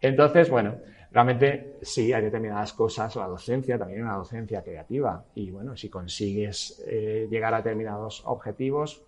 Entonces, 0.00 0.50
bueno, 0.50 0.76
realmente 1.10 1.76
sí, 1.80 2.12
hay 2.12 2.24
determinadas 2.24 2.72
cosas, 2.72 3.14
la 3.16 3.26
docencia 3.26 3.78
también 3.78 4.02
una 4.02 4.16
docencia 4.16 4.62
creativa 4.62 5.24
y 5.34 5.50
bueno, 5.50 5.76
si 5.76 5.88
consigues 5.88 6.84
eh, 6.86 7.26
llegar 7.30 7.54
a 7.54 7.58
determinados 7.58 8.22
objetivos, 8.26 9.02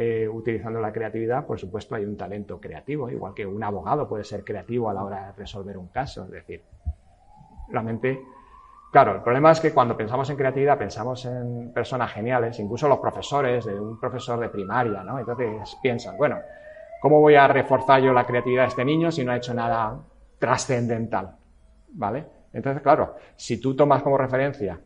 eh, 0.00 0.28
utilizando 0.28 0.80
la 0.80 0.92
creatividad, 0.92 1.44
por 1.44 1.58
supuesto 1.58 1.96
hay 1.96 2.04
un 2.04 2.16
talento 2.16 2.60
creativo, 2.60 3.10
igual 3.10 3.34
que 3.34 3.44
un 3.44 3.64
abogado 3.64 4.08
puede 4.08 4.22
ser 4.22 4.44
creativo 4.44 4.88
a 4.88 4.94
la 4.94 5.02
hora 5.02 5.26
de 5.26 5.32
resolver 5.32 5.76
un 5.76 5.88
caso. 5.88 6.22
Es 6.26 6.30
decir, 6.30 6.62
realmente 7.68 8.22
Claro, 8.92 9.16
el 9.16 9.22
problema 9.22 9.50
es 9.50 9.60
que 9.60 9.74
cuando 9.74 9.96
pensamos 9.96 10.30
en 10.30 10.36
creatividad 10.36 10.78
pensamos 10.78 11.24
en 11.26 11.72
personas 11.74 12.12
geniales, 12.12 12.58
incluso 12.60 12.88
los 12.88 13.00
profesores, 13.00 13.66
de 13.66 13.78
un 13.78 13.98
profesor 13.98 14.38
de 14.38 14.48
primaria, 14.48 15.02
¿no? 15.02 15.18
Entonces 15.18 15.76
piensan, 15.82 16.16
bueno, 16.16 16.38
¿cómo 17.02 17.20
voy 17.20 17.34
a 17.34 17.48
reforzar 17.48 18.00
yo 18.00 18.12
la 18.12 18.24
creatividad 18.24 18.62
de 18.62 18.68
este 18.68 18.84
niño 18.84 19.10
si 19.10 19.24
no 19.24 19.32
ha 19.32 19.36
hecho 19.36 19.52
nada 19.52 19.98
trascendental? 20.38 21.36
¿Vale? 21.88 22.24
Entonces, 22.52 22.82
claro, 22.82 23.16
si 23.36 23.60
tú 23.60 23.74
tomas 23.74 24.02
como 24.02 24.16
referencia 24.16 24.80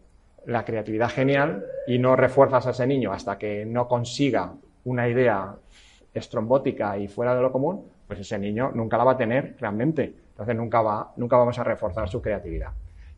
la 0.46 0.64
creatividad 0.64 1.10
genial 1.10 1.64
y 1.86 1.98
no 1.98 2.16
refuerzas 2.16 2.66
a 2.66 2.70
ese 2.70 2.86
niño 2.86 3.12
hasta 3.12 3.38
que 3.38 3.64
no 3.66 3.86
consiga 3.86 4.54
una 4.84 5.08
idea 5.08 5.54
estrombótica 6.14 6.98
y 6.98 7.08
fuera 7.08 7.34
de 7.34 7.42
lo 7.42 7.52
común, 7.52 7.86
pues 8.06 8.20
ese 8.20 8.38
niño 8.38 8.70
nunca 8.74 8.98
la 8.98 9.04
va 9.04 9.12
a 9.12 9.16
tener 9.16 9.56
realmente. 9.58 10.14
Entonces 10.30 10.56
nunca, 10.56 10.82
va, 10.82 11.12
nunca 11.16 11.36
vamos 11.36 11.58
a 11.58 11.64
reforzar 11.64 12.08
su 12.08 12.20
creatividad. 12.20 12.70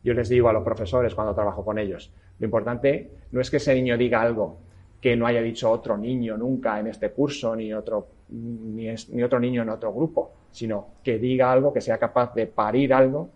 Yo 0.03 0.13
les 0.13 0.29
digo 0.29 0.49
a 0.49 0.53
los 0.53 0.63
profesores 0.63 1.15
cuando 1.15 1.33
trabajo 1.33 1.65
con 1.65 1.79
ellos, 1.79 2.11
lo 2.39 2.45
importante 2.45 3.09
no 3.31 3.41
es 3.41 3.49
que 3.49 3.57
ese 3.57 3.73
niño 3.73 3.97
diga 3.97 4.21
algo 4.21 4.57
que 5.01 5.15
no 5.15 5.27
haya 5.27 5.41
dicho 5.41 5.69
otro 5.69 5.97
niño 5.97 6.37
nunca 6.37 6.79
en 6.79 6.87
este 6.87 7.11
curso, 7.11 7.55
ni 7.55 7.73
otro, 7.73 8.07
ni, 8.29 8.87
ni 9.09 9.23
otro 9.23 9.39
niño 9.39 9.61
en 9.61 9.69
otro 9.69 9.93
grupo, 9.93 10.33
sino 10.51 10.87
que 11.03 11.17
diga 11.17 11.51
algo, 11.51 11.73
que 11.73 11.81
sea 11.81 11.97
capaz 11.97 12.33
de 12.33 12.47
parir 12.47 12.93
algo 12.93 13.29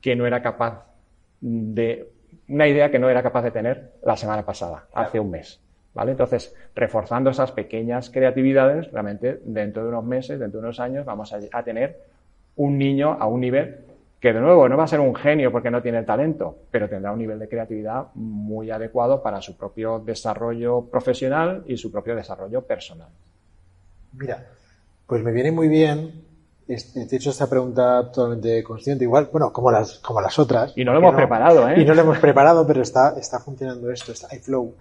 que 0.00 0.16
no 0.16 0.26
era 0.26 0.42
capaz 0.42 0.84
de, 1.40 2.08
una 2.48 2.68
idea 2.68 2.90
que 2.90 2.98
no 2.98 3.08
era 3.08 3.22
capaz 3.22 3.42
de 3.42 3.50
tener 3.50 3.92
la 4.02 4.16
semana 4.16 4.44
pasada, 4.44 4.86
hace 4.94 5.20
un 5.20 5.30
mes. 5.30 5.60
¿Vale? 5.96 6.10
Entonces, 6.10 6.54
reforzando 6.74 7.30
esas 7.30 7.52
pequeñas 7.52 8.10
creatividades, 8.10 8.92
realmente 8.92 9.40
dentro 9.46 9.82
de 9.82 9.88
unos 9.88 10.04
meses, 10.04 10.38
dentro 10.38 10.60
de 10.60 10.66
unos 10.66 10.78
años, 10.78 11.06
vamos 11.06 11.32
a, 11.32 11.62
tener 11.62 12.02
un 12.56 12.76
niño 12.76 13.16
a 13.18 13.26
un 13.26 13.40
nivel 13.40 13.78
que, 14.20 14.34
de 14.34 14.40
nuevo, 14.42 14.68
no 14.68 14.76
va 14.76 14.84
a 14.84 14.88
ser 14.88 15.00
un 15.00 15.14
genio 15.14 15.50
porque 15.50 15.70
no 15.70 15.80
tiene 15.80 15.96
el 16.00 16.04
talento, 16.04 16.54
pero 16.70 16.86
tendrá 16.86 17.12
un 17.12 17.18
nivel 17.18 17.38
de 17.38 17.48
creatividad 17.48 18.08
muy 18.14 18.70
adecuado 18.70 19.22
para 19.22 19.40
su 19.40 19.56
propio 19.56 19.98
desarrollo 19.98 20.82
profesional 20.82 21.64
y 21.66 21.78
su 21.78 21.90
propio 21.90 22.14
desarrollo 22.14 22.60
personal. 22.60 23.08
Mira, 24.12 24.44
pues 25.06 25.22
me 25.22 25.32
viene 25.32 25.50
muy 25.50 25.68
bien 25.68 26.26
te 26.66 26.74
he 26.74 27.16
hecho 27.16 27.30
esta 27.30 27.48
pregunta 27.48 28.10
totalmente 28.10 28.62
consciente, 28.64 29.04
igual, 29.04 29.28
bueno, 29.30 29.52
como 29.52 29.70
las, 29.70 30.00
como 30.00 30.20
las 30.20 30.36
otras. 30.38 30.72
Y 30.74 30.84
no 30.84 30.92
lo 30.92 30.98
hemos 30.98 31.14
preparado, 31.14 31.68
¿eh? 31.68 31.80
Y 31.80 31.84
no 31.84 31.94
lo 31.94 32.02
hemos 32.02 32.18
preparado, 32.18 32.66
pero 32.66 32.82
está, 32.82 33.14
está 33.16 33.38
funcionando 33.38 33.88
esto, 33.90 34.10
está 34.10 34.28
flow. 34.42 34.74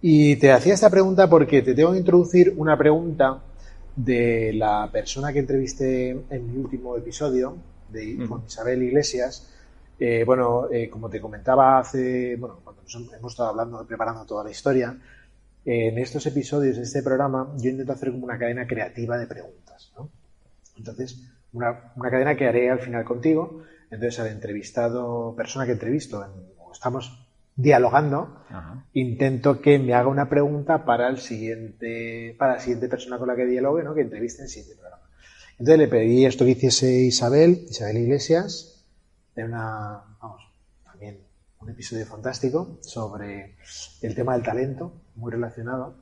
Y 0.00 0.36
te 0.36 0.52
hacía 0.52 0.74
esta 0.74 0.90
pregunta 0.90 1.28
porque 1.28 1.62
te 1.62 1.74
tengo 1.74 1.92
que 1.92 1.98
introducir 1.98 2.54
una 2.56 2.76
pregunta 2.76 3.42
de 3.94 4.52
la 4.52 4.90
persona 4.92 5.32
que 5.32 5.38
entrevisté 5.38 6.10
en 6.10 6.52
mi 6.52 6.58
último 6.58 6.96
episodio, 6.96 7.56
de, 7.88 8.26
con 8.28 8.44
Isabel 8.46 8.82
Iglesias. 8.82 9.52
Eh, 9.98 10.24
bueno, 10.24 10.70
eh, 10.70 10.90
como 10.90 11.08
te 11.08 11.20
comentaba 11.20 11.78
hace, 11.78 12.36
bueno, 12.36 12.60
cuando 12.62 12.82
hemos 13.16 13.32
estado 13.32 13.48
hablando, 13.48 13.86
preparando 13.86 14.24
toda 14.26 14.44
la 14.44 14.50
historia, 14.50 14.96
en 15.64 15.98
estos 15.98 16.24
episodios 16.26 16.76
de 16.76 16.84
este 16.84 17.02
programa 17.02 17.52
yo 17.56 17.70
intento 17.70 17.92
hacer 17.92 18.12
como 18.12 18.24
una 18.24 18.38
cadena 18.38 18.68
creativa 18.68 19.18
de 19.18 19.26
preguntas, 19.26 19.92
¿no? 19.96 20.08
Entonces, 20.76 21.28
una, 21.52 21.92
cadena 22.08 22.36
que 22.36 22.46
haré 22.46 22.70
al 22.70 22.78
final 22.78 23.04
contigo. 23.04 23.62
Entonces, 23.90 24.20
al 24.20 24.28
entrevistado, 24.28 25.34
persona 25.36 25.66
que 25.66 25.72
entrevisto, 25.72 26.24
estamos 26.72 27.25
dialogando, 27.56 28.36
intento 28.92 29.60
que 29.60 29.78
me 29.78 29.94
haga 29.94 30.08
una 30.08 30.28
pregunta 30.28 30.84
para 30.84 31.08
el 31.08 31.18
siguiente, 31.18 32.36
para 32.38 32.54
la 32.54 32.60
siguiente 32.60 32.88
persona 32.88 33.18
con 33.18 33.28
la 33.28 33.36
que 33.36 33.46
dialogue, 33.46 33.82
¿no? 33.82 33.94
que 33.94 34.02
entreviste 34.02 34.42
en 34.42 34.44
el 34.44 34.50
siguiente 34.50 34.76
programa. 34.78 35.02
Entonces 35.52 35.78
le 35.78 35.88
pedí 35.88 36.26
esto 36.26 36.44
que 36.44 36.50
hiciese 36.50 36.92
Isabel, 37.02 37.66
Isabel 37.68 37.96
Iglesias, 37.96 38.84
de 39.34 39.44
una, 39.44 40.02
vamos, 40.20 40.42
también 40.84 41.18
un 41.60 41.70
episodio 41.70 42.04
fantástico 42.04 42.78
sobre 42.82 43.54
el 44.02 44.14
tema 44.14 44.34
del 44.34 44.42
talento, 44.42 44.92
muy 45.14 45.32
relacionado. 45.32 45.94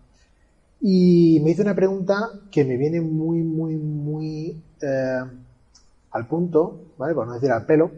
Y 0.80 1.40
me 1.44 1.52
hizo 1.52 1.62
una 1.62 1.74
pregunta 1.74 2.30
que 2.50 2.64
me 2.64 2.76
viene 2.76 3.00
muy, 3.00 3.42
muy, 3.42 3.76
muy 3.76 4.60
eh, 4.82 5.20
al 6.10 6.26
punto, 6.26 6.92
¿vale? 6.98 7.14
Por 7.14 7.26
no 7.26 7.34
decir 7.34 7.52
al 7.52 7.64
pelo, 7.64 7.92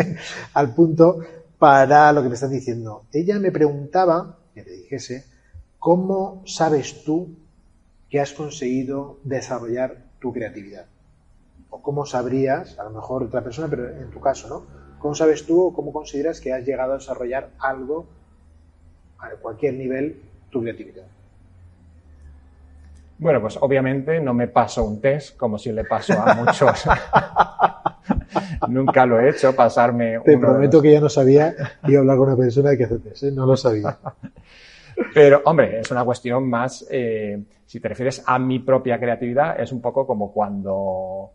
al 0.54 0.74
punto 0.74 1.18
para 1.58 2.12
lo 2.12 2.22
que 2.22 2.28
me 2.28 2.34
estás 2.34 2.50
diciendo. 2.50 3.04
Ella 3.12 3.38
me 3.38 3.52
preguntaba, 3.52 4.38
que 4.54 4.62
te 4.62 4.70
dijese, 4.70 5.24
¿cómo 5.78 6.42
sabes 6.46 7.04
tú 7.04 7.36
que 8.08 8.20
has 8.20 8.32
conseguido 8.32 9.18
desarrollar 9.24 10.04
tu 10.20 10.32
creatividad? 10.32 10.86
O 11.70 11.82
cómo 11.82 12.06
sabrías, 12.06 12.78
a 12.78 12.84
lo 12.84 12.90
mejor 12.90 13.24
otra 13.24 13.42
persona, 13.42 13.68
pero 13.68 13.88
en 13.88 14.10
tu 14.10 14.20
caso, 14.20 14.48
¿no? 14.48 14.62
¿Cómo 14.98 15.14
sabes 15.14 15.44
tú 15.44 15.66
o 15.66 15.74
cómo 15.74 15.92
consideras 15.92 16.40
que 16.40 16.52
has 16.52 16.64
llegado 16.64 16.92
a 16.92 16.98
desarrollar 16.98 17.50
algo 17.58 18.06
a 19.18 19.30
cualquier 19.40 19.74
nivel 19.74 20.22
tu 20.50 20.62
creatividad? 20.62 21.04
Bueno, 23.18 23.40
pues 23.40 23.56
obviamente 23.60 24.20
no 24.20 24.34
me 24.34 24.48
paso 24.48 24.84
un 24.84 25.00
test 25.00 25.36
como 25.36 25.58
si 25.58 25.72
le 25.72 25.84
paso 25.84 26.14
a 26.14 26.34
muchos. 26.34 26.84
Nunca 28.68 29.06
lo 29.06 29.20
he 29.20 29.30
hecho, 29.30 29.54
pasarme. 29.54 30.20
Te 30.24 30.38
prometo 30.38 30.80
que 30.80 30.92
ya 30.92 31.00
no 31.00 31.08
sabía 31.08 31.54
y 31.86 31.96
hablar 31.96 32.16
con 32.16 32.28
una 32.28 32.36
persona 32.36 32.76
que 32.76 32.84
hace 32.84 32.98
test, 32.98 33.24
¿eh? 33.24 33.32
no 33.32 33.46
lo 33.46 33.56
sabía. 33.56 33.98
Pero, 35.14 35.42
hombre, 35.44 35.80
es 35.80 35.90
una 35.90 36.04
cuestión 36.04 36.48
más, 36.48 36.86
eh, 36.90 37.42
si 37.66 37.80
te 37.80 37.88
refieres 37.88 38.22
a 38.26 38.38
mi 38.38 38.60
propia 38.60 38.98
creatividad, 38.98 39.60
es 39.60 39.72
un 39.72 39.80
poco 39.80 40.06
como 40.06 40.32
cuando, 40.32 41.30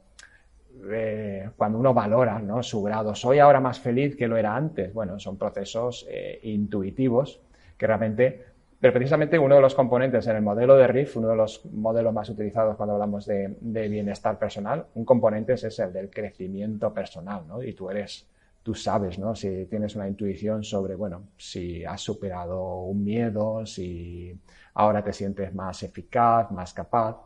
eh, 0.90 1.50
cuando 1.58 1.78
uno 1.78 1.94
valora 1.94 2.40
¿no? 2.40 2.64
su 2.64 2.82
grado. 2.82 3.14
Soy 3.16 3.40
ahora 3.40 3.60
más 3.60 3.80
feliz 3.80 4.16
que 4.16 4.28
lo 4.28 4.38
era 4.38 4.56
antes. 4.56 4.94
Bueno, 4.94 5.20
son 5.20 5.38
procesos 5.38 6.08
intuitivos 6.44 7.42
que 7.78 7.88
realmente 7.88 8.44
pero 8.80 8.94
precisamente 8.94 9.38
uno 9.38 9.56
de 9.56 9.62
los 9.62 9.76
componentes 9.76 10.26
en 10.28 10.38
el 10.38 10.42
modelo 10.42 10.78
de 10.78 10.88
RIF, 10.88 11.18
uno 11.18 11.28
de 11.30 11.36
los 11.36 11.66
modelos 11.66 12.14
más 12.14 12.30
utilizados 12.30 12.78
cuando 12.78 12.94
hablamos 12.94 13.26
de, 13.26 13.58
bienestar 13.60 14.40
personal, 14.40 14.86
un 14.96 15.04
componente 15.04 15.54
es 15.54 15.80
el 15.80 15.92
del 15.92 16.10
crecimiento 16.10 16.94
personal, 16.94 17.44
¿no? 17.46 17.62
Y 17.62 17.74
tú 17.74 17.90
eres, 17.90 18.26
tú 18.64 18.74
sabes, 18.74 19.20
¿no? 19.20 19.36
Si 19.36 19.66
tienes 19.66 19.98
una 19.98 20.08
intuición 20.08 20.64
sobre, 20.64 20.96
bueno, 20.96 21.24
si 21.36 21.84
has 21.84 22.00
superado 22.00 22.84
un 22.84 23.04
miedo, 23.04 23.66
si 23.66 24.34
ahora 24.76 25.04
te 25.04 25.12
sientes 25.12 25.54
más 25.54 25.84
eficaz, 25.84 26.50
más 26.52 26.74
capaz. 26.74 27.18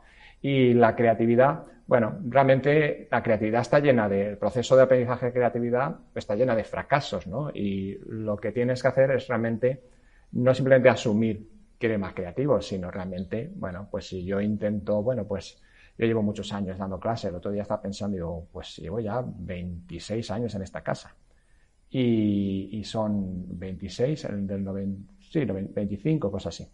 Y 0.42 0.74
la 0.74 0.96
creatividad, 0.96 1.66
bueno, 1.86 2.18
realmente 2.30 3.08
la 3.12 3.22
creatividad 3.22 3.62
está 3.62 3.80
llena 3.80 4.10
de, 4.10 4.30
el 4.32 4.38
proceso 4.40 4.76
de 4.76 4.84
aprendizaje 4.84 5.28
de 5.28 5.34
creatividad 5.34 5.98
está 6.16 6.36
llena 6.36 6.56
de 6.56 6.64
fracasos, 6.64 7.28
¿no? 7.28 7.52
Y 7.54 8.00
lo 8.08 8.38
que 8.38 8.52
tienes 8.52 8.82
que 8.82 8.88
hacer 8.88 9.12
es 9.12 9.28
realmente 9.28 9.93
no 10.34 10.54
simplemente 10.54 10.90
asumir 10.90 11.50
que 11.78 11.88
eres 11.88 12.00
más 12.00 12.14
creativo, 12.14 12.62
sino 12.62 12.90
realmente, 12.90 13.52
bueno, 13.56 13.88
pues 13.90 14.08
si 14.08 14.24
yo 14.24 14.42
intento, 14.42 15.02
bueno, 15.02 15.26
pues 15.26 15.62
yo 15.98 16.06
llevo 16.06 16.24
muchos 16.24 16.52
años 16.54 16.78
dando 16.78 17.00
clases, 17.00 17.30
el 17.30 17.36
otro 17.36 17.52
día 17.52 17.62
estaba 17.64 17.82
pensando, 17.82 18.16
digo, 18.16 18.48
pues 18.52 18.78
llevo 18.78 19.00
ya 19.00 19.24
26 19.26 20.32
años 20.32 20.56
en 20.56 20.64
esta 20.64 20.82
casa. 20.82 21.16
Y, 21.96 22.82
son 22.86 23.60
26, 23.60 24.28
del 24.32 24.64
90, 24.64 25.14
sí, 25.30 25.46
25, 25.46 26.32
cosas 26.32 26.56
así. 26.56 26.68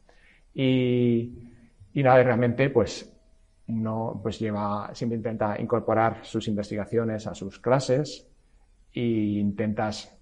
Y, 0.54 1.50
y 1.94 2.04
nada, 2.04 2.24
realmente, 2.24 2.70
pues 2.70 3.12
uno 3.68 4.20
pues 4.24 4.40
lleva, 4.40 4.90
siempre 4.94 5.18
intenta 5.18 5.60
incorporar 5.60 6.20
sus 6.24 6.48
investigaciones 6.48 7.28
a 7.28 7.36
sus 7.36 7.60
clases 7.60 8.28
e 8.94 9.02
intentas, 9.02 10.18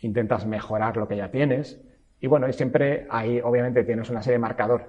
intentas 0.00 0.46
mejorar 0.46 0.96
lo 0.96 1.08
que 1.08 1.16
ya 1.16 1.30
tienes 1.30 1.80
y 2.20 2.26
bueno, 2.26 2.48
y 2.48 2.52
siempre 2.52 3.06
ahí 3.10 3.40
obviamente 3.40 3.84
tienes 3.84 4.10
una 4.10 4.22
serie 4.22 4.34
de 4.34 4.40
marcadores, 4.40 4.86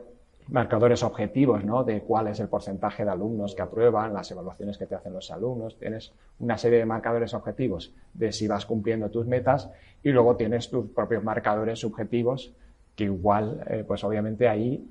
marcadores 0.49 1.01
objetivos, 1.03 1.63
¿no? 1.63 1.83
De 1.83 2.01
cuál 2.01 2.27
es 2.27 2.39
el 2.39 2.49
porcentaje 2.49 3.05
de 3.05 3.11
alumnos 3.11 3.55
que 3.55 3.61
aprueban, 3.61 4.13
las 4.13 4.29
evaluaciones 4.31 4.77
que 4.77 4.85
te 4.85 4.95
hacen 4.95 5.13
los 5.13 5.31
alumnos, 5.31 5.77
tienes 5.77 6.11
una 6.39 6.57
serie 6.57 6.79
de 6.79 6.85
marcadores 6.85 7.33
objetivos 7.33 7.93
de 8.13 8.31
si 8.33 8.47
vas 8.47 8.65
cumpliendo 8.65 9.09
tus 9.09 9.25
metas 9.25 9.69
y 10.03 10.09
luego 10.09 10.35
tienes 10.35 10.69
tus 10.69 10.89
propios 10.89 11.23
marcadores 11.23 11.79
subjetivos 11.79 12.53
que 12.95 13.05
igual, 13.05 13.63
eh, 13.69 13.85
pues 13.87 14.03
obviamente 14.03 14.49
ahí, 14.49 14.85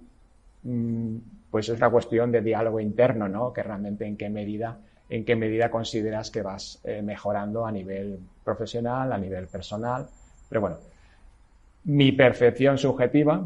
mm, 0.63 1.17
pues 1.51 1.69
es 1.69 1.77
una 1.77 1.91
cuestión 1.91 2.33
de 2.33 2.41
diálogo 2.41 2.81
interno, 2.81 3.29
¿no? 3.29 3.53
Que 3.53 3.63
realmente 3.63 4.07
en 4.07 4.17
qué 4.17 4.31
medida, 4.31 4.79
en 5.11 5.27
qué 5.27 5.37
medida 5.37 5.71
consideras 5.71 6.31
que 6.31 6.41
vas 6.41 6.81
eh, 6.85 7.03
mejorando 7.03 7.67
a 7.67 7.73
nivel 7.73 8.19
profesional, 8.43 9.13
a 9.13 9.19
nivel 9.19 9.47
personal, 9.49 10.07
pero 10.49 10.63
bueno, 10.63 10.79
mi 11.91 12.13
percepción 12.13 12.79
subjetiva 12.79 13.45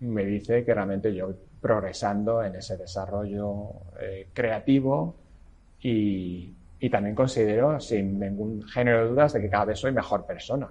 me 0.00 0.24
dice 0.24 0.64
que 0.64 0.72
realmente 0.72 1.14
yo 1.14 1.34
progresando 1.60 2.42
en 2.42 2.54
ese 2.54 2.78
desarrollo 2.78 3.72
eh, 4.00 4.28
creativo 4.32 5.14
y, 5.80 6.54
también 6.90 7.14
considero, 7.14 7.78
sin 7.80 8.18
ningún 8.18 8.62
género 8.62 9.04
de 9.04 9.10
dudas, 9.10 9.34
de 9.34 9.40
que 9.40 9.50
cada 9.50 9.66
vez 9.66 9.78
soy 9.78 9.92
mejor 9.92 10.24
persona. 10.24 10.68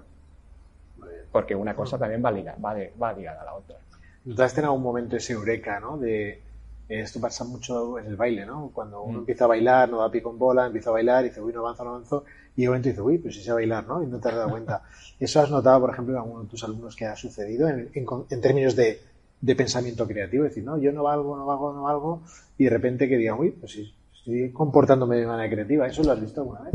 Porque 1.30 1.54
una 1.54 1.74
cosa 1.74 1.98
también 1.98 2.24
va 2.24 2.32
ligada, 2.32 2.58
va, 2.58 3.12
ligada 3.12 3.42
a 3.42 3.44
la 3.44 3.54
otra. 3.54 3.76
¿Tú 4.24 4.42
has 4.42 4.54
tenido 4.54 4.72
un 4.72 4.82
momento 4.82 5.16
ese 5.16 5.34
eureka, 5.34 5.78
¿no? 5.78 5.98
De 5.98 6.40
Esto 6.88 7.20
pasa 7.20 7.44
mucho 7.44 7.98
en 7.98 8.06
el 8.06 8.16
baile, 8.16 8.44
¿no? 8.44 8.70
Cuando 8.74 9.02
uno 9.02 9.18
mm. 9.18 9.20
empieza 9.22 9.44
a 9.44 9.48
bailar, 9.48 9.88
no 9.88 10.00
da 10.00 10.10
pie 10.10 10.22
con 10.22 10.38
bola, 10.38 10.66
empieza 10.66 10.90
a 10.90 10.92
bailar 10.92 11.24
y 11.24 11.28
dice, 11.28 11.40
uy, 11.40 11.52
no 11.52 11.60
avanzo, 11.60 11.84
no 11.84 11.90
avanzo, 11.90 12.24
y 12.56 12.62
de 12.62 12.68
momento 12.68 12.88
dice, 12.90 13.00
uy, 13.00 13.18
pues 13.18 13.34
sí 13.34 13.42
sé 13.42 13.52
bailar, 13.52 13.86
¿no? 13.86 14.02
Y 14.02 14.06
no 14.06 14.18
te 14.18 14.28
has 14.28 14.34
dado 14.34 14.50
cuenta. 14.50 14.82
¿Eso 15.20 15.40
has 15.40 15.50
notado, 15.50 15.80
por 15.80 15.90
ejemplo, 15.90 16.14
en 16.14 16.20
alguno 16.20 16.42
de 16.42 16.48
tus 16.48 16.62
alumnos 16.62 16.94
que 16.94 17.06
ha 17.06 17.16
sucedido 17.16 17.68
en, 17.68 17.90
en, 17.94 18.40
términos 18.40 18.76
de, 18.76 19.00
de, 19.40 19.56
pensamiento 19.56 20.06
creativo? 20.06 20.44
Es 20.44 20.50
decir, 20.50 20.64
no, 20.64 20.76
yo 20.76 20.92
no 20.92 21.02
valgo, 21.04 21.36
no 21.36 21.46
valgo, 21.46 21.72
no 21.72 21.82
valgo, 21.84 22.22
y 22.58 22.64
de 22.64 22.70
repente 22.70 23.08
que 23.08 23.16
digan, 23.16 23.38
uy, 23.38 23.50
pues 23.50 23.72
sí, 23.72 23.94
estoy 24.12 24.50
comportándome 24.52 25.16
de 25.16 25.26
manera 25.26 25.50
creativa. 25.50 25.86
¿Eso 25.86 26.02
lo 26.02 26.12
has 26.12 26.20
visto 26.20 26.42
alguna 26.42 26.62
vez? 26.62 26.74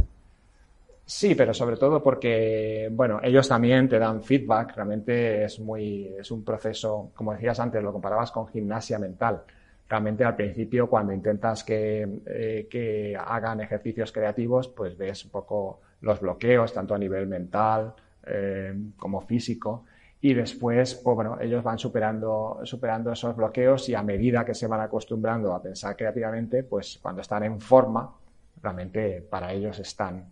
Sí, 1.05 1.33
pero 1.33 1.55
sobre 1.55 1.75
todo 1.75 2.03
porque, 2.03 2.87
bueno, 2.91 3.19
ellos 3.23 3.47
también 3.47 3.89
te 3.89 3.97
dan 3.97 4.21
feedback, 4.21 4.75
realmente 4.75 5.43
es 5.43 5.59
muy, 5.59 6.13
es 6.19 6.29
un 6.29 6.43
proceso, 6.43 7.09
como 7.15 7.33
decías 7.33 7.59
antes, 7.59 7.81
lo 7.81 7.91
comparabas 7.91 8.29
con 8.31 8.47
gimnasia 8.47 8.99
mental. 8.99 9.41
Realmente 9.89 10.23
al 10.23 10.35
principio 10.35 10.87
cuando 10.87 11.13
intentas 11.13 11.63
que, 11.63 12.07
eh, 12.27 12.67
que 12.69 13.17
hagan 13.17 13.59
ejercicios 13.61 14.11
creativos, 14.11 14.67
pues 14.67 14.95
ves 14.97 15.25
un 15.25 15.31
poco 15.31 15.81
los 16.01 16.19
bloqueos, 16.19 16.73
tanto 16.73 16.93
a 16.93 16.97
nivel 16.97 17.27
mental 17.27 17.93
eh, 18.25 18.73
como 18.97 19.21
físico, 19.21 19.85
y 20.21 20.33
después, 20.33 20.95
pues 20.95 21.15
bueno, 21.15 21.37
ellos 21.41 21.63
van 21.63 21.79
superando, 21.79 22.59
superando 22.63 23.11
esos 23.11 23.35
bloqueos 23.35 23.89
y 23.89 23.95
a 23.95 24.03
medida 24.03 24.45
que 24.45 24.53
se 24.53 24.67
van 24.67 24.81
acostumbrando 24.81 25.53
a 25.53 25.61
pensar 25.61 25.95
creativamente, 25.95 26.63
pues 26.63 26.99
cuando 27.01 27.21
están 27.21 27.43
en 27.43 27.59
forma, 27.59 28.13
realmente 28.61 29.25
para 29.27 29.53
ellos 29.53 29.79
están 29.79 30.27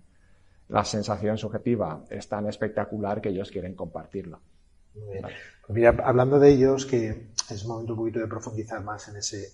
la 0.70 0.84
sensación 0.84 1.38
subjetiva 1.38 2.04
es 2.10 2.28
tan 2.28 2.48
espectacular 2.48 3.22
que 3.22 3.30
ellos 3.30 3.52
quieren 3.52 3.74
compartirla. 3.74 4.40
Pues 4.94 5.34
mira, 5.70 5.96
hablando 6.04 6.40
de 6.40 6.50
ellos, 6.50 6.86
que 6.86 7.28
es 7.50 7.64
un 7.64 7.70
momento 7.70 7.94
un 7.94 8.00
poquito 8.00 8.20
de 8.20 8.28
profundizar 8.28 8.84
más 8.84 9.08
en 9.08 9.18
ese, 9.18 9.50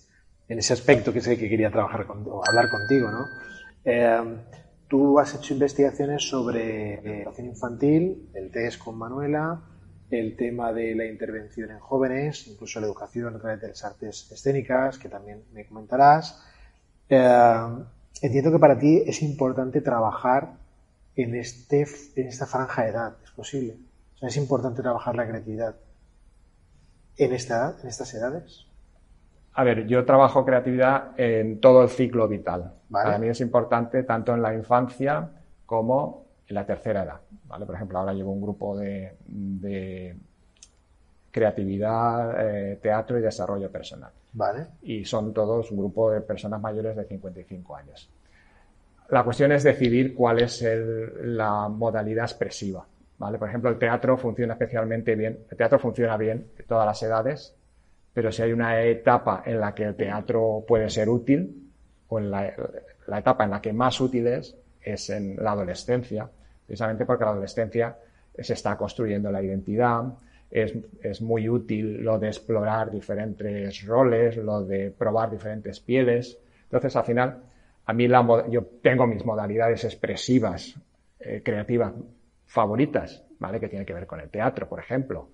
en 0.48 0.58
ese 0.58 0.72
aspecto 0.72 1.12
que 1.12 1.20
sé 1.20 1.38
que 1.38 1.48
quería 1.48 1.70
trabajar 1.70 2.06
con, 2.06 2.24
o 2.28 2.42
hablar 2.46 2.70
contigo, 2.70 3.10
¿no? 3.10 3.26
Eh, 3.84 4.38
tú 4.88 5.18
has 5.18 5.34
hecho 5.34 5.54
investigaciones 5.54 6.28
sobre 6.28 6.94
educación 7.20 7.48
infantil, 7.48 8.30
el 8.34 8.50
test 8.50 8.78
con 8.78 8.96
Manuela, 8.96 9.60
el 10.10 10.36
tema 10.36 10.72
de 10.72 10.94
la 10.94 11.06
intervención 11.06 11.70
en 11.70 11.78
jóvenes, 11.78 12.46
incluso 12.46 12.80
la 12.80 12.86
educación 12.86 13.34
a 13.34 13.38
través 13.38 13.60
de 13.60 13.68
las 13.68 13.84
artes 13.84 14.30
escénicas, 14.30 14.98
que 14.98 15.08
también 15.08 15.42
me 15.52 15.66
comentarás. 15.66 16.42
Eh, 17.08 17.68
entiendo 18.22 18.52
que 18.52 18.58
para 18.58 18.78
ti 18.78 19.02
es 19.06 19.22
importante 19.22 19.80
trabajar 19.80 20.54
en, 21.16 21.34
este, 21.34 21.86
en 22.16 22.28
esta 22.28 22.46
franja 22.46 22.82
de 22.82 22.90
edad. 22.90 23.16
Es 23.24 23.30
posible. 23.30 23.76
O 24.14 24.18
sea, 24.18 24.28
es 24.28 24.36
importante 24.36 24.82
trabajar 24.82 25.14
la 25.14 25.26
creatividad 25.26 25.74
en 27.16 27.32
esta 27.32 27.56
edad, 27.56 27.80
en 27.82 27.88
estas 27.88 28.12
edades. 28.14 28.66
A 29.54 29.62
ver, 29.62 29.86
yo 29.86 30.04
trabajo 30.04 30.44
creatividad 30.44 31.18
en 31.18 31.60
todo 31.60 31.82
el 31.82 31.88
ciclo 31.88 32.26
vital. 32.26 32.72
Para 32.90 33.18
mí 33.18 33.28
es 33.28 33.40
importante 33.40 34.02
tanto 34.02 34.34
en 34.34 34.42
la 34.42 34.52
infancia 34.54 35.30
como 35.64 36.26
en 36.46 36.54
la 36.54 36.66
tercera 36.66 37.04
edad. 37.04 37.20
¿vale? 37.46 37.64
Por 37.64 37.76
ejemplo, 37.76 37.98
ahora 37.98 38.12
llevo 38.12 38.32
un 38.32 38.42
grupo 38.42 38.76
de, 38.76 39.16
de 39.26 40.16
creatividad, 41.30 42.34
eh, 42.40 42.78
teatro 42.82 43.18
y 43.18 43.22
desarrollo 43.22 43.70
personal. 43.70 44.10
Vale. 44.32 44.66
Y 44.82 45.04
son 45.04 45.32
todos 45.32 45.70
un 45.70 45.78
grupo 45.78 46.10
de 46.10 46.20
personas 46.20 46.60
mayores 46.60 46.96
de 46.96 47.04
55 47.04 47.76
años. 47.76 48.10
La 49.10 49.22
cuestión 49.22 49.52
es 49.52 49.62
decidir 49.62 50.14
cuál 50.14 50.40
es 50.40 50.64
la 51.22 51.68
modalidad 51.68 52.24
expresiva. 52.24 52.86
¿Vale? 53.24 53.38
Por 53.38 53.48
ejemplo, 53.48 53.70
el 53.70 53.78
teatro 53.78 54.18
funciona 54.18 54.52
especialmente 54.52 55.14
bien. 55.16 55.38
El 55.50 55.56
teatro 55.56 55.78
funciona 55.78 56.14
bien 56.18 56.48
en 56.58 56.66
todas 56.66 56.84
las 56.84 57.02
edades, 57.02 57.56
pero 58.12 58.30
si 58.30 58.42
hay 58.42 58.52
una 58.52 58.82
etapa 58.82 59.42
en 59.46 59.60
la 59.60 59.74
que 59.74 59.84
el 59.84 59.94
teatro 59.94 60.62
puede 60.68 60.90
ser 60.90 61.08
útil, 61.08 61.70
o 62.08 62.18
en 62.18 62.30
la, 62.30 62.52
etapa 63.16 63.44
en 63.44 63.50
la 63.50 63.62
que 63.62 63.72
más 63.72 63.98
útil 63.98 64.26
es, 64.26 64.54
es 64.82 65.08
en 65.08 65.42
la 65.42 65.52
adolescencia, 65.52 66.28
precisamente 66.66 67.06
porque 67.06 67.24
la 67.24 67.30
adolescencia 67.30 67.96
se 68.38 68.52
está 68.52 68.76
construyendo 68.76 69.32
la 69.32 69.42
identidad, 69.42 70.02
es, 70.50 70.74
es, 71.00 71.22
muy 71.22 71.48
útil 71.48 72.04
lo 72.04 72.18
de 72.18 72.26
explorar 72.26 72.90
diferentes 72.90 73.86
roles, 73.86 74.36
lo 74.36 74.62
de 74.66 74.90
probar 74.90 75.30
diferentes 75.30 75.80
pieles. 75.80 76.38
Entonces, 76.64 76.94
al 76.94 77.04
final, 77.04 77.38
a 77.86 77.92
mí 77.94 78.06
la, 78.06 78.44
yo 78.50 78.66
tengo 78.82 79.06
mis 79.06 79.24
modalidades 79.24 79.82
expresivas, 79.84 80.78
eh, 81.20 81.40
creativas 81.42 81.94
favoritas, 82.54 83.24
¿vale? 83.40 83.58
Que 83.58 83.68
tiene 83.68 83.84
que 83.84 83.92
ver 83.92 84.06
con 84.06 84.20
el 84.20 84.30
teatro, 84.30 84.68
por 84.68 84.78
ejemplo. 84.78 85.28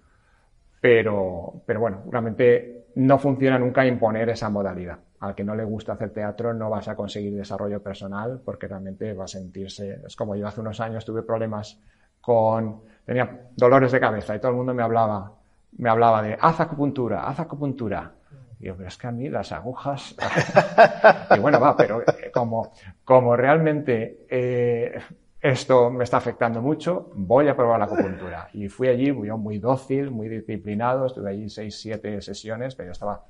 Pero, 0.80 1.60
pero 1.66 1.78
bueno, 1.78 2.02
realmente 2.10 2.86
no 2.94 3.18
funciona 3.18 3.58
nunca 3.58 3.84
imponer 3.84 4.30
esa 4.30 4.48
modalidad. 4.48 4.98
Al 5.20 5.34
que 5.34 5.44
no 5.44 5.54
le 5.54 5.64
gusta 5.64 5.92
hacer 5.92 6.14
teatro 6.14 6.54
no 6.54 6.70
vas 6.70 6.88
a 6.88 6.96
conseguir 6.96 7.34
desarrollo 7.34 7.82
personal 7.82 8.40
porque 8.42 8.66
realmente 8.66 9.12
va 9.12 9.24
a 9.24 9.28
sentirse, 9.28 10.00
es 10.06 10.16
como 10.16 10.34
yo 10.34 10.46
hace 10.46 10.62
unos 10.62 10.80
años 10.80 11.04
tuve 11.04 11.22
problemas 11.22 11.78
con, 12.22 12.80
tenía 13.04 13.50
dolores 13.54 13.92
de 13.92 14.00
cabeza 14.00 14.34
y 14.34 14.38
todo 14.38 14.52
el 14.52 14.56
mundo 14.56 14.72
me 14.72 14.82
hablaba, 14.82 15.34
me 15.76 15.90
hablaba 15.90 16.22
de 16.22 16.38
haz 16.40 16.58
acupuntura, 16.60 17.28
haz 17.28 17.38
acupuntura. 17.38 18.12
Y 18.58 18.66
yo, 18.66 18.76
pero 18.76 18.88
es 18.88 18.96
que 18.96 19.06
a 19.08 19.12
mí 19.12 19.28
las 19.28 19.52
agujas. 19.52 20.16
y 21.36 21.38
bueno, 21.38 21.60
va, 21.60 21.76
pero 21.76 22.00
eh, 22.00 22.30
como, 22.32 22.72
como 23.04 23.36
realmente 23.36 24.26
eh, 24.30 24.98
esto 25.40 25.90
me 25.90 26.04
está 26.04 26.18
afectando 26.18 26.60
mucho, 26.60 27.10
voy 27.14 27.48
a 27.48 27.56
probar 27.56 27.78
la 27.78 27.86
acupuntura. 27.86 28.48
Y 28.52 28.68
fui 28.68 28.88
allí, 28.88 29.06
yo 29.06 29.38
muy 29.38 29.58
dócil, 29.58 30.10
muy 30.10 30.28
disciplinado, 30.28 31.06
estuve 31.06 31.30
allí 31.30 31.48
seis, 31.48 31.80
siete 31.80 32.20
sesiones, 32.20 32.74
pero 32.74 32.88
yo 32.88 32.92
estaba 32.92 33.24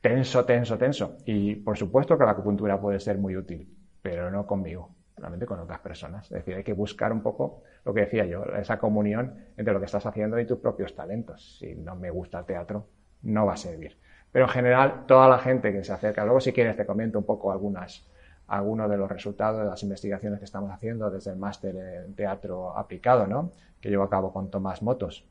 tenso, 0.00 0.44
tenso, 0.44 0.76
tenso. 0.76 1.16
Y 1.24 1.54
por 1.56 1.78
supuesto 1.78 2.18
que 2.18 2.24
la 2.24 2.32
acupuntura 2.32 2.78
puede 2.80 3.00
ser 3.00 3.16
muy 3.16 3.36
útil, 3.36 3.66
pero 4.02 4.30
no 4.30 4.46
conmigo, 4.46 4.94
realmente 5.16 5.46
con 5.46 5.58
otras 5.58 5.80
personas. 5.80 6.26
Es 6.26 6.38
decir, 6.38 6.54
hay 6.56 6.64
que 6.64 6.74
buscar 6.74 7.12
un 7.12 7.22
poco 7.22 7.62
lo 7.84 7.94
que 7.94 8.00
decía 8.00 8.26
yo, 8.26 8.44
esa 8.44 8.78
comunión 8.78 9.34
entre 9.56 9.72
lo 9.72 9.80
que 9.80 9.86
estás 9.86 10.04
haciendo 10.04 10.38
y 10.38 10.46
tus 10.46 10.58
propios 10.58 10.94
talentos. 10.94 11.58
Si 11.58 11.74
no 11.74 11.96
me 11.96 12.10
gusta 12.10 12.40
el 12.40 12.44
teatro, 12.44 12.88
no 13.22 13.46
va 13.46 13.54
a 13.54 13.56
servir. 13.56 13.96
Pero 14.30 14.46
en 14.46 14.50
general, 14.50 15.04
toda 15.06 15.28
la 15.28 15.38
gente 15.38 15.72
que 15.72 15.84
se 15.84 15.92
acerca, 15.92 16.24
luego 16.24 16.40
si 16.40 16.52
quieres 16.52 16.76
te 16.76 16.84
comento 16.84 17.18
un 17.18 17.24
poco 17.24 17.52
algunas, 17.52 18.06
algunos 18.48 18.90
de 18.90 18.96
los 18.96 19.10
resultados 19.10 19.60
de 19.60 19.66
las 19.66 19.82
investigaciones 19.82 20.38
que 20.38 20.44
estamos 20.44 20.70
haciendo 20.70 21.10
desde 21.10 21.30
el 21.30 21.38
máster 21.38 21.76
en 21.76 22.14
teatro 22.14 22.76
aplicado, 22.76 23.26
¿no? 23.26 23.52
que 23.80 23.90
llevo 23.90 24.02
a 24.02 24.10
cabo 24.10 24.32
con 24.32 24.50
Tomás 24.50 24.82
Motos. 24.82 25.24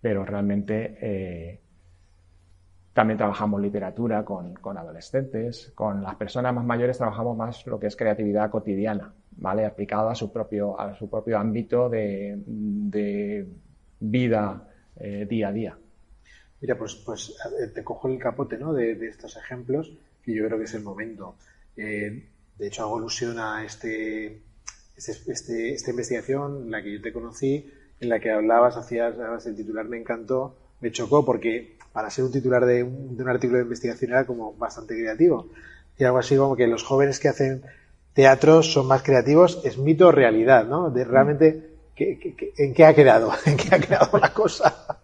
Pero 0.00 0.24
realmente 0.24 0.98
eh, 1.00 1.60
también 2.92 3.18
trabajamos 3.18 3.60
literatura 3.60 4.24
con, 4.24 4.54
con, 4.54 4.78
adolescentes, 4.78 5.72
con 5.74 6.02
las 6.02 6.14
personas 6.16 6.54
más 6.54 6.64
mayores 6.64 6.98
trabajamos 6.98 7.36
más 7.36 7.66
lo 7.66 7.78
que 7.78 7.86
es 7.88 7.96
creatividad 7.96 8.50
cotidiana, 8.50 9.12
¿vale? 9.36 9.66
aplicada 9.66 10.12
a 10.12 10.14
su 10.14 10.32
propio, 10.32 10.78
a 10.80 10.94
su 10.94 11.08
propio 11.10 11.38
ámbito 11.38 11.88
de, 11.88 12.42
de 12.46 13.46
vida 14.00 14.68
eh, 14.96 15.26
día 15.28 15.48
a 15.48 15.52
día. 15.52 15.78
Mira, 16.60 16.76
pues, 16.76 16.94
pues 16.96 17.36
te 17.74 17.84
cojo 17.84 18.08
el 18.08 18.18
capote 18.18 18.58
¿no? 18.58 18.72
de, 18.72 18.92
estos 19.06 19.36
ejemplos 19.36 19.92
y 20.26 20.34
yo 20.34 20.46
creo 20.46 20.58
que 20.58 20.64
es 20.64 20.74
el 20.74 20.82
momento. 20.82 21.36
Eh, 21.78 22.28
de 22.58 22.66
hecho, 22.66 22.82
hago 22.82 22.98
alusión 22.98 23.38
a 23.38 23.64
este, 23.64 24.42
este, 24.96 25.32
este, 25.32 25.72
esta 25.74 25.90
investigación 25.90 26.64
en 26.64 26.70
la 26.72 26.82
que 26.82 26.94
yo 26.94 27.00
te 27.00 27.12
conocí, 27.12 27.72
en 28.00 28.08
la 28.08 28.18
que 28.18 28.32
hablabas, 28.32 28.76
hacías, 28.76 29.14
el 29.46 29.56
titular 29.56 29.86
me 29.86 29.98
encantó, 29.98 30.56
me 30.80 30.90
chocó 30.90 31.24
porque 31.24 31.78
para 31.92 32.10
ser 32.10 32.24
un 32.24 32.32
titular 32.32 32.66
de 32.66 32.82
un, 32.82 33.16
de 33.16 33.22
un 33.22 33.28
artículo 33.28 33.58
de 33.58 33.64
investigación 33.64 34.10
era 34.10 34.26
como 34.26 34.54
bastante 34.54 34.94
creativo. 34.94 35.48
Y 35.96 36.04
algo 36.04 36.18
así 36.18 36.36
como 36.36 36.56
que 36.56 36.66
los 36.66 36.82
jóvenes 36.82 37.18
que 37.20 37.28
hacen 37.28 37.62
teatro 38.12 38.62
son 38.62 38.86
más 38.86 39.02
creativos, 39.02 39.60
es 39.64 39.78
mito 39.78 40.10
realidad, 40.10 40.66
¿no? 40.66 40.90
De 40.90 41.04
realmente, 41.04 41.70
en 41.96 42.74
qué 42.74 42.84
ha 42.84 42.94
quedado? 42.94 43.32
¿En 43.46 43.56
qué 43.56 43.74
ha 43.74 43.78
quedado 43.78 44.18
la 44.18 44.32
cosa? 44.32 45.00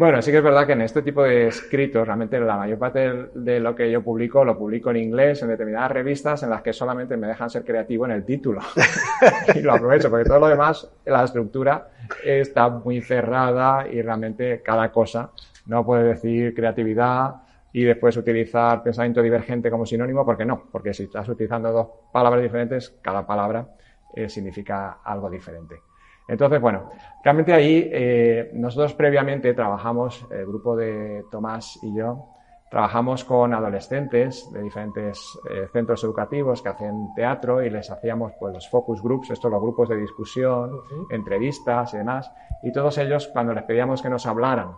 Bueno, 0.00 0.22
sí 0.22 0.30
que 0.30 0.38
es 0.38 0.42
verdad 0.42 0.66
que 0.66 0.72
en 0.72 0.80
este 0.80 1.02
tipo 1.02 1.22
de 1.22 1.48
escritos, 1.48 2.06
realmente 2.06 2.40
la 2.40 2.56
mayor 2.56 2.78
parte 2.78 3.28
de 3.34 3.60
lo 3.60 3.74
que 3.74 3.90
yo 3.90 4.02
publico, 4.02 4.42
lo 4.46 4.56
publico 4.56 4.90
en 4.90 4.96
inglés, 4.96 5.42
en 5.42 5.48
determinadas 5.48 5.92
revistas 5.92 6.42
en 6.42 6.48
las 6.48 6.62
que 6.62 6.72
solamente 6.72 7.18
me 7.18 7.26
dejan 7.26 7.50
ser 7.50 7.66
creativo 7.66 8.06
en 8.06 8.12
el 8.12 8.24
título. 8.24 8.62
y 9.54 9.60
lo 9.60 9.74
aprovecho, 9.74 10.08
porque 10.08 10.24
todo 10.24 10.40
lo 10.40 10.48
demás, 10.48 10.90
la 11.04 11.22
estructura 11.22 11.90
está 12.24 12.70
muy 12.70 13.02
cerrada 13.02 13.86
y 13.88 14.00
realmente 14.00 14.62
cada 14.62 14.90
cosa, 14.90 15.32
no 15.66 15.84
puede 15.84 16.04
decir 16.04 16.54
creatividad 16.54 17.34
y 17.70 17.84
después 17.84 18.16
utilizar 18.16 18.82
pensamiento 18.82 19.20
divergente 19.20 19.70
como 19.70 19.84
sinónimo, 19.84 20.24
porque 20.24 20.46
no, 20.46 20.64
porque 20.72 20.94
si 20.94 21.02
estás 21.02 21.28
utilizando 21.28 21.72
dos 21.72 21.88
palabras 22.10 22.42
diferentes, 22.42 22.96
cada 23.02 23.26
palabra 23.26 23.68
eh, 24.16 24.30
significa 24.30 25.00
algo 25.04 25.28
diferente. 25.28 25.89
Entonces, 26.30 26.60
bueno, 26.60 26.90
realmente 27.24 27.52
ahí 27.52 27.90
eh, 27.92 28.52
nosotros 28.54 28.94
previamente 28.94 29.52
trabajamos, 29.52 30.24
el 30.30 30.46
grupo 30.46 30.76
de 30.76 31.24
Tomás 31.28 31.76
y 31.82 31.92
yo, 31.92 32.28
trabajamos 32.70 33.24
con 33.24 33.52
adolescentes 33.52 34.48
de 34.52 34.62
diferentes 34.62 35.36
eh, 35.50 35.66
centros 35.72 36.04
educativos 36.04 36.62
que 36.62 36.68
hacen 36.68 37.12
teatro 37.16 37.64
y 37.64 37.68
les 37.68 37.90
hacíamos 37.90 38.32
pues 38.38 38.54
los 38.54 38.70
focus 38.70 39.02
groups, 39.02 39.30
estos 39.30 39.50
los 39.50 39.60
grupos 39.60 39.88
de 39.88 39.96
discusión, 39.96 40.82
entrevistas 41.10 41.94
y 41.94 41.96
demás, 41.96 42.30
y 42.62 42.70
todos 42.70 42.96
ellos 42.98 43.26
cuando 43.32 43.52
les 43.52 43.64
pedíamos 43.64 44.00
que 44.00 44.08
nos 44.08 44.24
hablaran 44.24 44.76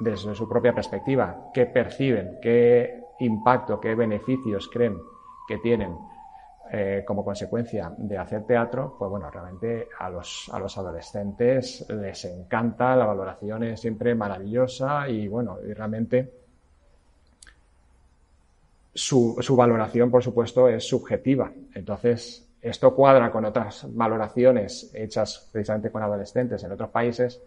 desde 0.00 0.34
su 0.34 0.48
propia 0.48 0.74
perspectiva, 0.74 1.52
qué 1.54 1.66
perciben, 1.66 2.38
qué 2.42 3.04
impacto, 3.20 3.78
qué 3.78 3.94
beneficios 3.94 4.68
creen 4.68 5.00
que 5.46 5.58
tienen 5.58 5.96
eh, 6.72 7.02
como 7.04 7.24
consecuencia 7.24 7.92
de 7.96 8.16
hacer 8.16 8.44
teatro, 8.44 8.94
pues 8.98 9.10
bueno, 9.10 9.30
realmente 9.30 9.88
a 9.98 10.08
los, 10.08 10.48
a 10.52 10.58
los 10.58 10.76
adolescentes 10.78 11.84
les 11.88 12.24
encanta, 12.26 12.94
la 12.94 13.06
valoración 13.06 13.64
es 13.64 13.80
siempre 13.80 14.14
maravillosa 14.14 15.08
y 15.08 15.26
bueno, 15.26 15.58
y 15.66 15.72
realmente 15.72 16.32
su, 18.94 19.36
su 19.40 19.56
valoración, 19.56 20.10
por 20.10 20.22
supuesto, 20.22 20.68
es 20.68 20.86
subjetiva. 20.86 21.50
Entonces, 21.74 22.48
esto 22.62 22.94
cuadra 22.94 23.30
con 23.30 23.44
otras 23.44 23.86
valoraciones 23.88 24.90
hechas 24.94 25.48
precisamente 25.50 25.90
con 25.90 26.02
adolescentes 26.02 26.62
en 26.62 26.72
otros 26.72 26.90
países, 26.90 27.40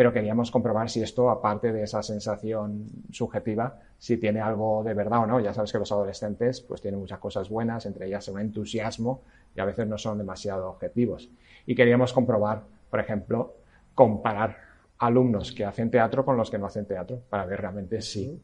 pero 0.00 0.14
queríamos 0.14 0.50
comprobar 0.50 0.88
si 0.88 1.02
esto, 1.02 1.28
aparte 1.28 1.74
de 1.74 1.82
esa 1.82 2.02
sensación 2.02 2.86
subjetiva, 3.10 3.80
si 3.98 4.16
tiene 4.16 4.40
algo 4.40 4.82
de 4.82 4.94
verdad 4.94 5.24
o 5.24 5.26
no. 5.26 5.40
Ya 5.40 5.52
sabes 5.52 5.72
que 5.72 5.78
los 5.78 5.92
adolescentes 5.92 6.62
pues 6.62 6.80
tienen 6.80 6.98
muchas 6.98 7.18
cosas 7.18 7.50
buenas, 7.50 7.84
entre 7.84 8.06
ellas 8.06 8.26
un 8.28 8.40
entusiasmo 8.40 9.20
y 9.54 9.60
a 9.60 9.66
veces 9.66 9.86
no 9.86 9.98
son 9.98 10.16
demasiado 10.16 10.70
objetivos. 10.70 11.28
Y 11.66 11.74
queríamos 11.74 12.14
comprobar, 12.14 12.62
por 12.88 12.98
ejemplo, 12.98 13.56
comparar 13.94 14.56
alumnos 14.96 15.52
que 15.52 15.66
hacen 15.66 15.90
teatro 15.90 16.24
con 16.24 16.38
los 16.38 16.50
que 16.50 16.56
no 16.56 16.64
hacen 16.64 16.86
teatro, 16.86 17.20
para 17.28 17.44
ver 17.44 17.60
realmente 17.60 18.00
si, 18.00 18.40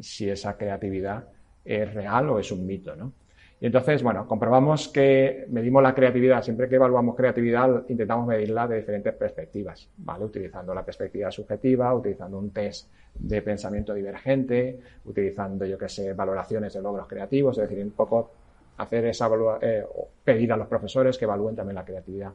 si 0.00 0.30
esa 0.30 0.56
creatividad 0.56 1.28
es 1.66 1.92
real 1.92 2.30
o 2.30 2.38
es 2.38 2.50
un 2.50 2.64
mito, 2.64 2.96
¿no? 2.96 3.12
Y 3.60 3.66
entonces, 3.66 4.02
bueno, 4.02 4.26
comprobamos 4.26 4.88
que 4.88 5.46
medimos 5.48 5.82
la 5.82 5.94
creatividad. 5.94 6.42
Siempre 6.42 6.68
que 6.68 6.74
evaluamos 6.74 7.16
creatividad, 7.16 7.84
intentamos 7.88 8.26
medirla 8.26 8.66
de 8.66 8.76
diferentes 8.76 9.14
perspectivas, 9.14 9.88
¿vale? 9.98 10.24
Utilizando 10.24 10.74
la 10.74 10.84
perspectiva 10.84 11.30
subjetiva, 11.30 11.94
utilizando 11.94 12.38
un 12.38 12.50
test 12.50 12.88
de 13.14 13.42
pensamiento 13.42 13.94
divergente, 13.94 14.78
utilizando, 15.04 15.64
yo 15.64 15.78
qué 15.78 15.88
sé, 15.88 16.12
valoraciones 16.12 16.74
de 16.74 16.82
logros 16.82 17.06
creativos, 17.06 17.56
es 17.58 17.68
decir, 17.68 17.84
un 17.84 17.92
poco 17.92 18.30
hacer 18.76 19.06
esa 19.06 19.30
eh, 19.62 19.86
pedir 20.24 20.52
a 20.52 20.56
los 20.56 20.66
profesores 20.66 21.16
que 21.16 21.24
evalúen 21.24 21.54
también 21.54 21.76
la 21.76 21.84
creatividad 21.84 22.32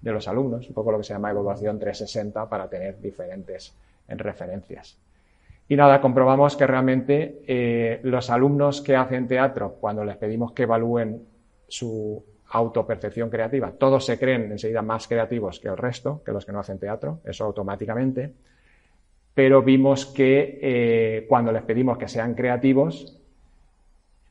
de 0.00 0.12
los 0.12 0.26
alumnos, 0.26 0.66
un 0.66 0.74
poco 0.74 0.90
lo 0.90 0.98
que 0.98 1.04
se 1.04 1.12
llama 1.12 1.30
evaluación 1.30 1.78
360 1.78 2.48
para 2.48 2.68
tener 2.68 3.00
diferentes 3.00 3.74
referencias. 4.08 4.98
Y 5.68 5.76
nada, 5.76 6.00
comprobamos 6.00 6.56
que 6.56 6.66
realmente 6.66 7.42
eh, 7.46 8.00
los 8.02 8.30
alumnos 8.30 8.80
que 8.82 8.96
hacen 8.96 9.26
teatro, 9.26 9.76
cuando 9.80 10.04
les 10.04 10.16
pedimos 10.16 10.52
que 10.52 10.64
evalúen 10.64 11.22
su 11.68 12.22
autopercepción 12.50 13.30
creativa, 13.30 13.72
todos 13.72 14.04
se 14.04 14.18
creen 14.18 14.52
enseguida 14.52 14.82
más 14.82 15.08
creativos 15.08 15.58
que 15.60 15.68
el 15.68 15.76
resto, 15.76 16.22
que 16.24 16.32
los 16.32 16.44
que 16.44 16.52
no 16.52 16.60
hacen 16.60 16.78
teatro, 16.78 17.20
eso 17.24 17.44
automáticamente. 17.44 18.34
Pero 19.34 19.62
vimos 19.62 20.04
que 20.04 20.58
eh, 20.60 21.26
cuando 21.28 21.52
les 21.52 21.62
pedimos 21.62 21.96
que 21.96 22.08
sean 22.08 22.34
creativos, 22.34 23.18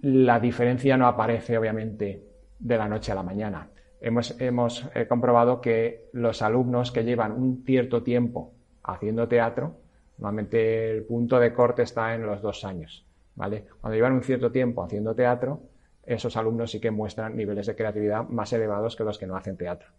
la 0.01 0.39
diferencia 0.39 0.97
no 0.97 1.07
aparece 1.07 1.57
obviamente 1.57 2.23
de 2.59 2.77
la 2.77 2.87
noche 2.87 3.11
a 3.11 3.15
la 3.15 3.23
mañana. 3.23 3.69
Hemos, 3.99 4.39
hemos 4.39 4.89
eh, 4.95 5.07
comprobado 5.07 5.61
que 5.61 6.09
los 6.13 6.41
alumnos 6.41 6.91
que 6.91 7.03
llevan 7.03 7.31
un 7.31 7.63
cierto 7.65 8.03
tiempo 8.03 8.53
haciendo 8.83 9.27
teatro, 9.27 9.77
Normalmente 10.21 10.91
el 10.91 11.03
punto 11.03 11.39
de 11.39 11.51
corte 11.51 11.81
está 11.81 12.13
en 12.13 12.25
los 12.25 12.41
dos 12.41 12.63
años. 12.63 13.05
¿vale? 13.35 13.65
Cuando 13.81 13.95
llevan 13.95 14.13
un 14.13 14.23
cierto 14.23 14.51
tiempo 14.51 14.83
haciendo 14.83 15.15
teatro, 15.15 15.63
esos 16.05 16.37
alumnos 16.37 16.71
sí 16.71 16.79
que 16.79 16.91
muestran 16.91 17.35
niveles 17.35 17.65
de 17.65 17.75
creatividad 17.75 18.27
más 18.29 18.53
elevados 18.53 18.95
que 18.95 19.03
los 19.03 19.17
que 19.17 19.25
no 19.25 19.35
hacen 19.35 19.57
teatro. 19.57 19.89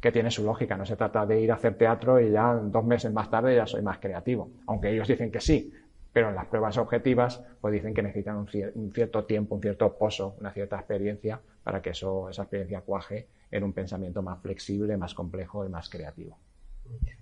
Que 0.00 0.10
tiene 0.10 0.30
su 0.30 0.42
lógica, 0.42 0.76
no 0.76 0.86
se 0.86 0.96
trata 0.96 1.26
de 1.26 1.40
ir 1.40 1.52
a 1.52 1.56
hacer 1.56 1.74
teatro 1.76 2.18
y 2.18 2.30
ya 2.30 2.54
dos 2.54 2.84
meses 2.84 3.12
más 3.12 3.30
tarde 3.30 3.56
ya 3.56 3.66
soy 3.66 3.82
más 3.82 3.98
creativo. 3.98 4.50
Aunque 4.66 4.90
ellos 4.90 5.06
dicen 5.06 5.30
que 5.30 5.40
sí, 5.40 5.70
pero 6.12 6.30
en 6.30 6.34
las 6.34 6.46
pruebas 6.46 6.78
objetivas 6.78 7.44
pues 7.60 7.74
dicen 7.74 7.92
que 7.92 8.02
necesitan 8.02 8.36
un, 8.36 8.92
cierto 8.92 9.24
tiempo, 9.24 9.54
un 9.54 9.60
cierto 9.60 9.98
pozo, 9.98 10.34
una 10.40 10.50
cierta 10.52 10.76
experiencia 10.76 11.40
para 11.62 11.82
que 11.82 11.90
eso, 11.90 12.30
esa 12.30 12.42
experiencia 12.42 12.80
cuaje 12.80 13.28
en 13.50 13.64
un 13.64 13.74
pensamiento 13.74 14.22
más 14.22 14.40
flexible, 14.40 14.96
más 14.96 15.14
complejo 15.14 15.66
y 15.66 15.68
más 15.68 15.90
creativo. 15.90 16.38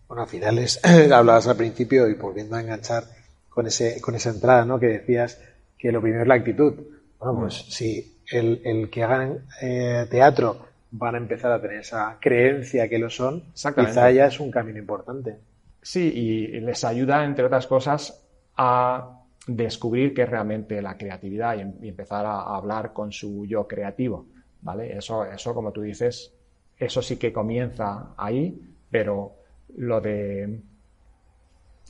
Bueno, 0.08 0.22
al 0.22 0.28
final 0.28 0.58
es, 0.58 0.80
hablabas 1.12 1.48
al 1.48 1.56
principio 1.56 2.08
y 2.08 2.14
volviendo 2.14 2.56
a 2.56 2.60
enganchar 2.60 3.04
con, 3.48 3.66
ese, 3.66 4.00
con 4.00 4.14
esa 4.14 4.30
entrada, 4.30 4.64
¿no? 4.64 4.78
Que 4.78 4.86
decías 4.86 5.40
que 5.78 5.92
lo 5.92 6.00
primero 6.00 6.22
es 6.22 6.28
la 6.28 6.34
actitud. 6.34 6.74
Bueno, 7.18 7.40
pues 7.40 7.64
mm. 7.66 7.70
si 7.70 8.18
el, 8.30 8.90
que 8.90 9.02
hagan 9.02 9.38
eh, 9.60 10.06
teatro 10.10 10.66
van 10.90 11.14
a 11.14 11.18
empezar 11.18 11.52
a 11.52 11.60
tener 11.60 11.80
esa 11.80 12.16
creencia 12.20 12.88
que 12.88 12.98
lo 12.98 13.10
son, 13.10 13.44
quizá 13.54 14.10
ya 14.10 14.26
es 14.26 14.40
un 14.40 14.50
camino 14.50 14.78
importante. 14.78 15.38
Sí, 15.82 16.12
y 16.14 16.60
les 16.60 16.82
ayuda, 16.84 17.24
entre 17.24 17.44
otras 17.44 17.66
cosas, 17.66 18.26
a 18.56 19.16
descubrir 19.46 20.12
qué 20.12 20.22
es 20.22 20.28
realmente 20.28 20.82
la 20.82 20.96
creatividad 20.96 21.58
em, 21.58 21.74
y, 21.80 21.88
empezar 21.88 22.26
a, 22.26 22.56
hablar 22.56 22.92
con 22.92 23.12
su 23.12 23.46
yo 23.46 23.66
creativo, 23.66 24.26
¿vale? 24.62 24.96
Eso, 24.96 25.24
eso, 25.24 25.54
como 25.54 25.72
tú 25.72 25.82
dices, 25.82 26.32
eso 26.78 27.02
sí 27.02 27.16
que 27.16 27.32
comienza 27.32 28.14
ahí, 28.16 28.60
pero 28.90 29.34
lo 29.76 30.00
de 30.00 30.60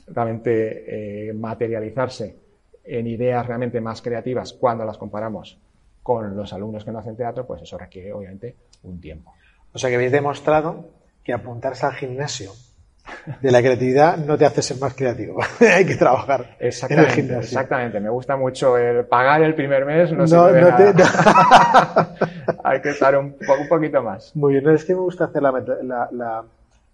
realmente 0.07 1.29
eh, 1.29 1.33
materializarse 1.33 2.35
en 2.83 3.07
ideas 3.07 3.45
realmente 3.45 3.81
más 3.81 4.01
creativas 4.01 4.53
cuando 4.53 4.85
las 4.85 4.97
comparamos 4.97 5.59
con 6.01 6.37
los 6.37 6.53
alumnos 6.53 6.85
que 6.85 6.91
no 6.91 6.99
hacen 6.99 7.17
teatro, 7.17 7.45
pues 7.45 7.61
eso 7.61 7.77
requiere 7.77 8.13
obviamente 8.13 8.55
un 8.83 9.01
tiempo. 9.01 9.33
O 9.73 9.77
sea 9.77 9.89
que 9.89 9.97
habéis 9.97 10.13
demostrado 10.13 10.89
que 11.23 11.33
apuntarse 11.33 11.85
al 11.85 11.93
gimnasio 11.93 12.51
de 13.41 13.51
la 13.51 13.61
creatividad 13.61 14.17
no 14.17 14.37
te 14.37 14.45
hace 14.45 14.61
ser 14.61 14.77
más 14.77 14.93
creativo. 14.93 15.41
Hay 15.59 15.85
que 15.85 15.95
trabajar 15.95 16.55
en 16.59 16.99
el 16.99 17.07
gimnasio. 17.07 17.39
Exactamente. 17.39 17.99
Me 17.99 18.09
gusta 18.09 18.37
mucho 18.37 18.77
el 18.77 19.05
pagar 19.05 19.41
el 19.43 19.53
primer 19.55 19.85
mes. 19.85 20.13
No, 20.13 20.23
Hay 22.63 22.81
que 22.81 22.89
estar 22.89 23.17
un, 23.17 23.25
un, 23.25 23.67
poquito 23.67 24.01
más. 24.01 24.33
Muy 24.35 24.53
bien. 24.53 24.69
es 24.69 24.85
que 24.85 24.93
me 24.93 25.01
gusta 25.01 25.25
hacer 25.25 25.41
la 25.41 25.51
la 26.11 26.43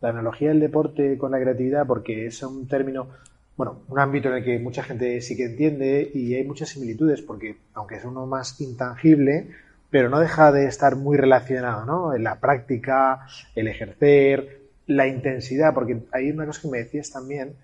analogía 0.09 0.49
del 0.49 0.59
deporte 0.59 1.17
con 1.17 1.31
la 1.31 1.39
creatividad 1.39 1.87
porque 1.87 2.25
es 2.27 2.41
un 2.43 2.67
término, 2.67 3.07
bueno, 3.55 3.81
un 3.87 3.99
ámbito 3.99 4.29
en 4.29 4.35
el 4.35 4.43
que 4.43 4.59
mucha 4.59 4.83
gente 4.83 5.21
sí 5.21 5.35
que 5.35 5.45
entiende 5.45 6.09
y 6.13 6.33
hay 6.35 6.43
muchas 6.43 6.69
similitudes 6.69 7.21
porque 7.21 7.57
aunque 7.73 7.95
es 7.95 8.05
uno 8.05 8.25
más 8.25 8.59
intangible, 8.61 9.49
pero 9.89 10.09
no 10.09 10.19
deja 10.19 10.51
de 10.51 10.65
estar 10.65 10.95
muy 10.95 11.17
relacionado, 11.17 11.85
¿no? 11.85 12.15
En 12.15 12.23
la 12.23 12.39
práctica, 12.39 13.27
el 13.55 13.67
ejercer, 13.67 14.61
la 14.87 15.07
intensidad, 15.07 15.73
porque 15.73 16.03
hay 16.11 16.31
una 16.31 16.45
cosa 16.45 16.61
que 16.61 16.67
me 16.67 16.79
decías 16.79 17.11
también 17.11 17.55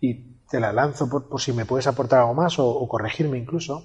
y 0.00 0.14
te 0.50 0.60
la 0.60 0.72
lanzo 0.72 1.08
por, 1.08 1.40
si 1.40 1.52
me 1.52 1.64
puedes 1.64 1.86
aportar 1.86 2.20
algo 2.20 2.34
más 2.34 2.58
o, 2.58 2.68
o 2.68 2.88
corregirme 2.88 3.38
incluso. 3.38 3.84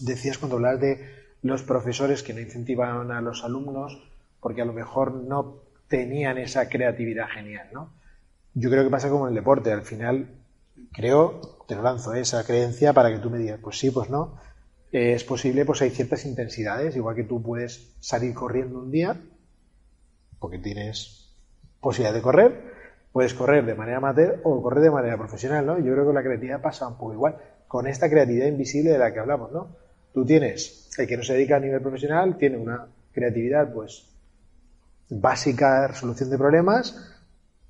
Decías 0.00 0.38
cuando 0.38 0.56
hablas 0.56 0.80
de 0.80 1.24
los 1.42 1.62
profesores 1.62 2.22
que 2.22 2.34
no 2.34 2.40
incentivan 2.40 3.10
a 3.10 3.20
los 3.20 3.44
alumnos 3.44 4.02
porque 4.40 4.62
a 4.62 4.66
lo 4.66 4.72
mejor 4.74 5.14
no 5.14 5.63
tenían 5.94 6.38
esa 6.38 6.68
creatividad 6.68 7.28
genial, 7.28 7.68
¿no? 7.72 7.92
Yo 8.52 8.68
creo 8.68 8.82
que 8.82 8.90
pasa 8.90 9.08
como 9.08 9.28
en 9.28 9.28
el 9.28 9.36
deporte, 9.36 9.70
al 9.70 9.82
final 9.82 10.26
creo, 10.92 11.40
te 11.68 11.76
lo 11.76 11.82
lanzo, 11.82 12.14
esa 12.14 12.44
creencia 12.44 12.92
para 12.92 13.12
que 13.12 13.20
tú 13.20 13.30
me 13.30 13.38
digas, 13.38 13.60
pues 13.62 13.78
sí, 13.78 13.92
pues 13.92 14.10
no, 14.10 14.40
es 14.90 15.22
posible, 15.22 15.64
pues 15.64 15.82
hay 15.82 15.90
ciertas 15.90 16.24
intensidades, 16.24 16.96
igual 16.96 17.14
que 17.14 17.22
tú 17.22 17.40
puedes 17.40 17.94
salir 18.00 18.34
corriendo 18.34 18.80
un 18.80 18.90
día, 18.90 19.20
porque 20.40 20.58
tienes 20.58 21.32
posibilidad 21.80 22.12
de 22.12 22.22
correr, 22.22 22.72
puedes 23.12 23.32
correr 23.32 23.64
de 23.64 23.76
manera 23.76 23.98
amateur 23.98 24.40
o 24.42 24.60
correr 24.60 24.82
de 24.82 24.90
manera 24.90 25.16
profesional, 25.16 25.64
¿no? 25.64 25.78
Yo 25.78 25.92
creo 25.92 26.08
que 26.08 26.12
la 26.12 26.24
creatividad 26.24 26.60
pasa 26.60 26.88
un 26.88 26.98
poco 26.98 27.12
igual, 27.12 27.36
con 27.68 27.86
esta 27.86 28.10
creatividad 28.10 28.48
invisible 28.48 28.90
de 28.90 28.98
la 28.98 29.12
que 29.12 29.20
hablamos, 29.20 29.52
¿no? 29.52 29.76
Tú 30.12 30.26
tienes, 30.26 30.90
el 30.98 31.06
que 31.06 31.16
no 31.16 31.22
se 31.22 31.34
dedica 31.34 31.54
a 31.54 31.60
nivel 31.60 31.80
profesional, 31.80 32.36
tiene 32.36 32.56
una 32.56 32.88
creatividad, 33.12 33.72
pues, 33.72 34.13
básica 35.10 35.86
resolución 35.88 36.30
de 36.30 36.38
problemas, 36.38 37.14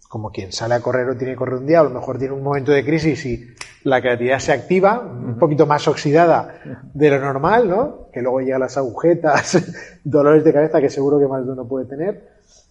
como 0.08 0.30
quien 0.30 0.52
sale 0.52 0.74
a 0.74 0.80
correr 0.80 1.08
o 1.08 1.16
tiene 1.16 1.32
que 1.32 1.38
correr 1.38 1.56
un 1.56 1.66
día, 1.66 1.80
a 1.80 1.82
lo 1.84 1.90
mejor 1.90 2.18
tiene 2.18 2.34
un 2.34 2.42
momento 2.42 2.70
de 2.70 2.84
crisis 2.84 3.26
y 3.26 3.44
la 3.82 4.00
creatividad 4.00 4.38
se 4.38 4.52
activa, 4.52 5.00
un 5.00 5.38
poquito 5.38 5.66
más 5.66 5.88
oxidada 5.88 6.60
de 6.94 7.10
lo 7.10 7.18
normal, 7.18 7.68
¿no? 7.68 8.08
Que 8.12 8.22
luego 8.22 8.40
llegan 8.40 8.60
las 8.60 8.76
agujetas, 8.76 9.58
dolores 10.04 10.44
de 10.44 10.52
cabeza 10.52 10.80
que 10.80 10.88
seguro 10.88 11.18
que 11.18 11.26
más 11.26 11.44
de 11.44 11.52
uno 11.52 11.66
puede 11.66 11.86
tener. 11.86 12.28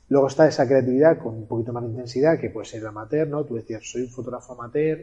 Luego 0.07 0.27
está 0.27 0.47
esa 0.47 0.65
creatividad 0.65 1.17
con 1.17 1.35
un 1.35 1.47
poquito 1.47 1.73
más 1.73 1.83
de 1.83 1.89
intensidad, 1.89 2.39
que 2.39 2.49
puede 2.49 2.65
ser 2.65 2.85
amateur, 2.85 3.27
¿no? 3.27 3.43
Tú 3.43 3.55
decías, 3.55 3.81
soy 3.83 4.03
un 4.03 4.09
fotógrafo 4.09 4.53
amateur, 4.53 4.99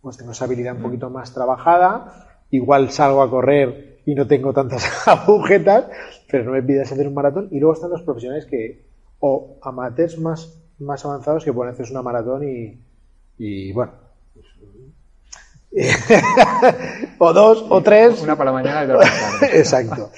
pues 0.00 0.16
tengo 0.16 0.32
esa 0.32 0.46
habilidad 0.46 0.76
un 0.76 0.82
poquito 0.82 1.10
más 1.10 1.32
trabajada, 1.34 2.40
igual 2.50 2.90
salgo 2.90 3.22
a 3.22 3.30
correr 3.30 3.91
y 4.04 4.14
no 4.14 4.26
tengo 4.26 4.52
tantas 4.52 4.84
agujetas, 5.08 5.86
pero 6.30 6.44
no 6.44 6.52
me 6.52 6.62
pidas 6.62 6.90
hacer 6.92 7.06
un 7.06 7.14
maratón. 7.14 7.48
Y 7.50 7.58
luego 7.58 7.74
están 7.74 7.90
los 7.90 8.02
profesionales 8.02 8.46
que, 8.46 8.84
o 9.20 9.56
amateurs 9.62 10.18
más, 10.18 10.58
más 10.78 11.04
avanzados 11.04 11.44
que 11.44 11.52
pueden 11.52 11.72
hacer 11.72 11.90
una 11.90 12.02
maratón 12.02 12.48
y, 12.48 12.80
y 13.38 13.72
bueno. 13.72 13.92
o 17.18 17.32
dos, 17.32 17.64
o 17.68 17.82
tres. 17.82 18.20
Una 18.22 18.36
para 18.36 18.50
la 18.50 18.62
mañana 18.62 18.82
y 18.82 18.84
otra 18.84 18.98
para 18.98 19.10
la 19.10 19.40
tarde. 19.40 19.46
Exacto. 19.58 20.10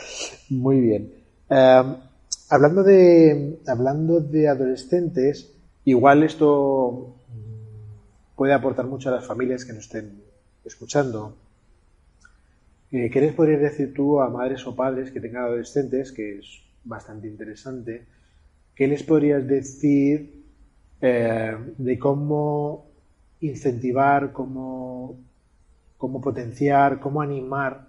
Muy 0.50 0.80
bien. 0.80 1.12
Em, 1.48 1.96
hablando, 2.50 2.82
de, 2.82 3.60
hablando 3.66 4.20
de 4.20 4.48
adolescentes, 4.48 5.52
igual 5.84 6.22
esto 6.22 7.14
puede 8.36 8.52
aportar 8.52 8.86
mucho 8.86 9.10
a 9.10 9.12
las 9.12 9.26
familias 9.26 9.64
que 9.64 9.72
nos 9.72 9.84
estén 9.84 10.22
escuchando. 10.64 11.34
Eh, 12.96 13.10
¿Qué 13.10 13.20
les 13.20 13.34
podrías 13.34 13.60
decir 13.60 13.92
tú 13.92 14.20
a 14.20 14.30
madres 14.30 14.64
o 14.68 14.76
padres 14.76 15.10
que 15.10 15.20
tengan 15.20 15.46
adolescentes, 15.46 16.12
que 16.12 16.38
es 16.38 16.62
bastante 16.84 17.26
interesante? 17.26 18.06
¿Qué 18.72 18.86
les 18.86 19.02
podrías 19.02 19.44
decir 19.48 20.44
eh, 21.00 21.56
de 21.76 21.98
cómo 21.98 22.86
incentivar, 23.40 24.30
cómo, 24.30 25.18
cómo 25.98 26.20
potenciar, 26.20 27.00
cómo 27.00 27.20
animar 27.20 27.88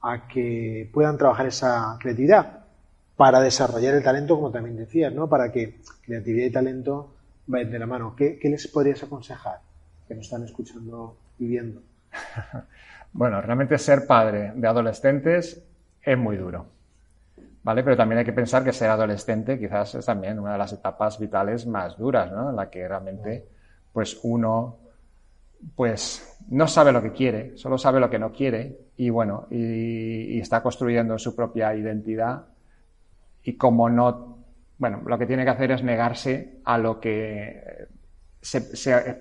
a 0.00 0.26
que 0.26 0.88
puedan 0.90 1.18
trabajar 1.18 1.48
esa 1.48 1.98
creatividad 2.00 2.64
para 3.14 3.42
desarrollar 3.42 3.94
el 3.94 4.02
talento, 4.02 4.36
como 4.36 4.52
también 4.52 4.78
decías, 4.78 5.12
¿no? 5.12 5.28
Para 5.28 5.52
que 5.52 5.80
creatividad 6.00 6.46
y 6.46 6.50
talento 6.50 7.14
vayan 7.46 7.72
de 7.72 7.78
la 7.78 7.86
mano. 7.86 8.16
¿Qué, 8.16 8.40
les 8.42 8.66
podrías 8.68 9.02
aconsejar 9.02 9.60
que 10.08 10.14
nos 10.14 10.24
están 10.24 10.44
escuchando 10.44 11.18
y 11.38 11.46
viendo? 11.46 11.82
bueno, 13.16 13.40
realmente 13.40 13.78
ser 13.78 14.06
padre 14.06 14.52
de 14.54 14.68
adolescentes 14.68 15.64
es 16.02 16.18
muy 16.18 16.36
duro. 16.36 16.66
¿Vale? 17.62 17.82
Pero 17.82 17.96
también 17.96 18.18
hay 18.18 18.24
que 18.24 18.32
pensar 18.32 18.62
que 18.62 18.72
ser 18.72 18.90
adolescente 18.90 19.58
quizás 19.58 19.96
es 19.96 20.06
también 20.06 20.38
una 20.38 20.52
de 20.52 20.58
las 20.58 20.72
etapas 20.72 21.18
vitales 21.18 21.66
más 21.66 21.96
duras, 21.96 22.30
¿no? 22.30 22.50
En 22.50 22.56
la 22.56 22.70
que 22.70 22.86
realmente, 22.86 23.44
pues 23.92 24.20
uno, 24.22 24.76
pues 25.74 26.38
no 26.50 26.68
sabe 26.68 26.92
lo 26.92 27.02
que 27.02 27.12
quiere, 27.12 27.56
solo 27.56 27.78
sabe 27.78 27.98
lo 27.98 28.08
que 28.08 28.18
no 28.18 28.30
quiere 28.30 28.78
y 28.98 29.10
bueno, 29.10 29.46
y, 29.50 30.38
está 30.38 30.62
construyendo 30.62 31.18
su 31.18 31.34
propia 31.34 31.74
identidad 31.74 32.44
y 33.42 33.56
como 33.56 33.88
no, 33.88 34.38
bueno, 34.78 35.02
lo 35.04 35.18
que 35.18 35.26
tiene 35.26 35.42
que 35.42 35.50
hacer 35.50 35.72
es 35.72 35.82
negarse 35.82 36.60
a 36.64 36.78
lo 36.78 37.00
que 37.00 37.88
se, 38.40 38.60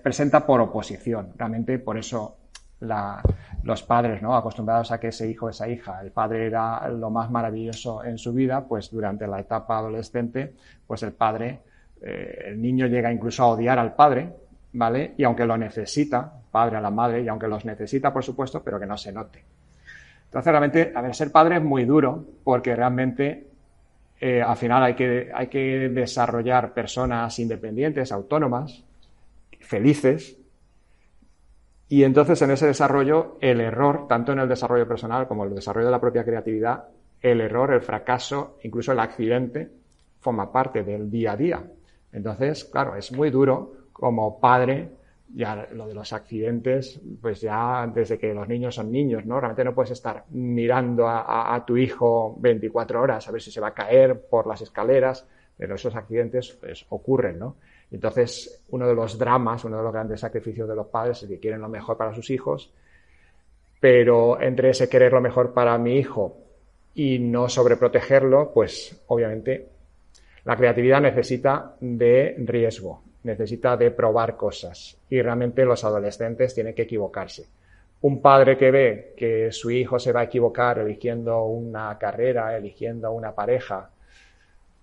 presenta 0.03 0.45
por 0.45 0.61
oposición. 0.61 1.31
Realmente 1.35 1.79
por 1.79 1.97
eso 1.97 2.37
los 2.80 3.84
padres, 3.84 4.21
¿no? 4.21 4.36
Acostumbrados 4.36 4.91
a 4.91 4.99
que 4.99 5.07
ese 5.07 5.30
hijo, 5.30 5.49
esa 5.49 5.67
hija, 5.67 6.01
el 6.01 6.11
padre 6.11 6.47
era 6.47 6.88
lo 6.89 7.09
más 7.09 7.32
maravilloso 7.32 8.03
en 8.03 8.17
su 8.17 8.34
vida, 8.34 8.65
pues 8.65 8.91
durante 8.91 9.28
la 9.28 9.39
etapa 9.39 9.78
adolescente, 9.78 10.53
pues 10.86 11.03
el 11.03 11.13
padre, 11.13 11.59
eh, 12.01 12.45
el 12.47 12.61
niño 12.61 12.88
llega 12.88 13.11
incluso 13.11 13.43
a 13.43 13.47
odiar 13.47 13.80
al 13.80 13.95
padre, 13.95 14.30
¿vale? 14.73 15.13
Y 15.17 15.23
aunque 15.23 15.45
lo 15.45 15.57
necesita, 15.57 16.32
padre 16.51 16.78
a 16.78 16.82
la 16.82 16.91
madre, 16.91 17.21
y 17.21 17.28
aunque 17.28 17.47
los 17.47 17.65
necesita, 17.65 18.13
por 18.13 18.23
supuesto, 18.23 18.61
pero 18.63 18.80
que 18.80 18.86
no 18.86 18.97
se 18.97 19.11
note. 19.11 19.43
Entonces, 20.26 20.51
realmente, 20.51 20.91
a 20.93 21.01
ver, 21.01 21.15
ser 21.15 21.32
padre 21.32 21.55
es 21.55 21.63
muy 21.63 21.86
duro 21.86 22.26
porque 22.43 22.76
realmente 22.76 23.47
eh, 24.19 24.41
al 24.41 24.57
final 24.57 24.84
hay 24.84 24.93
que, 24.95 25.32
hay 25.34 25.47
que 25.47 25.89
desarrollar 25.89 26.73
personas 26.73 27.38
independientes, 27.39 28.11
autónomas, 28.11 28.84
felices. 29.59 30.38
Y 31.88 32.03
entonces 32.03 32.41
en 32.41 32.51
ese 32.51 32.67
desarrollo, 32.67 33.38
el 33.41 33.61
error, 33.61 34.07
tanto 34.07 34.31
en 34.31 34.39
el 34.39 34.49
desarrollo 34.49 34.88
personal 34.88 35.27
como 35.27 35.43
en 35.43 35.49
el 35.49 35.55
desarrollo 35.55 35.86
de 35.86 35.91
la 35.91 36.01
propia 36.01 36.23
creatividad, 36.23 36.86
el 37.21 37.41
error, 37.41 37.73
el 37.73 37.81
fracaso, 37.81 38.57
incluso 38.63 38.91
el 38.91 38.99
accidente, 38.99 39.69
forma 40.19 40.51
parte 40.51 40.83
del 40.83 41.09
día 41.11 41.33
a 41.33 41.38
día. 41.38 41.63
Entonces, 42.11 42.65
claro, 42.65 42.95
es 42.95 43.11
muy 43.11 43.29
duro 43.29 43.73
como 43.93 44.39
padre 44.39 44.89
ya 45.33 45.67
lo 45.71 45.88
de 45.88 45.93
los 45.93 46.13
accidentes, 46.13 47.01
pues 47.21 47.41
ya 47.41 47.89
desde 47.93 48.17
que 48.17 48.33
los 48.33 48.47
niños 48.47 48.75
son 48.75 48.91
niños, 48.91 49.25
¿no? 49.25 49.39
Realmente 49.39 49.63
no 49.63 49.75
puedes 49.75 49.91
estar 49.91 50.23
mirando 50.29 51.07
a, 51.07 51.63
tu 51.65 51.77
hijo 51.77 52.36
24 52.39 53.01
horas 53.01 53.27
a 53.27 53.31
ver 53.31 53.41
si 53.41 53.51
se 53.51 53.59
va 53.59 53.69
a 53.69 53.73
caer 53.73 54.27
por 54.29 54.47
las 54.47 54.61
escaleras, 54.61 55.27
pero 55.57 55.75
esos 55.75 55.95
accidentes 55.95 56.57
pues, 56.59 56.86
ocurren, 56.89 57.39
¿no? 57.39 57.57
Entonces, 57.91 58.63
uno 58.69 58.88
de 58.88 58.95
los 58.95 59.17
dramas, 59.17 59.63
uno 59.63 59.77
de 59.77 59.83
los 59.83 59.93
grandes 59.93 60.19
sacrificios 60.19 60.67
de 60.67 60.75
los 60.75 60.88
padres 60.88 61.23
es 61.23 61.29
que 61.29 61.39
quieren 61.39 61.61
lo 61.61 61.69
mejor 61.69 61.97
para 61.97 62.13
sus 62.13 62.29
hijos, 62.29 62.71
pero 63.79 64.41
entre 64.41 64.71
ese 64.71 64.89
querer 64.89 65.13
lo 65.13 65.21
mejor 65.21 65.53
para 65.53 65.77
mi 65.77 65.97
hijo 65.97 66.38
y 66.95 67.19
no 67.19 67.47
sobreprotegerlo, 67.49 68.51
pues 68.53 69.03
obviamente 69.07 69.67
la 70.45 70.55
creatividad 70.55 71.01
necesita 71.01 71.75
de 71.79 72.36
riesgo, 72.38 73.03
necesita 73.23 73.75
de 73.75 73.91
probar 73.91 74.38
cosas 74.38 74.97
y 75.09 75.21
realmente 75.21 75.65
los 75.65 75.83
adolescentes 75.83 76.53
tienen 76.53 76.73
que 76.73 76.83
equivocarse. 76.83 77.45
Un 78.01 78.21
padre 78.21 78.57
que 78.57 78.71
ve 78.71 79.13
que 79.17 79.51
su 79.51 79.71
hijo 79.71 79.97
se 79.97 80.11
va 80.11 80.21
a 80.21 80.25
equivocar 80.25 80.79
eligiendo 80.79 81.43
una 81.45 81.97
carrera, 81.97 82.55
eligiendo 82.55 83.11
una 83.11 83.33
pareja, 83.33 83.89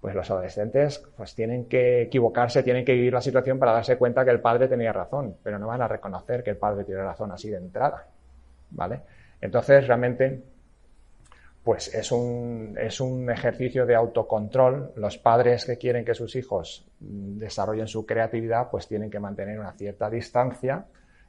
pues 0.02 0.16
los 0.16 0.28
adolescentes 0.32 1.00
pues 1.16 1.32
tienen 1.36 1.66
que 1.66 2.02
equivocarse, 2.02 2.64
tienen 2.64 2.84
que 2.84 2.92
vivir 2.92 3.12
la 3.12 3.20
situación 3.20 3.60
para 3.60 3.72
darse 3.72 3.96
cuenta 3.96 4.24
que 4.24 4.32
el 4.32 4.40
padre 4.40 4.66
tenía 4.66 4.92
razón, 4.92 5.36
pero 5.44 5.60
no 5.60 5.68
van 5.68 5.80
a 5.80 5.86
reconocer 5.86 6.42
que 6.42 6.50
el 6.50 6.56
padre 6.56 6.82
tiene 6.82 7.02
razón 7.02 7.30
así 7.30 7.48
de 7.48 7.58
entrada, 7.58 8.08
¿vale? 8.70 9.00
Entonces 9.40 9.86
realmente 9.86 10.42
pues 11.62 11.94
es 11.94 12.10
un, 12.10 12.76
es 12.80 13.00
un 13.00 13.30
ejercicio 13.30 13.86
de 13.86 13.94
autocontrol. 13.94 14.92
Los 14.96 15.18
padres 15.18 15.64
que 15.64 15.78
quieren 15.78 16.04
que 16.04 16.14
sus 16.14 16.34
hijos 16.34 16.84
desarrollen 16.98 17.86
su 17.86 18.04
creatividad, 18.04 18.70
pues 18.72 18.88
tienen 18.88 19.08
que 19.08 19.20
mantener 19.20 19.60
una 19.60 19.72
cierta 19.74 20.10
distancia 20.10 20.86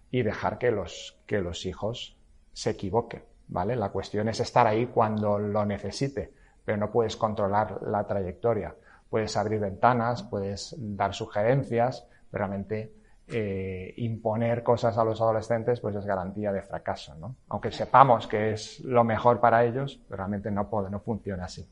y 0.10 0.24
dejar 0.24 0.58
que 0.58 0.72
los, 0.72 1.20
que 1.28 1.42
los 1.42 1.68
hijos 1.68 2.18
se 2.52 2.72
equivoquen, 2.72 3.22
¿vale? 3.50 3.76
La 3.76 3.90
cuestión 3.90 4.28
es 4.30 4.40
estar 4.40 4.66
ahí 4.66 4.88
cuando 4.88 5.38
lo 5.38 5.64
necesite, 5.64 6.32
pero 6.66 6.78
no 6.78 6.92
puedes 6.92 7.16
controlar 7.16 7.82
la 7.84 8.06
trayectoria. 8.06 8.76
Puedes 9.10 9.36
abrir 9.38 9.60
ventanas, 9.60 10.24
puedes 10.24 10.76
dar 10.78 11.14
sugerencias, 11.14 12.08
pero 12.32 12.46
realmente 12.46 12.94
eh, 13.28 13.94
imponer 13.98 14.64
cosas 14.64 14.98
a 14.98 15.04
los 15.04 15.22
adolescentes 15.22 15.80
pues 15.80 15.96
es 15.96 16.06
garantía 16.06 16.52
de 16.52 16.62
fracaso, 16.62 17.16
¿no? 17.16 17.38
Aunque 17.48 17.72
sepamos 17.72 18.28
que 18.28 18.52
es 18.52 18.82
lo 18.82 19.04
mejor 19.04 19.40
para 19.40 19.64
ellos, 19.64 20.00
pero 20.08 20.18
realmente 20.18 20.52
no, 20.52 20.70
puede, 20.70 20.90
no 20.90 21.00
funciona 21.00 21.46
así. 21.46 21.66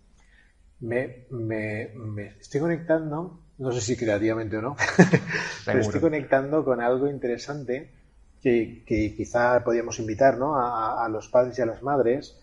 Me, 0.80 1.26
me, 1.30 2.38
estoy 2.40 2.62
conectando, 2.62 3.40
no 3.58 3.72
sé 3.72 3.82
si 3.82 3.98
creativamente 3.98 4.58
o 4.58 4.62
no, 4.62 4.76
pero 5.66 5.80
estoy 5.80 6.00
conectando 6.00 6.64
con 6.64 6.82
algo 6.82 7.08
interesante 7.08 7.92
que, 8.42 8.84
que 8.86 9.14
quizá 9.16 9.64
podríamos 9.64 10.00
invitar 10.00 10.38
¿no? 10.38 10.56
a, 10.56 11.06
a, 11.06 11.10
los 11.10 11.28
padres 11.28 11.60
y 11.60 11.62
a 11.62 11.66
las 11.66 11.84
madres, 11.84 12.42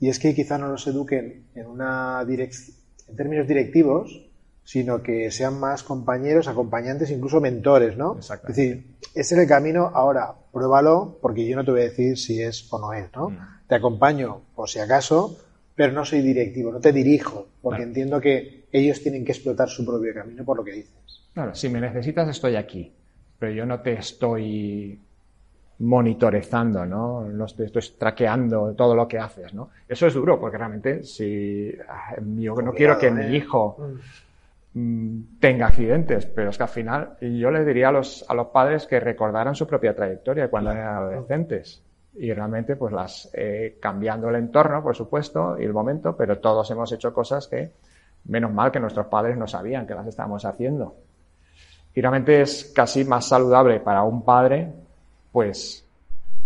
y 0.00 0.08
es 0.08 0.18
que 0.18 0.34
quizá 0.34 0.58
no 0.58 0.68
los 0.68 0.86
eduquen 0.86 1.46
en, 1.54 1.66
una 1.66 2.22
en 2.22 3.16
términos 3.16 3.48
directivos, 3.48 4.28
sino 4.62 5.02
que 5.02 5.30
sean 5.30 5.58
más 5.58 5.82
compañeros, 5.82 6.46
acompañantes, 6.46 7.10
incluso 7.10 7.40
mentores, 7.40 7.96
¿no? 7.96 8.18
Es 8.18 8.42
decir, 8.46 8.96
ese 9.14 9.34
es 9.34 9.40
el 9.40 9.48
camino, 9.48 9.90
ahora 9.94 10.34
pruébalo, 10.52 11.18
porque 11.22 11.48
yo 11.48 11.56
no 11.56 11.64
te 11.64 11.70
voy 11.70 11.80
a 11.80 11.84
decir 11.84 12.18
si 12.18 12.42
es 12.42 12.70
o 12.70 12.78
no 12.78 12.92
es, 12.92 13.10
¿no? 13.16 13.30
Mm. 13.30 13.38
Te 13.66 13.74
acompaño 13.74 14.42
por 14.54 14.68
si 14.68 14.78
acaso, 14.78 15.38
pero 15.74 15.92
no 15.92 16.04
soy 16.04 16.20
directivo, 16.20 16.70
no 16.70 16.80
te 16.80 16.92
dirijo, 16.92 17.46
porque 17.62 17.82
entiendo 17.82 18.20
que 18.20 18.66
ellos 18.70 19.02
tienen 19.02 19.24
que 19.24 19.32
explotar 19.32 19.68
su 19.68 19.86
propio 19.86 20.12
camino 20.12 20.44
por 20.44 20.58
lo 20.58 20.64
que 20.64 20.72
dices. 20.72 21.28
Claro, 21.32 21.54
si 21.54 21.68
me 21.68 21.80
necesitas 21.80 22.28
estoy 22.28 22.56
aquí, 22.56 22.92
pero 23.38 23.52
yo 23.52 23.64
no 23.64 23.80
te 23.80 23.94
estoy 23.94 25.00
monitorizando, 25.80 26.84
¿no? 26.84 27.22
No 27.22 27.44
estoy, 27.44 27.66
estoy, 27.66 27.82
traqueando 27.96 28.74
todo 28.74 28.94
lo 28.94 29.06
que 29.06 29.18
haces, 29.18 29.54
¿no? 29.54 29.70
Eso 29.88 30.06
es 30.06 30.14
duro, 30.14 30.40
porque 30.40 30.58
realmente 30.58 31.04
si 31.04 31.72
ah, 31.88 32.16
yo 32.18 32.54
no 32.56 32.72
quiero 32.72 32.98
que 32.98 33.10
mi 33.10 33.24
¿eh? 33.24 33.36
hijo 33.36 33.76
mm. 33.78 33.98
Mm, 34.74 35.38
tenga 35.40 35.66
accidentes, 35.66 36.26
pero 36.26 36.50
es 36.50 36.56
que 36.56 36.62
al 36.62 36.68
final 36.68 37.16
yo 37.20 37.50
les 37.50 37.66
diría 37.66 37.88
a 37.88 37.92
los, 37.92 38.24
a 38.28 38.34
los 38.34 38.48
padres 38.48 38.86
que 38.86 39.00
recordaran 39.00 39.54
su 39.54 39.66
propia 39.66 39.94
trayectoria 39.94 40.48
cuando 40.48 40.70
eran 40.70 40.96
adolescentes 40.96 41.82
y 42.14 42.32
realmente 42.32 42.76
pues 42.76 42.92
las 42.92 43.30
eh, 43.32 43.78
cambiando 43.80 44.28
el 44.28 44.36
entorno, 44.36 44.82
por 44.82 44.94
supuesto, 44.94 45.56
y 45.58 45.64
el 45.64 45.72
momento, 45.72 46.16
pero 46.16 46.38
todos 46.38 46.70
hemos 46.70 46.92
hecho 46.92 47.12
cosas 47.14 47.48
que 47.48 47.72
menos 48.26 48.52
mal 48.52 48.70
que 48.70 48.80
nuestros 48.80 49.06
padres 49.06 49.36
no 49.36 49.46
sabían 49.46 49.86
que 49.86 49.94
las 49.94 50.06
estábamos 50.06 50.44
haciendo. 50.44 50.96
Y 51.94 52.00
realmente 52.00 52.42
es 52.42 52.70
casi 52.74 53.04
más 53.04 53.26
saludable 53.26 53.80
para 53.80 54.02
un 54.02 54.24
padre, 54.24 54.72
pues, 55.32 55.86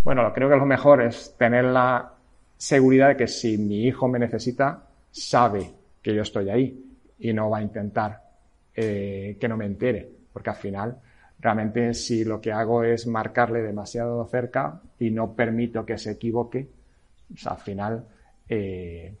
bueno, 0.03 0.31
creo 0.33 0.49
que 0.49 0.55
lo 0.55 0.65
mejor 0.65 1.01
es 1.01 1.35
tener 1.37 1.65
la 1.65 2.13
seguridad 2.57 3.09
de 3.09 3.17
que 3.17 3.27
si 3.27 3.57
mi 3.57 3.85
hijo 3.85 4.07
me 4.07 4.19
necesita, 4.19 4.83
sabe 5.11 5.71
que 6.01 6.13
yo 6.13 6.21
estoy 6.21 6.49
ahí 6.49 6.83
y 7.19 7.33
no 7.33 7.49
va 7.49 7.59
a 7.59 7.61
intentar 7.61 8.21
eh, 8.75 9.37
que 9.39 9.47
no 9.47 9.57
me 9.57 9.65
entere, 9.65 10.09
porque 10.31 10.49
al 10.49 10.55
final 10.55 10.97
realmente 11.39 11.93
si 11.93 12.23
lo 12.23 12.39
que 12.39 12.51
hago 12.51 12.83
es 12.83 13.05
marcarle 13.05 13.61
demasiado 13.61 14.25
cerca 14.27 14.81
y 14.99 15.11
no 15.11 15.33
permito 15.33 15.85
que 15.85 15.97
se 15.97 16.11
equivoque, 16.11 16.67
pues 17.27 17.45
al 17.47 17.57
final 17.57 18.05
eh, 18.47 19.13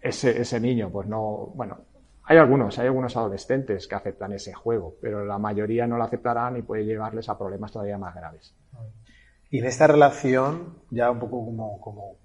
ese, 0.00 0.40
ese 0.40 0.60
niño, 0.60 0.90
pues 0.90 1.06
no, 1.08 1.52
bueno, 1.54 1.78
hay 2.26 2.38
algunos, 2.38 2.78
hay 2.78 2.86
algunos 2.86 3.16
adolescentes 3.16 3.86
que 3.86 3.94
aceptan 3.94 4.32
ese 4.32 4.52
juego, 4.52 4.96
pero 5.00 5.24
la 5.24 5.38
mayoría 5.38 5.86
no 5.86 5.96
lo 5.96 6.04
aceptarán 6.04 6.56
y 6.56 6.62
puede 6.62 6.84
llevarles 6.84 7.28
a 7.28 7.38
problemas 7.38 7.70
todavía 7.70 7.98
más 7.98 8.14
graves. 8.14 8.52
Y 9.50 9.60
en 9.60 9.66
esta 9.66 9.86
relación, 9.86 10.74
ya 10.90 11.10
un 11.10 11.20
poco 11.20 11.44
como, 11.44 11.80
como 11.80 12.16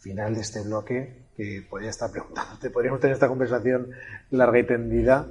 final 0.00 0.34
de 0.34 0.42
este 0.42 0.62
bloque, 0.62 1.24
que 1.36 1.66
podría 1.68 1.88
estar 1.88 2.10
preguntándote, 2.10 2.68
podríamos 2.68 3.00
tener 3.00 3.14
esta 3.14 3.28
conversación 3.28 3.90
larga 4.30 4.58
y 4.58 4.66
tendida, 4.66 5.26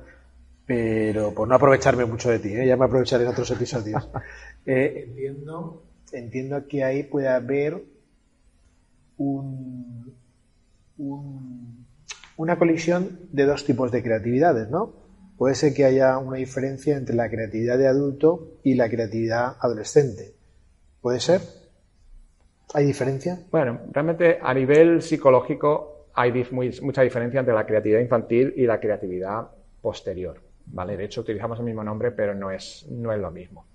pero 0.66 1.34
por 1.36 1.48
no 1.48 1.54
aprovecharme 1.54 2.06
mucho 2.06 2.32
de 2.32 2.40
ti, 2.40 2.50
¿eh? 2.50 2.66
ya 2.66 2.78
me 2.78 2.86
aprovecharé 2.86 3.24
en 3.24 3.30
otros 3.30 3.52
episodios. 3.52 4.10
Eh, 4.66 5.06
entiendo, 5.08 5.84
entiendo 6.12 6.68
que 6.68 6.84
ahí 6.84 7.02
puede 7.02 7.30
haber 7.30 7.82
un, 9.18 10.16
una 12.40 12.58
colisión 12.58 13.20
de 13.34 13.46
dos 13.46 13.66
tipos 13.66 13.92
de 13.92 14.02
creatividades, 14.02 14.70
¿no? 14.70 14.94
Puede 15.38 15.56
ser 15.56 15.74
que 15.74 15.84
haya 15.84 16.18
una 16.20 16.38
diferencia 16.38 16.96
entre 16.96 17.14
la 17.14 17.30
creatividad 17.30 17.78
de 17.78 17.86
adulto 17.86 18.60
y 18.64 18.76
la 18.76 18.88
creatividad 18.90 19.58
adolescente. 19.60 20.36
¿Puede 21.02 21.20
ser? 21.20 21.42
¿Hay 22.74 22.86
diferencia? 22.86 23.40
Bueno, 23.52 23.82
realmente 23.92 24.40
a 24.42 24.54
nivel 24.54 25.02
psicológico 25.02 26.08
hay 26.14 26.32
mucha 26.82 27.02
diferencia 27.02 27.42
entre 27.42 27.54
la 27.54 27.66
creatividad 27.66 28.00
infantil 28.00 28.54
y 28.56 28.66
la 28.66 28.80
creatividad 28.80 29.50
posterior. 29.82 30.40
¿vale? 30.68 30.96
De 30.96 31.04
hecho, 31.04 31.20
utilizamos 31.20 31.60
el 31.60 31.66
mismo 31.66 31.84
nombre, 31.84 32.12
pero 32.12 32.34
no 32.34 32.52
es, 32.52 32.88
no 32.90 33.12
es 33.12 33.20
lo 33.20 33.32
mismo. 33.32 33.66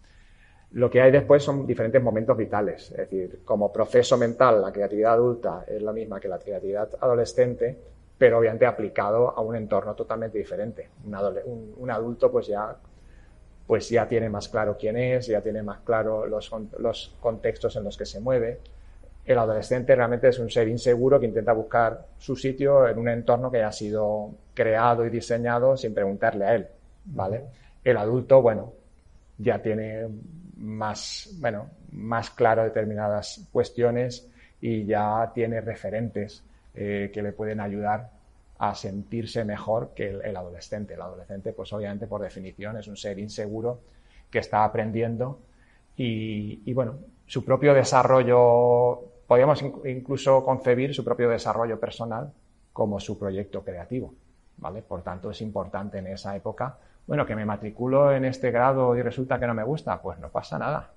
Lo 0.70 0.88
que 0.88 1.02
hay 1.02 1.12
después 1.12 1.42
son 1.42 1.66
diferentes 1.66 2.02
momentos 2.02 2.34
vitales. 2.34 2.90
Es 2.92 2.96
decir, 2.96 3.42
como 3.44 3.70
proceso 3.70 4.16
mental, 4.16 4.62
la 4.62 4.72
creatividad 4.72 5.12
adulta 5.12 5.66
es 5.68 5.82
la 5.82 5.92
misma 5.92 6.18
que 6.18 6.28
la 6.28 6.38
creatividad 6.38 6.88
adolescente, 6.98 7.93
pero 8.24 8.38
obviamente 8.38 8.64
aplicado 8.64 9.36
a 9.36 9.42
un 9.42 9.54
entorno 9.54 9.94
totalmente 9.94 10.38
diferente. 10.38 10.88
Un, 11.04 11.90
adulto 11.90 12.32
pues 12.32 12.46
ya, 12.46 12.74
pues 13.66 13.90
ya 13.90 14.08
tiene 14.08 14.30
más 14.30 14.48
claro 14.48 14.78
quién 14.80 14.96
es, 14.96 15.26
ya 15.26 15.42
tiene 15.42 15.62
más 15.62 15.80
claro 15.80 16.24
los, 16.24 16.50
los 16.78 17.14
contextos 17.20 17.76
en 17.76 17.84
los 17.84 17.98
que 17.98 18.06
se 18.06 18.20
mueve. 18.20 18.60
El 19.26 19.36
adolescente 19.36 19.94
realmente 19.94 20.28
es 20.28 20.38
un 20.38 20.48
ser 20.48 20.68
inseguro 20.68 21.20
que 21.20 21.26
intenta 21.26 21.52
buscar 21.52 22.06
su 22.16 22.34
sitio 22.34 22.88
en 22.88 22.96
un 22.96 23.08
entorno 23.08 23.50
que 23.50 23.62
ha 23.62 23.72
sido 23.72 24.30
creado 24.54 25.04
y 25.04 25.10
diseñado 25.10 25.76
sin 25.76 25.92
preguntarle 25.92 26.46
a 26.46 26.54
él, 26.54 26.66
¿vale? 27.04 27.44
El 27.84 27.98
adulto, 27.98 28.40
bueno, 28.40 28.72
ya 29.36 29.60
tiene 29.60 30.08
más, 30.56 31.28
bueno, 31.40 31.68
más 31.92 32.30
claro 32.30 32.64
determinadas 32.64 33.46
cuestiones 33.52 34.26
y 34.62 34.86
ya 34.86 35.30
tiene 35.34 35.60
referentes 35.60 36.42
eh, 36.74 37.10
que 37.12 37.22
le 37.22 37.32
pueden 37.32 37.60
ayudar 37.60 38.10
a 38.58 38.74
sentirse 38.74 39.44
mejor 39.44 39.92
que 39.94 40.08
el, 40.10 40.36
adolescente. 40.36 40.94
El 40.94 41.02
adolescente, 41.02 41.52
pues 41.52 41.72
obviamente 41.72 42.06
por 42.06 42.20
definición 42.20 42.76
es 42.76 42.88
un 42.88 42.96
ser 42.96 43.18
inseguro 43.18 43.80
que 44.30 44.38
está 44.38 44.64
aprendiendo 44.64 45.40
y, 45.96 46.72
bueno, 46.72 46.96
su 47.26 47.44
propio 47.44 47.72
desarrollo, 47.72 49.00
podríamos 49.26 49.62
incluso 49.84 50.44
concebir 50.44 50.92
su 50.92 51.04
propio 51.04 51.28
desarrollo 51.28 51.78
personal 51.78 52.32
como 52.72 52.98
su 52.98 53.16
proyecto 53.16 53.62
creativo, 53.62 54.12
¿vale? 54.56 54.82
Por 54.82 55.02
tanto, 55.02 55.30
es 55.30 55.40
importante 55.40 55.98
en 55.98 56.08
esa 56.08 56.34
época, 56.34 56.76
bueno, 57.06 57.24
que 57.24 57.36
me 57.36 57.44
matriculo 57.44 58.12
en 58.12 58.24
este 58.24 58.50
grado 58.50 58.96
y 58.96 59.02
resulta 59.02 59.38
que 59.38 59.46
no 59.46 59.54
me 59.54 59.62
gusta, 59.62 60.02
pues 60.02 60.18
no 60.18 60.30
pasa 60.30 60.58
nada, 60.58 60.90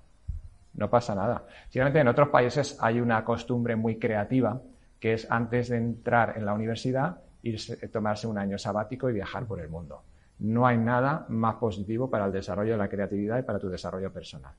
no 0.74 0.90
pasa 0.90 1.14
nada. 1.14 1.44
Simplemente 1.68 2.00
en 2.00 2.08
otros 2.08 2.30
países 2.30 2.76
hay 2.80 3.00
una 3.00 3.24
costumbre 3.24 3.76
muy 3.76 3.98
creativa 4.00 4.60
que 5.00 5.14
es 5.14 5.30
antes 5.30 5.68
de 5.68 5.76
entrar 5.76 6.34
en 6.36 6.44
la 6.44 6.54
universidad, 6.54 7.20
irse, 7.42 7.76
tomarse 7.88 8.26
un 8.26 8.38
año 8.38 8.58
sabático 8.58 9.08
y 9.08 9.12
viajar 9.12 9.46
por 9.46 9.60
el 9.60 9.68
mundo. 9.68 10.02
No 10.40 10.66
hay 10.66 10.78
nada 10.78 11.26
más 11.28 11.56
positivo 11.56 12.10
para 12.10 12.26
el 12.26 12.32
desarrollo 12.32 12.72
de 12.72 12.78
la 12.78 12.88
creatividad 12.88 13.38
y 13.38 13.42
para 13.42 13.58
tu 13.58 13.68
desarrollo 13.68 14.12
personal. 14.12 14.52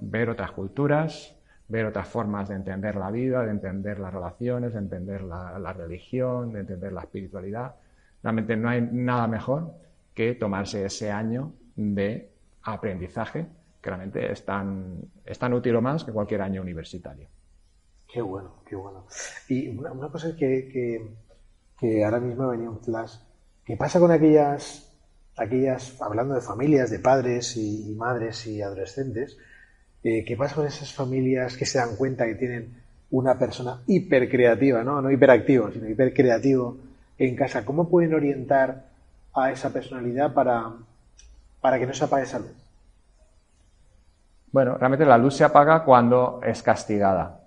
Ver 0.00 0.30
otras 0.30 0.52
culturas, 0.52 1.36
ver 1.68 1.86
otras 1.86 2.08
formas 2.08 2.48
de 2.48 2.56
entender 2.56 2.96
la 2.96 3.10
vida, 3.10 3.44
de 3.44 3.50
entender 3.50 3.98
las 3.98 4.12
relaciones, 4.12 4.72
de 4.72 4.78
entender 4.78 5.22
la, 5.22 5.72
religión, 5.72 6.52
de 6.52 6.60
entender 6.60 6.92
la 6.92 7.02
espiritualidad. 7.02 7.74
Realmente 8.22 8.56
no 8.56 8.68
hay 8.68 8.82
nada 8.82 9.26
mejor 9.26 9.72
que 10.14 10.34
tomarse 10.34 10.84
ese 10.84 11.10
año 11.10 11.52
de 11.76 12.30
aprendizaje, 12.62 13.46
que 13.80 13.90
realmente 13.90 14.32
es 14.32 14.44
tan 14.44 15.52
útil 15.52 15.76
o 15.76 15.82
más 15.82 16.04
que 16.04 16.12
cualquier 16.12 16.42
año 16.42 16.60
universitario. 16.60 17.28
Qué 18.12 18.20
bueno, 18.20 18.54
qué 18.66 18.74
bueno. 18.74 19.04
Y 19.48 19.68
una, 19.68 20.08
cosa 20.08 20.34
que, 20.36 21.04
que, 21.78 22.04
ahora 22.04 22.18
mismo 22.18 22.48
venía 22.48 22.68
un 22.68 22.80
flash. 22.80 23.14
¿Qué 23.64 23.76
pasa 23.76 24.00
con 24.00 24.10
aquellas, 24.10 24.92
aquellas, 25.36 26.00
hablando 26.02 26.34
de 26.34 26.40
familias, 26.40 26.90
de 26.90 26.98
padres 26.98 27.56
y, 27.56 27.94
madres 27.96 28.46
y 28.46 28.62
adolescentes, 28.62 29.38
eh, 30.02 30.24
qué 30.24 30.36
pasa 30.36 30.56
con 30.56 30.66
esas 30.66 30.92
familias 30.92 31.56
que 31.56 31.66
se 31.66 31.78
dan 31.78 31.94
cuenta 31.96 32.26
que 32.26 32.34
tienen 32.34 32.82
una 33.10 33.38
persona 33.38 33.82
hipercreativa, 33.86 34.82
¿no? 34.82 35.00
No 35.00 35.10
hiperactivo, 35.10 35.70
sino 35.70 35.88
hipercreativo 35.88 36.78
en 37.18 37.36
casa? 37.36 37.64
¿Cómo 37.64 37.88
pueden 37.88 38.14
orientar 38.14 38.86
a 39.34 39.52
esa 39.52 39.72
personalidad 39.72 40.34
para, 40.34 40.72
para 41.60 41.78
que 41.78 41.86
no 41.86 41.94
se 41.94 42.04
apague 42.04 42.24
esa 42.24 42.40
luz? 42.40 42.52
Bueno, 44.50 44.76
realmente 44.78 45.06
la 45.06 45.18
luz 45.18 45.36
se 45.36 45.44
apaga 45.44 45.84
cuando 45.84 46.40
es 46.42 46.60
castigada. 46.62 47.39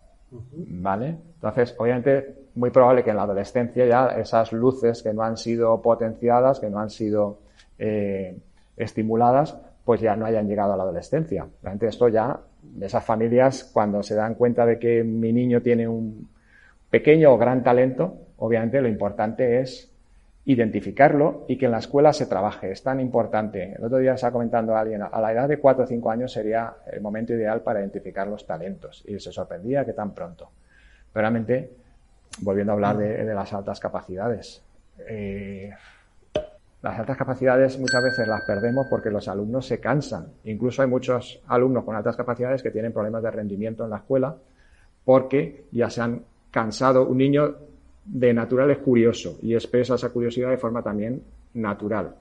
¿Vale? 0.51 1.17
Entonces, 1.35 1.75
obviamente, 1.77 2.35
muy 2.55 2.69
probable 2.69 3.03
que 3.03 3.11
en 3.11 3.17
la 3.17 3.23
adolescencia 3.23 3.85
ya 3.85 4.07
esas 4.07 4.51
luces 4.51 5.03
que 5.03 5.13
no 5.13 5.23
han 5.23 5.37
sido 5.37 5.81
potenciadas, 5.81 6.59
que 6.59 6.69
no 6.69 6.79
han 6.79 6.89
sido 6.89 7.39
eh, 7.77 8.37
estimuladas, 8.77 9.57
pues 9.85 10.01
ya 10.01 10.15
no 10.15 10.25
hayan 10.25 10.47
llegado 10.47 10.73
a 10.73 10.77
la 10.77 10.83
adolescencia. 10.83 11.45
Realmente 11.61 11.87
esto 11.87 12.07
ya, 12.07 12.39
esas 12.81 13.03
familias, 13.03 13.69
cuando 13.73 14.01
se 14.01 14.15
dan 14.15 14.35
cuenta 14.35 14.65
de 14.65 14.79
que 14.79 15.03
mi 15.03 15.33
niño 15.33 15.61
tiene 15.61 15.87
un 15.87 16.29
pequeño 16.89 17.33
o 17.33 17.37
gran 17.37 17.63
talento, 17.63 18.15
obviamente 18.37 18.81
lo 18.81 18.87
importante 18.87 19.59
es 19.59 19.92
identificarlo 20.45 21.45
y 21.47 21.57
que 21.57 21.65
en 21.65 21.71
la 21.71 21.77
escuela 21.77 22.11
se 22.11 22.25
trabaje. 22.25 22.71
Es 22.71 22.83
tan 22.83 22.99
importante. 22.99 23.75
El 23.77 23.85
otro 23.85 23.97
día 23.97 24.13
estaba 24.13 24.33
comentando 24.33 24.75
a 24.75 24.81
alguien, 24.81 25.01
a 25.01 25.21
la 25.21 25.31
edad 25.31 25.47
de 25.47 25.57
4 25.57 25.85
o 25.85 25.87
5 25.87 26.11
años 26.11 26.33
sería 26.33 26.73
el 26.91 27.01
momento 27.01 27.33
ideal 27.33 27.61
para 27.61 27.79
identificar 27.79 28.27
los 28.27 28.45
talentos. 28.45 29.03
Y 29.07 29.19
se 29.19 29.31
sorprendía 29.31 29.85
que 29.85 29.93
tan 29.93 30.13
pronto. 30.13 30.49
Pero 31.13 31.21
realmente, 31.21 31.71
volviendo 32.39 32.73
a 32.73 32.75
hablar 32.75 32.97
de, 32.97 33.23
las 33.33 33.53
altas 33.53 33.79
capacidades. 33.79 34.61
Eh, 35.07 35.71
las 36.81 36.99
altas 36.99 37.15
capacidades 37.15 37.79
muchas 37.79 38.03
veces 38.03 38.27
las 38.27 38.41
perdemos 38.45 38.87
porque 38.89 39.09
los 39.09 39.29
alumnos 39.29 39.65
se 39.65 39.79
cansan. 39.79 40.33
Incluso 40.43 40.81
hay 40.81 40.89
muchos 40.89 41.41
alumnos 41.47 41.85
con 41.85 41.95
altas 41.95 42.17
capacidades 42.17 42.61
que 42.61 42.71
tienen 42.71 42.91
problemas 42.91 43.23
de 43.23 43.31
rendimiento 43.31 43.85
en 43.85 43.91
la 43.91 43.97
escuela 43.97 44.35
porque 45.05 45.63
ya 45.71 45.89
se 45.89 46.01
han 46.01 46.23
cansado. 46.51 47.07
Un 47.07 47.17
niño 47.17 47.55
de 48.05 48.33
natural 48.33 48.71
es 48.71 48.79
curioso 48.79 49.37
y 49.41 49.53
expresa 49.53 49.95
esa 49.95 50.09
curiosidad 50.09 50.49
de 50.49 50.57
forma 50.57 50.81
también 50.81 51.21
natural. 51.53 52.15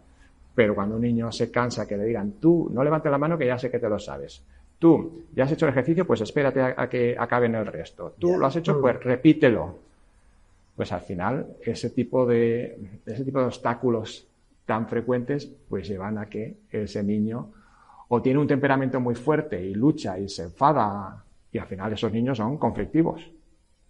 Pero 0.55 0.75
cuando 0.75 0.97
un 0.97 1.03
niño 1.03 1.33
se 1.33 1.51
cansa 1.51 1.87
que 1.87 1.97
le 1.97 2.05
digan, 2.05 2.33
tú 2.33 2.71
no 2.73 2.85
levantes 2.85 3.11
la 3.11 3.19
mano 3.19 3.39
que 3.39 3.47
ya 3.47 3.59
sé 3.59 3.71
que 3.71 3.79
te 3.79 3.89
lo 3.89 3.99
sabes. 3.99 4.43
Tú 4.79 5.25
ya 5.35 5.45
has 5.45 5.53
hecho 5.53 5.67
el 5.67 5.73
ejercicio, 5.73 6.07
pues 6.07 6.21
espérate 6.21 6.61
a, 6.61 6.89
que 6.89 7.17
acaben 7.19 7.55
el 7.55 7.67
resto. 7.67 8.15
Tú 8.19 8.37
lo 8.37 8.47
has 8.47 8.57
hecho, 8.57 8.81
pues 8.81 9.03
repítelo. 9.03 9.79
Pues 10.77 10.93
al 10.93 11.01
final 11.01 11.47
ese 11.65 11.91
tipo 11.91 12.27
de, 12.27 12.79
ese 13.07 13.25
tipo 13.25 13.39
de 13.39 13.47
obstáculos 13.47 14.27
tan 14.67 14.89
frecuentes 14.89 15.51
pues 15.69 15.89
llevan 15.89 16.19
a 16.19 16.27
que 16.27 16.57
ese 16.71 17.03
niño 17.03 17.51
o 18.09 18.23
tiene 18.23 18.39
un 18.39 18.47
temperamento 18.47 19.01
muy 19.01 19.15
fuerte 19.15 19.63
y 19.63 19.75
lucha 19.75 20.19
y 20.19 20.29
se 20.29 20.45
enfada 20.45 21.25
y 21.51 21.59
al 21.59 21.67
final 21.67 21.93
esos 21.93 22.13
niños 22.13 22.39
son 22.39 22.59
conflictivos. 22.59 23.31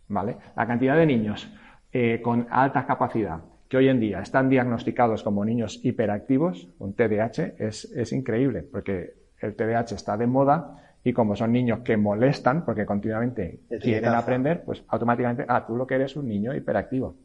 ¿Vale? 0.09 0.37
La 0.57 0.67
cantidad 0.67 0.97
de 0.97 1.07
niños 1.07 1.49
eh, 1.93 2.21
con 2.23 2.47
alta 2.51 2.87
capacidad 2.87 3.41
que 3.69 3.79
hoy 3.79 3.89
en 3.89 4.01
día 4.01 4.21
están 4.21 4.51
diagnosticados 4.51 5.23
como 5.23 5.45
niños 5.47 5.81
hiperactivos, 5.83 6.69
un 6.79 6.93
TDAH, 6.93 7.55
es, 7.59 7.87
es 7.87 8.13
increíble, 8.13 8.63
porque 8.63 9.15
el 9.41 9.57
TDAH 9.57 9.95
está 9.95 10.17
de 10.19 10.27
moda 10.27 10.83
y 11.03 11.15
como 11.15 11.35
son 11.35 11.53
niños 11.53 11.81
que 11.81 11.97
molestan, 11.97 12.67
porque 12.67 12.85
continuamente 12.85 13.61
quieren 13.81 14.11
aprender, 14.11 14.63
pues 14.63 14.85
automáticamente, 14.89 15.47
ah, 15.49 15.65
tú 15.67 15.75
lo 15.75 15.87
que 15.87 15.95
eres 15.95 16.17
un 16.17 16.29
niño 16.29 16.55
hiperactivo. 16.55 17.17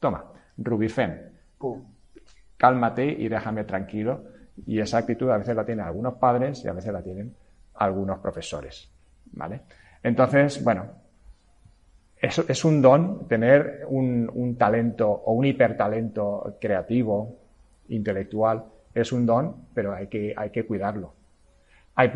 Toma, 0.00 0.24
Rubifen, 0.58 1.30
cálmate 2.56 3.06
y 3.06 3.28
déjame 3.28 3.62
tranquilo. 3.62 4.24
Y 4.66 4.80
esa 4.80 4.98
actitud 4.98 5.30
a 5.30 5.38
veces 5.38 5.56
la 5.56 5.64
tienen 5.64 5.84
algunos 5.84 6.14
padres 6.14 6.64
y 6.64 6.68
a 6.68 6.72
veces 6.72 6.92
la 6.92 7.02
tienen 7.02 7.34
algunos 7.74 8.18
profesores. 8.18 8.90
¿Vale? 9.32 9.62
Entonces, 10.02 10.62
bueno, 10.62 10.86
es, 12.24 12.64
un 12.64 12.80
don 12.80 13.28
tener 13.28 13.84
un, 13.88 14.56
talento 14.58 15.10
o 15.10 15.32
un 15.32 15.44
hipertalento 15.44 16.56
creativo, 16.60 17.36
intelectual, 17.88 18.64
es 18.94 19.12
un 19.12 19.26
don, 19.26 19.54
pero 19.74 19.94
hay 19.94 20.06
que, 20.06 20.32
hay 20.36 20.50
que 20.50 20.64
cuidarlo. 20.64 21.12
Hay, 21.96 22.10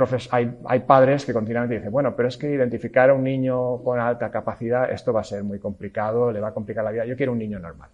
hay, 0.67 0.81
padres 0.81 1.25
que 1.25 1.33
continuamente 1.33 1.77
dicen, 1.77 1.93
bueno, 1.93 2.17
pero 2.17 2.29
es 2.29 2.37
que 2.37 2.51
identificar 2.51 3.11
a 3.11 3.15
un 3.15 3.23
niño 3.23 3.79
con 3.85 4.01
alta 4.01 4.29
capacidad, 4.29 4.91
esto 4.91 5.13
va 5.13 5.21
a 5.21 5.25
ser 5.25 5.45
muy 5.45 5.61
complicado, 5.61 6.33
le 6.33 6.41
va 6.41 6.49
a 6.49 6.55
complicar 6.55 6.83
la 6.83 6.91
vida. 6.91 7.05
Yo 7.05 7.17
quiero 7.17 7.31
un 7.31 7.39
niño 7.39 7.61
normal. 7.61 7.91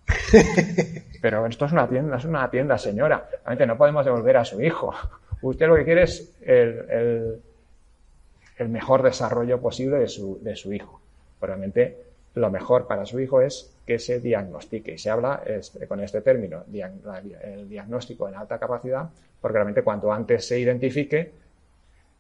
pero 1.21 1.45
esto 1.47 1.67
es 1.67 1.73
una 1.73 1.87
tienda, 1.87 2.17
es 2.17 2.25
una 2.25 2.51
tienda, 2.51 2.79
señora. 2.79 3.29
Realmente 3.45 3.67
no 3.67 3.77
podemos 3.77 4.05
devolver 4.05 4.39
a 4.39 4.47
su 4.47 4.63
hijo. 4.63 4.95
Usted 5.43 5.67
lo 5.67 5.77
que 5.77 5.85
quiere 5.85 6.05
es 6.05 6.35
el, 6.41 7.43
mejor 8.67 9.03
desarrollo 9.03 9.61
posible 9.61 9.99
de 9.99 10.09
su, 10.09 10.39
de 10.43 10.57
su 10.57 10.73
hijo. 10.73 11.04
Realmente 11.47 11.97
lo 12.35 12.51
mejor 12.51 12.87
para 12.87 13.07
su 13.07 13.21
hijo 13.21 13.41
es 13.41 13.75
que 13.87 13.99
se 13.99 14.21
diagnostique. 14.21 14.95
Y 14.95 14.99
se 14.99 15.11
habla 15.11 15.43
con 15.89 16.01
este 16.01 16.21
término, 16.21 16.65
el 16.73 17.69
diagnóstico 17.69 18.29
en 18.29 18.35
alta 18.35 18.59
capacidad, 18.59 19.09
porque 19.41 19.55
realmente 19.55 19.83
cuanto 19.83 20.13
antes 20.13 20.47
se 20.47 20.59
identifique, 20.59 21.33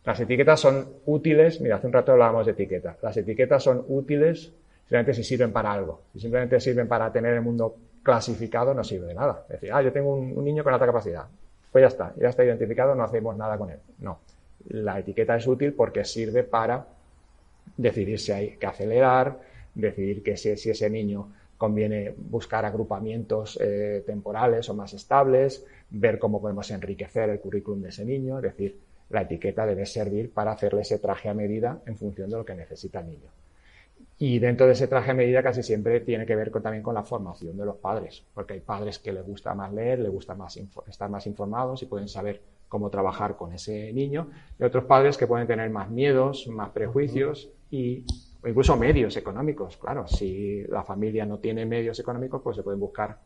las 0.05 0.21
etiquetas 0.21 0.61
son 0.61 0.87
útiles, 1.07 1.61
mira, 1.61 1.77
hace 1.77 1.87
un 1.87 1.93
rato 1.95 2.13
hablábamos 2.13 2.45
de 2.45 2.53
etiquetas, 2.53 3.03
las 3.03 3.17
etiquetas 3.17 3.63
son 3.63 3.85
útiles 3.89 4.53
simplemente 4.85 5.15
si 5.15 5.25
sirven 5.25 5.53
para 5.53 5.73
algo. 5.73 6.03
Si 6.13 6.21
simplemente 6.21 6.61
sirven 6.61 6.87
para 6.87 7.11
tener 7.11 7.35
el 7.35 7.41
mundo 7.41 7.75
clasificado, 8.03 8.75
no 8.75 8.85
sirve 8.85 9.09
de 9.09 9.15
nada. 9.15 9.45
Es 9.49 9.61
decir, 9.61 9.71
ah, 9.73 9.83
yo 9.83 9.93
tengo 9.93 10.15
un, 10.15 10.45
niño 10.45 10.63
con 10.63 10.75
alta 10.75 10.87
capacidad. 10.87 11.25
Pues 11.73 11.83
ya 11.83 11.89
está, 11.89 12.13
ya 12.17 12.29
está 12.29 12.45
identificado, 12.45 12.95
no 12.95 13.03
hacemos 13.03 13.37
nada 13.37 13.57
con 13.57 13.71
él. 13.71 13.79
No. 13.99 14.19
La 14.69 14.99
etiqueta 14.99 15.37
es 15.37 15.47
útil 15.47 15.73
porque 15.73 16.05
sirve 16.05 16.45
para 16.45 16.87
decidir 17.77 18.19
si 18.19 18.33
hay 18.33 18.57
que 18.57 18.67
acelerar, 18.67 19.41
decidir 19.75 20.23
que 20.23 20.37
si, 20.37 20.51
ese 20.51 20.91
niño 20.91 21.33
conviene 21.57 22.15
buscar 22.17 22.65
agrupamientos 22.65 23.59
eh, 23.61 24.03
temporales 24.07 24.69
o 24.69 24.75
más 24.75 24.93
estables, 24.93 25.65
ver 25.91 26.19
cómo 26.19 26.41
podemos 26.41 26.71
enriquecer 26.71 27.31
el 27.31 27.41
currículum 27.41 27.83
de 27.83 27.89
ese 27.89 28.05
niño, 28.05 28.39
es 28.39 28.43
decir, 28.43 28.79
la 29.11 29.23
etiqueta 29.23 29.67
debe 29.67 29.87
servir 29.87 30.31
para 30.33 30.53
hacerle 30.53 30.83
ese 30.83 30.99
traje 30.99 31.29
a 31.29 31.35
medida 31.35 31.81
en 31.87 31.97
función 31.97 32.31
de 32.31 32.37
lo 32.37 32.45
que 32.45 32.55
necesita 32.55 33.01
el 33.01 33.07
niño. 33.07 33.31
Y 34.19 34.39
dentro 34.39 34.67
de 34.67 34.73
ese 34.73 34.87
traje 34.87 35.11
a 35.11 35.15
medida 35.15 35.43
casi 35.43 35.63
siempre 35.63 36.01
tiene 36.01 36.25
que 36.25 36.37
ver 36.37 36.51
también 36.51 36.83
con 36.83 36.95
la 36.95 37.03
formación 37.03 37.57
de 37.57 37.65
los 37.65 37.77
padres, 37.77 38.25
porque 38.33 38.55
hay 38.55 38.61
padres 38.61 38.99
que 38.99 39.13
les 39.13 39.25
gusta 39.27 39.55
más 39.55 39.73
leer, 39.73 39.99
les 39.99 40.11
gusta 40.11 40.35
más 40.35 40.59
estar 40.89 41.11
más 41.11 41.27
informados 41.27 41.83
y 41.83 41.87
pueden 41.87 42.09
saber 42.09 42.41
cómo 42.75 42.91
trabajar 42.91 43.37
con 43.37 43.53
ese 43.53 43.93
niño, 43.93 44.27
y 44.59 44.65
otros 44.65 44.83
padres 44.83 45.17
que 45.17 45.29
pueden 45.29 45.47
tener 45.47 45.71
más 45.71 45.89
miedos, 45.91 46.49
más 46.49 46.71
prejuicios 46.71 47.49
y 47.71 48.05
incluso 48.45 48.77
medios 48.77 49.17
económicos. 49.17 49.77
Claro, 49.77 50.09
si 50.09 50.65
la 50.65 50.83
familia 50.83 51.25
no 51.25 51.39
tiene 51.39 51.65
medios 51.67 52.01
económicos, 52.01 52.43
pues 52.43 52.57
se 52.57 52.65
pueden 52.65 52.81
buscar 52.81 53.17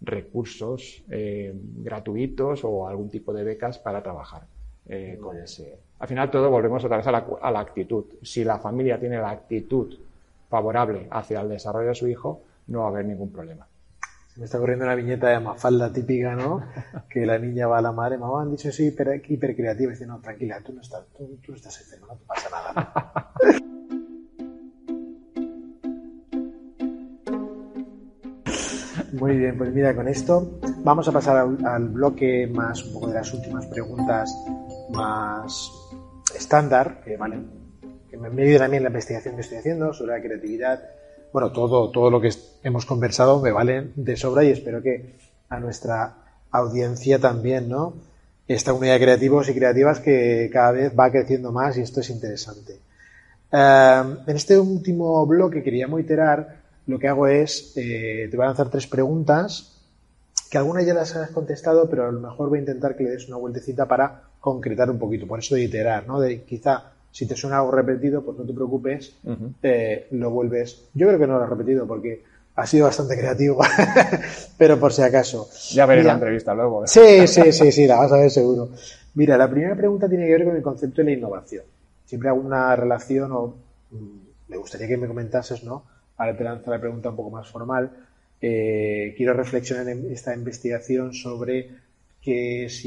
recursos 0.00 1.04
eh, 1.10 1.52
gratuitos 1.54 2.64
o 2.64 2.88
algún 2.88 3.10
tipo 3.10 3.34
de 3.34 3.44
becas 3.44 3.78
para 3.78 4.02
trabajar 4.02 4.46
eh, 4.88 5.18
con 5.20 5.36
ese. 5.36 5.80
Al 5.98 6.08
final 6.08 6.30
todo 6.30 6.48
volvemos 6.48 6.82
otra 6.82 6.96
vez 6.96 7.06
a 7.06 7.12
la, 7.12 7.26
a 7.42 7.50
la 7.50 7.60
actitud. 7.60 8.06
Si 8.22 8.42
la 8.42 8.58
familia 8.58 8.98
tiene 8.98 9.18
la 9.18 9.32
actitud 9.32 9.98
favorable 10.48 11.08
hacia 11.10 11.42
el 11.42 11.50
desarrollo 11.50 11.88
de 11.88 11.94
su 11.94 12.08
hijo, 12.08 12.40
no 12.68 12.78
va 12.78 12.84
a 12.86 12.88
haber 12.88 13.04
ningún 13.04 13.30
problema. 13.30 13.66
Me 14.36 14.46
está 14.46 14.58
corriendo 14.58 14.84
una 14.84 14.96
viñeta 14.96 15.28
de 15.28 15.38
Mafalda 15.40 15.92
típica, 15.92 16.34
¿no? 16.34 16.62
que 17.08 17.24
la 17.24 17.38
niña 17.38 17.66
va 17.66 17.78
a 17.78 17.82
la 17.82 17.92
madre, 17.92 18.18
mamá, 18.18 18.42
han 18.42 18.50
dicho 18.50 18.72
soy 18.72 18.86
hiper, 18.86 19.22
hipercreativa. 19.28 19.90
Y 19.90 19.94
dice, 19.94 20.06
no, 20.06 20.20
tranquila, 20.20 20.60
tú 20.64 20.72
no 20.72 20.80
estás, 20.80 21.04
tú, 21.16 21.38
tú 21.44 21.54
estás 21.54 21.80
enfermo, 21.80 22.08
no 22.08 22.16
te 22.16 22.24
pasa 22.24 22.50
nada. 22.50 23.32
Muy 29.12 29.36
bien, 29.38 29.56
pues 29.56 29.72
mira, 29.72 29.94
con 29.94 30.08
esto 30.08 30.58
vamos 30.82 31.06
a 31.06 31.12
pasar 31.12 31.36
al, 31.36 31.64
al, 31.64 31.88
bloque 31.88 32.48
más, 32.48 32.84
un 32.84 32.94
poco 32.94 33.06
de 33.08 33.14
las 33.14 33.32
últimas 33.32 33.66
preguntas 33.66 34.34
más 34.90 35.70
estándar, 36.34 37.00
que 37.04 37.16
valen 37.16 37.64
me 38.16 38.30
medio 38.30 38.58
también 38.58 38.82
la 38.82 38.88
investigación 38.88 39.34
que 39.34 39.42
estoy 39.42 39.58
haciendo 39.58 39.92
sobre 39.92 40.16
la 40.16 40.22
creatividad. 40.22 40.82
Bueno, 41.32 41.52
todo, 41.52 41.90
todo 41.90 42.10
lo 42.10 42.20
que 42.20 42.28
hemos 42.64 42.86
conversado 42.86 43.40
me 43.40 43.52
vale 43.52 43.90
de 43.94 44.16
sobra 44.16 44.42
y 44.42 44.50
espero 44.50 44.82
que 44.82 45.14
a 45.48 45.60
nuestra 45.60 46.16
audiencia 46.50 47.18
también, 47.20 47.68
¿no? 47.68 47.94
Esta 48.48 48.72
unidad 48.72 48.94
de 48.94 49.00
creativos 49.00 49.48
y 49.48 49.54
creativas 49.54 50.00
que 50.00 50.50
cada 50.52 50.72
vez 50.72 50.92
va 50.98 51.10
creciendo 51.10 51.52
más 51.52 51.76
y 51.76 51.82
esto 51.82 52.00
es 52.00 52.10
interesante. 52.10 52.80
Em, 53.52 54.18
en 54.26 54.36
este 54.36 54.58
último 54.58 55.24
bloque 55.26 55.62
queríamos 55.62 56.00
iterar, 56.00 56.64
lo 56.86 56.98
que 56.98 57.08
hago 57.08 57.26
es, 57.26 57.72
eh, 57.76 58.28
te 58.30 58.36
voy 58.36 58.44
a 58.44 58.48
lanzar 58.48 58.70
tres 58.70 58.86
preguntas, 58.86 59.82
que 60.50 60.58
algunas 60.58 60.84
ya 60.84 60.94
las 60.94 61.14
has 61.16 61.30
contestado, 61.30 61.88
pero 61.88 62.08
a 62.08 62.12
lo 62.12 62.20
mejor 62.20 62.48
voy 62.48 62.58
a 62.58 62.60
intentar 62.60 62.96
que 62.96 63.04
le 63.04 63.10
des 63.10 63.28
una 63.28 63.36
vueltecita 63.36 63.86
para 63.86 64.22
concretar 64.40 64.90
un 64.90 64.98
poquito, 64.98 65.26
por 65.26 65.38
eso 65.38 65.54
de 65.54 65.62
iterar, 65.62 66.06
¿no? 66.06 66.20
De 66.20 66.42
quizá 66.42 66.92
si 67.10 67.26
te 67.26 67.36
suena 67.36 67.58
algo 67.58 67.70
repetido, 67.70 68.22
pues 68.22 68.36
no 68.36 68.44
te 68.44 68.52
preocupes, 68.52 69.16
eh, 69.62 70.08
lo 70.10 70.30
vuelves. 70.30 70.88
Yo 70.94 71.06
creo 71.06 71.18
que 71.18 71.26
no 71.26 71.38
lo 71.38 71.44
has 71.44 71.50
repetido 71.50 71.86
porque 71.86 72.24
ha 72.56 72.66
sido 72.66 72.86
bastante 72.86 73.16
creativo, 73.16 73.60
pero 74.58 74.78
por 74.78 74.92
si 74.92 75.02
acaso. 75.02 75.48
Ya 75.72 75.86
veré 75.86 76.04
la 76.04 76.14
entrevista 76.14 76.54
luego. 76.54 76.84
¿eh? 76.84 76.88
Sí, 76.88 77.26
sí, 77.26 77.52
sí, 77.52 77.72
sí, 77.72 77.86
la 77.86 77.96
vas 77.96 78.12
a 78.12 78.18
ver 78.18 78.30
seguro. 78.30 78.70
Mira, 79.14 79.36
la 79.36 79.50
primera 79.50 79.76
pregunta 79.76 80.08
tiene 80.08 80.26
que 80.26 80.32
ver 80.32 80.44
con 80.44 80.56
el 80.56 80.62
concepto 80.62 81.02
de 81.02 81.04
la 81.04 81.16
innovación. 81.16 81.64
Siempre 82.04 82.28
hago 82.28 82.40
una 82.40 82.74
relación 82.76 83.32
o 83.32 83.56
mm, 83.90 84.18
me 84.48 84.56
gustaría 84.56 84.86
que 84.86 84.96
me 84.96 85.08
comentases, 85.08 85.64
¿no? 85.64 85.84
Ahora 86.16 86.36
te 86.36 86.44
lanzo 86.44 86.70
la 86.70 86.80
pregunta 86.80 87.10
un 87.10 87.16
poco 87.16 87.30
más 87.30 87.48
formal. 87.48 87.90
Eh, 88.40 89.14
quiero 89.16 89.32
reflexionar 89.32 89.88
en 89.88 90.12
esta 90.12 90.34
investigación 90.34 91.12
sobre 91.12 91.70
qué 92.22 92.66
es, 92.66 92.82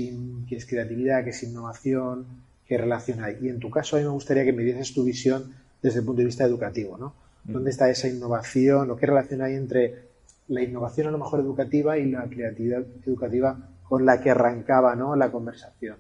qué 0.47 0.55
es 0.55 0.65
creatividad, 0.65 1.23
qué 1.23 1.31
es 1.31 1.43
innovación, 1.43 2.25
qué 2.65 2.77
relación 2.77 3.23
hay. 3.23 3.37
Y 3.41 3.49
en 3.49 3.59
tu 3.59 3.69
caso, 3.69 3.95
a 3.95 3.99
mí 3.99 4.05
me 4.05 4.11
gustaría 4.11 4.45
que 4.45 4.53
me 4.53 4.63
dieses 4.63 4.93
tu 4.93 5.03
visión 5.03 5.53
desde 5.81 5.99
el 5.99 6.05
punto 6.05 6.19
de 6.19 6.25
vista 6.25 6.45
educativo, 6.45 6.97
¿no? 6.97 7.26
¿Dónde 7.47 7.69
está 7.69 7.89
esa 7.89 8.09
innovación 8.09 8.91
o 8.91 8.97
qué 8.97 9.05
relación 9.05 9.41
hay 9.41 9.55
entre 9.55 10.09
la 10.49 10.61
innovación 10.61 11.07
a 11.07 11.11
lo 11.11 11.17
mejor 11.17 11.39
educativa 11.39 11.97
y 11.97 12.11
la 12.11 12.23
creatividad 12.27 12.83
educativa 13.05 13.57
con 13.83 14.05
la 14.05 14.19
que 14.19 14.31
arrancaba 14.31 14.95
¿no? 14.95 15.15
la 15.15 15.31
conversación? 15.31 15.97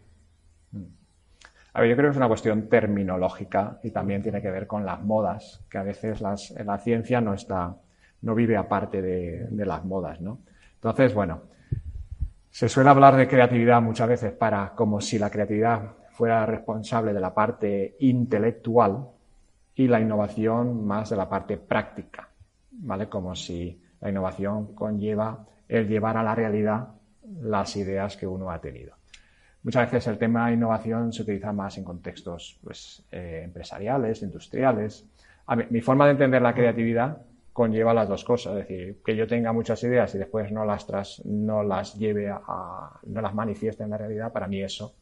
A 1.73 1.81
ver, 1.81 1.89
yo 1.91 1.95
creo 1.95 2.09
que 2.09 2.11
es 2.11 2.17
una 2.17 2.27
cuestión 2.27 2.67
terminológica 2.67 3.79
y 3.83 3.91
también 3.91 4.21
tiene 4.23 4.41
que 4.41 4.51
ver 4.51 4.67
con 4.67 4.85
las 4.85 5.01
modas, 5.01 5.63
que 5.69 5.77
a 5.77 5.83
veces 5.83 6.21
las, 6.21 6.51
la 6.51 6.79
ciencia 6.79 7.21
no 7.21 7.33
está, 7.33 7.75
no 8.23 8.35
vive 8.35 8.57
aparte 8.57 9.01
de, 9.01 9.47
de 9.49 9.65
las 9.65 9.85
modas, 9.85 10.19
¿no? 10.19 10.39
Entonces, 10.73 11.13
bueno, 11.13 11.43
se 12.49 12.67
suele 12.67 12.89
hablar 12.89 13.15
de 13.15 13.27
creatividad 13.27 13.81
muchas 13.81 14.09
veces 14.09 14.33
para 14.33 14.73
como 14.75 14.99
si 14.99 15.19
la 15.19 15.29
creatividad 15.29 15.91
fuera 16.09 16.45
responsable 16.47 17.13
de 17.13 17.19
la 17.19 17.33
parte 17.33 17.95
intelectual 17.99 19.07
y 19.77 19.87
la 19.87 20.01
innovación 20.01 20.85
más 20.85 21.11
de 21.11 21.15
la 21.15 21.29
parte 21.29 21.57
práctica, 21.57 22.27
¿vale? 22.71 23.07
Como 23.07 23.35
si 23.35 23.79
la 24.01 24.09
innovación 24.09 24.73
conlleva 24.73 25.45
el 25.67 25.87
llevar 25.87 26.17
a 26.17 26.23
la 26.23 26.33
realidad 26.33 26.89
las 27.41 27.75
ideas 27.75 28.17
que 28.17 28.25
uno 28.25 28.49
ha 28.49 28.59
tenido. 28.59 28.95
Muchas 29.61 29.91
veces 29.91 30.07
el 30.07 30.17
tema 30.17 30.47
de 30.47 30.53
innovación 30.53 31.13
se 31.13 31.21
utiliza 31.21 31.53
más 31.53 31.77
en 31.77 31.83
contextos 31.83 32.59
pues, 32.63 33.03
eh, 33.11 33.41
empresariales, 33.43 34.23
industriales. 34.23 35.05
mi 35.69 35.81
forma 35.81 36.05
de 36.05 36.11
entender 36.11 36.41
la 36.41 36.55
creatividad 36.55 37.21
conlleva 37.53 37.93
las 37.93 38.07
dos 38.07 38.23
cosas, 38.23 38.53
es 38.53 38.67
decir, 38.67 39.01
que 39.03 39.15
yo 39.15 39.27
tenga 39.27 39.51
muchas 39.51 39.83
ideas 39.83 40.13
y 40.15 40.17
después 40.17 40.51
no 40.51 40.65
las, 40.65 40.87
tras, 40.87 41.23
no 41.25 41.63
las 41.63 41.95
lleve 41.95 42.29
a, 42.29 42.99
no 43.05 43.21
las 43.21 43.33
manifieste 43.33 43.83
en 43.83 43.91
la 43.91 43.97
realidad, 43.97 44.31
para 44.31 44.47
mí 44.47 44.61
eso 44.61 44.95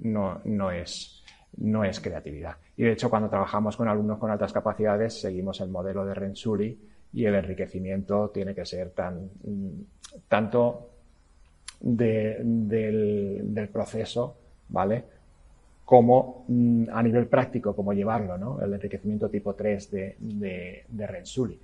no, 0.00 0.40
no, 0.44 0.70
es, 0.70 1.19
no 1.58 1.84
es 1.84 2.00
creatividad. 2.00 2.56
Y 2.76 2.84
de 2.84 2.92
hecho, 2.92 3.10
cuando 3.10 3.28
trabajamos 3.28 3.76
con 3.76 3.88
alumnos 3.88 4.18
con 4.18 4.30
altas 4.30 4.52
capacidades, 4.52 5.20
seguimos 5.20 5.60
el 5.60 5.68
modelo 5.68 6.04
de 6.04 6.14
Rensuri 6.14 6.78
y 7.12 7.24
el 7.24 7.34
enriquecimiento 7.34 8.30
tiene 8.30 8.54
que 8.54 8.64
ser 8.64 8.90
tan, 8.90 9.28
tanto 10.28 10.90
del, 11.80 13.68
proceso, 13.72 14.36
¿vale? 14.68 15.04
Como 15.84 16.44
mm, 16.48 16.84
a 16.92 17.02
nivel 17.02 17.26
práctico, 17.26 17.74
como 17.74 17.92
llevarlo, 17.92 18.38
¿no? 18.38 18.60
El 18.60 18.72
enriquecimiento 18.72 19.28
tipo 19.28 19.54
3 19.54 19.90
de, 19.90 20.16
de, 20.18 20.84
de 20.88 21.06
Rensuri. 21.06 21.58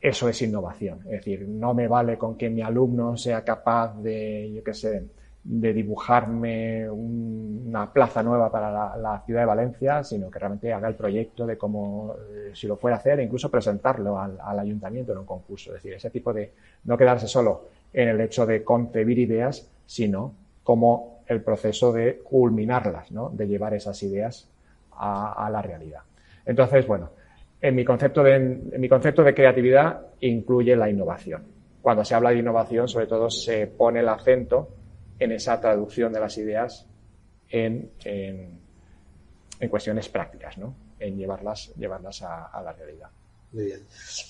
Eso 0.00 0.28
es 0.28 0.40
innovación. 0.40 1.00
Es 1.04 1.10
decir, 1.10 1.46
no 1.46 1.74
me 1.74 1.88
vale 1.88 2.16
con 2.16 2.36
que 2.36 2.48
mi 2.48 2.62
alumno 2.62 3.16
sea 3.16 3.44
capaz 3.44 4.00
de, 4.00 4.50
yo 4.54 4.64
qué 4.64 4.72
sé, 4.72 5.02
de 5.42 5.72
dibujarme 5.72 6.88
una 6.90 7.90
plaza 7.92 8.22
nueva 8.22 8.50
para 8.50 8.96
la, 8.96 9.22
ciudad 9.24 9.40
de 9.40 9.46
Valencia, 9.46 10.04
sino 10.04 10.30
que 10.30 10.38
realmente 10.38 10.72
haga 10.72 10.88
el 10.88 10.94
proyecto 10.94 11.46
de 11.46 11.56
cómo, 11.56 12.14
eh, 12.30 12.50
si 12.52 12.66
lo 12.66 12.76
fuera 12.76 12.96
a 12.96 13.00
hacer, 13.00 13.20
e 13.20 13.24
incluso 13.24 13.50
presentarlo 13.50 14.18
al, 14.20 14.58
ayuntamiento 14.58 15.12
en 15.12 15.18
un 15.18 15.24
concurso. 15.24 15.70
Es 15.70 15.82
decir, 15.82 15.94
ese 15.94 16.10
tipo 16.10 16.32
de 16.32 16.52
no 16.84 16.96
quedarse 16.96 17.26
solo 17.26 17.68
en 17.92 18.08
el 18.08 18.20
hecho 18.20 18.44
de 18.44 18.62
concebir 18.62 19.18
ideas, 19.18 19.66
sino 19.86 20.34
como 20.62 21.22
el 21.26 21.42
proceso 21.42 21.92
de 21.92 22.18
culminarlas, 22.18 23.10
¿no? 23.10 23.30
de 23.30 23.46
llevar 23.48 23.72
esas 23.72 24.02
ideas 24.02 24.46
a, 24.92 25.48
la 25.50 25.62
realidad. 25.62 26.00
Entonces, 26.44 26.86
bueno, 26.86 27.10
en 27.62 27.74
mi, 27.74 27.84
concepto 27.84 28.22
de, 28.22 28.34
en 28.34 28.80
mi 28.80 28.88
concepto 28.88 29.22
de 29.22 29.34
creatividad 29.34 30.02
incluye 30.20 30.76
la 30.76 30.90
innovación. 30.90 31.44
Cuando 31.80 32.04
se 32.04 32.14
habla 32.14 32.30
de 32.30 32.38
innovación, 32.38 32.88
sobre 32.88 33.06
todo 33.06 33.30
se 33.30 33.66
pone 33.66 34.00
el 34.00 34.08
acento 34.10 34.68
en 35.20 35.32
esa 35.32 35.60
traducción 35.60 36.12
de 36.12 36.20
las 36.20 36.36
ideas 36.38 36.86
en, 37.50 37.92
en, 38.04 38.58
cuestiones 39.68 40.08
prácticas, 40.08 40.58
¿no? 40.58 40.74
en 40.98 41.16
llevarlas, 41.16 41.72
llevarlas 41.76 42.22
a, 42.22 42.60
la 42.64 42.72
realidad. 42.72 43.10
Muy 43.52 43.66
bien. 43.66 43.80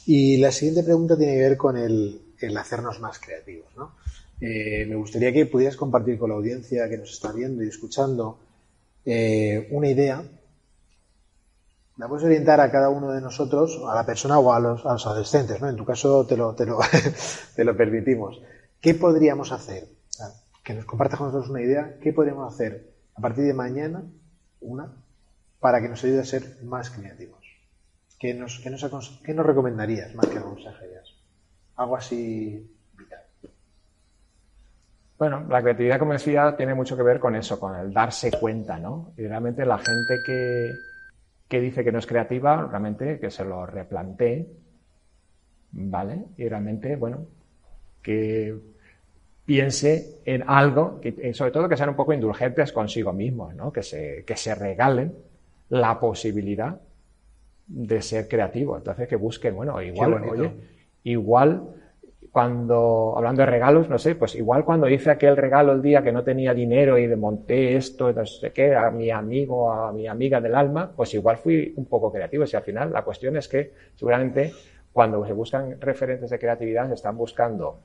Y 0.07 0.37
la 0.39 0.51
siguiente 0.51 0.83
pregunta 0.83 1.17
tiene 1.17 1.35
que 1.35 1.41
ver 1.41 1.57
con 1.57 1.77
el, 1.77 2.21
hacernos 2.59 3.01
más 3.01 3.19
creativos. 3.19 3.69
¿no? 3.77 3.95
Eh, 4.41 4.85
me 4.87 4.97
gustaría 4.97 5.33
que 5.33 5.47
pudieras 5.47 5.77
compartir 5.77 6.19
con 6.19 6.31
la 6.31 6.37
audiencia 6.37 6.89
que 6.89 6.99
nos 6.99 7.13
está 7.13 7.33
viendo 7.33 7.63
y 7.63 7.69
escuchando 7.69 8.39
eh, 9.05 9.69
una 9.71 9.89
idea 9.89 10.23
la 12.01 12.09
puedes 12.09 12.25
orientar 12.25 12.61
a 12.63 12.71
cada 12.71 12.89
uno 12.89 13.13
de 13.13 13.21
nosotros, 13.21 13.79
a 13.87 13.95
la 13.95 14.07
persona 14.07 14.39
o 14.39 14.55
a 14.55 14.59
los, 14.59 14.87
a 14.87 14.95
los 14.95 15.07
adolescentes, 15.07 15.61
¿no? 15.61 15.69
En 15.69 15.77
tu 15.77 15.85
caso 15.85 16.25
te 16.27 16.35
lo, 16.35 16.55
te 16.55 16.65
lo, 16.65 16.79
te 17.55 17.63
lo 17.63 17.77
permitimos. 17.77 18.41
¿Qué 18.81 18.95
podríamos 18.95 19.53
hacer? 19.53 19.87
Que 20.71 20.77
nos 20.77 20.85
compartas 20.85 21.19
con 21.19 21.27
nosotros 21.27 21.51
una 21.51 21.63
idea. 21.63 21.97
¿Qué 22.01 22.13
podríamos 22.13 22.55
hacer 22.55 22.93
a 23.17 23.21
partir 23.21 23.43
de 23.43 23.55
mañana, 23.55 24.05
una, 24.61 24.93
para 25.59 25.83
que 25.83 25.89
nos 25.89 26.05
ayude 26.05 26.21
a 26.21 26.25
ser 26.25 26.63
más 26.63 26.91
creativos? 26.91 27.45
¿Qué 28.21 28.35
nos, 28.35 28.65
nos 28.65 29.21
recomendarías 29.25 30.15
más 30.15 30.29
que 30.29 30.39
aconsejarías? 30.39 31.13
Algo 31.75 31.97
así 31.97 32.73
vital. 32.97 33.19
Bueno, 35.19 35.45
la 35.49 35.61
creatividad, 35.61 35.99
como 35.99 36.13
decía, 36.13 36.55
tiene 36.57 36.77
mucho 36.77 36.97
que 36.97 37.03
ver 37.03 37.19
con 37.19 37.35
eso, 37.35 37.59
con 37.59 37.75
el 37.75 37.93
darse 37.93 38.31
cuenta, 38.31 38.79
¿no? 38.79 39.13
Y 39.17 39.27
realmente 39.27 39.67
la 39.67 39.79
gente 39.79 40.19
que, 40.25 40.71
que 41.49 41.61
dice 41.61 41.83
que 41.83 41.91
no 41.91 41.99
es 41.99 42.07
creativa, 42.07 42.69
realmente 42.69 43.19
que 43.19 43.33
se 43.33 43.45
lo 43.45 43.67
replantee, 43.67 44.47
¿vale? 45.73 46.27
Y 46.37 46.49
realmente, 46.49 46.95
bueno, 46.95 47.27
que 48.05 48.79
piense 49.51 50.21
en 50.27 50.45
algo, 50.47 51.01
que, 51.01 51.35
sobre 51.35 51.51
todo 51.51 51.69
que 51.69 51.77
sean 51.77 51.89
un 51.89 51.97
poco 51.97 52.13
indulgentes 52.13 52.71
consigo 52.71 53.13
mismos, 53.13 53.53
¿no? 53.57 53.73
Que 53.73 53.83
se, 53.83 54.23
que 54.25 54.37
se 54.37 54.55
regalen 54.55 55.13
la 55.71 55.99
posibilidad 55.99 56.81
de 57.67 58.01
ser 58.01 58.29
creativo. 58.29 58.77
Entonces 58.77 59.09
que 59.09 59.17
busquen, 59.17 59.57
bueno, 59.57 59.83
igual, 59.83 60.15
oye, 60.23 60.53
igual 61.03 61.65
cuando, 62.31 63.15
hablando 63.17 63.43
de 63.43 63.47
regalos, 63.47 63.89
no 63.89 63.99
sé, 63.99 64.15
pues 64.15 64.37
igual 64.37 64.65
cuando 64.65 64.89
hice 64.89 65.11
aquel 65.11 65.37
regalo 65.37 65.73
el 65.73 65.83
día 65.83 66.01
que 66.01 66.13
no 66.13 66.23
tenía 66.23 66.55
dinero 66.55 66.97
y 66.97 67.09
monté 67.17 67.75
esto, 67.75 68.13
no 68.13 68.25
sé 68.27 68.53
qué, 68.53 68.77
a 68.77 68.93
mi 68.93 69.11
amigo, 69.11 69.73
a 69.73 69.93
mi 69.93 70.07
amiga 70.07 70.41
del 70.41 70.55
alma, 70.55 70.93
pues 70.95 71.13
igual 71.15 71.39
fui 71.39 71.75
un 71.75 71.87
poco 71.87 72.13
creativo. 72.13 72.45
Y 72.45 72.55
al 72.55 72.63
final 72.63 72.93
la 72.93 73.03
cuestión 73.03 73.37
es 73.37 73.49
que 73.49 73.73
seguramente 73.97 74.53
cuando 74.93 75.27
se 75.27 75.33
buscan 75.33 75.81
referentes 75.81 76.31
de 76.31 76.39
creatividad 76.39 76.87
se 76.87 76.95
están 76.95 77.17
buscando 77.17 77.81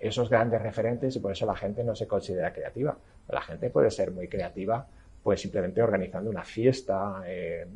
esos 0.00 0.28
grandes 0.30 0.62
referentes 0.62 1.16
y 1.16 1.20
por 1.20 1.32
eso 1.32 1.46
la 1.46 1.56
gente 1.56 1.82
no 1.84 1.94
se 1.94 2.06
considera 2.06 2.52
creativa. 2.52 2.96
La 3.28 3.40
gente 3.40 3.70
puede 3.70 3.90
ser 3.90 4.10
muy 4.10 4.28
creativa 4.28 4.86
pues 5.22 5.40
simplemente 5.40 5.82
organizando 5.82 6.30
una 6.30 6.44
fiesta, 6.44 7.22
eh, 7.26 7.66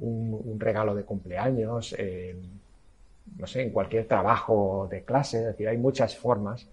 un, 0.00 0.58
regalo 0.58 0.94
de 0.94 1.04
cumpleaños, 1.04 1.94
eh, 1.98 2.34
no 3.36 3.46
sé, 3.46 3.62
en 3.62 3.70
cualquier 3.70 4.06
trabajo 4.06 4.88
de 4.90 5.02
clase, 5.02 5.40
es 5.40 5.46
decir, 5.46 5.68
hay 5.68 5.76
muchas 5.76 6.16
formas 6.16 6.66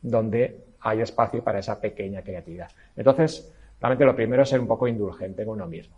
donde 0.00 0.64
hay 0.80 1.00
espacio 1.00 1.42
para 1.42 1.58
esa 1.58 1.80
pequeña 1.80 2.22
creatividad. 2.22 2.70
Entonces, 2.96 3.52
realmente 3.80 4.04
lo 4.04 4.14
primero 4.14 4.42
es 4.42 4.48
ser 4.48 4.60
un 4.60 4.68
poco 4.68 4.86
indulgente 4.86 5.44
con 5.44 5.54
uno 5.54 5.66
mismo, 5.66 5.96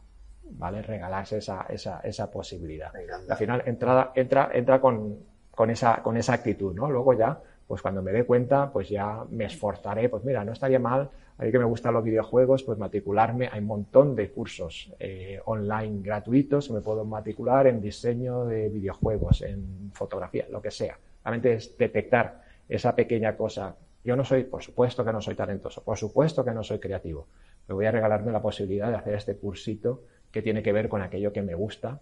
¿vale? 0.53 0.83
Regalarse 0.83 1.39
esa, 1.39 1.66
esa, 1.68 2.01
esa 2.01 2.30
posibilidad. 2.30 2.93
Al 3.28 3.37
final, 3.37 3.62
entra, 3.66 4.12
entra, 4.14 4.51
entra 4.53 4.80
con, 4.80 5.18
con, 5.51 5.70
esa, 5.70 6.03
con 6.03 6.16
esa 6.16 6.35
actitud, 6.35 6.74
¿no? 6.74 6.91
Luego 6.91 7.12
ya, 7.12 7.39
pues 7.66 7.82
cuando 7.82 8.02
me 8.02 8.12
dé 8.12 8.24
cuenta, 8.24 8.72
pues 8.72 8.88
ya 8.88 9.24
me 9.30 9.46
esforzaré, 9.46 10.08
pues 10.08 10.24
mira, 10.24 10.44
no 10.44 10.52
estaría 10.52 10.78
mal 10.78 11.10
a 11.38 11.44
mí 11.44 11.50
que 11.50 11.58
me 11.58 11.64
gustan 11.64 11.94
los 11.94 12.04
videojuegos, 12.04 12.62
pues 12.62 12.78
matricularme. 12.78 13.48
Hay 13.50 13.60
un 13.60 13.66
montón 13.66 14.14
de 14.14 14.30
cursos 14.30 14.92
eh, 15.00 15.40
online 15.44 16.00
gratuitos. 16.02 16.70
Me 16.70 16.80
puedo 16.80 17.04
matricular 17.04 17.66
en 17.66 17.80
diseño 17.80 18.44
de 18.44 18.68
videojuegos, 18.68 19.42
en 19.42 19.90
fotografía, 19.92 20.46
lo 20.50 20.62
que 20.62 20.70
sea. 20.70 20.98
Realmente 21.24 21.54
es 21.54 21.76
detectar 21.76 22.42
esa 22.68 22.94
pequeña 22.94 23.36
cosa. 23.36 23.76
Yo 24.04 24.14
no 24.14 24.24
soy, 24.24 24.44
por 24.44 24.62
supuesto 24.62 25.04
que 25.04 25.12
no 25.12 25.20
soy 25.20 25.34
talentoso, 25.34 25.82
por 25.82 25.96
supuesto 25.96 26.44
que 26.44 26.52
no 26.52 26.62
soy 26.62 26.78
creativo. 26.78 27.26
Me 27.66 27.74
voy 27.74 27.86
a 27.86 27.90
regalarme 27.90 28.30
la 28.30 28.42
posibilidad 28.42 28.90
de 28.90 28.96
hacer 28.96 29.14
este 29.14 29.36
cursito 29.36 30.04
que 30.30 30.42
tiene 30.42 30.62
que 30.62 30.72
ver 30.72 30.88
con 30.88 31.02
aquello 31.02 31.32
que 31.32 31.42
me 31.42 31.54
gusta 31.54 32.00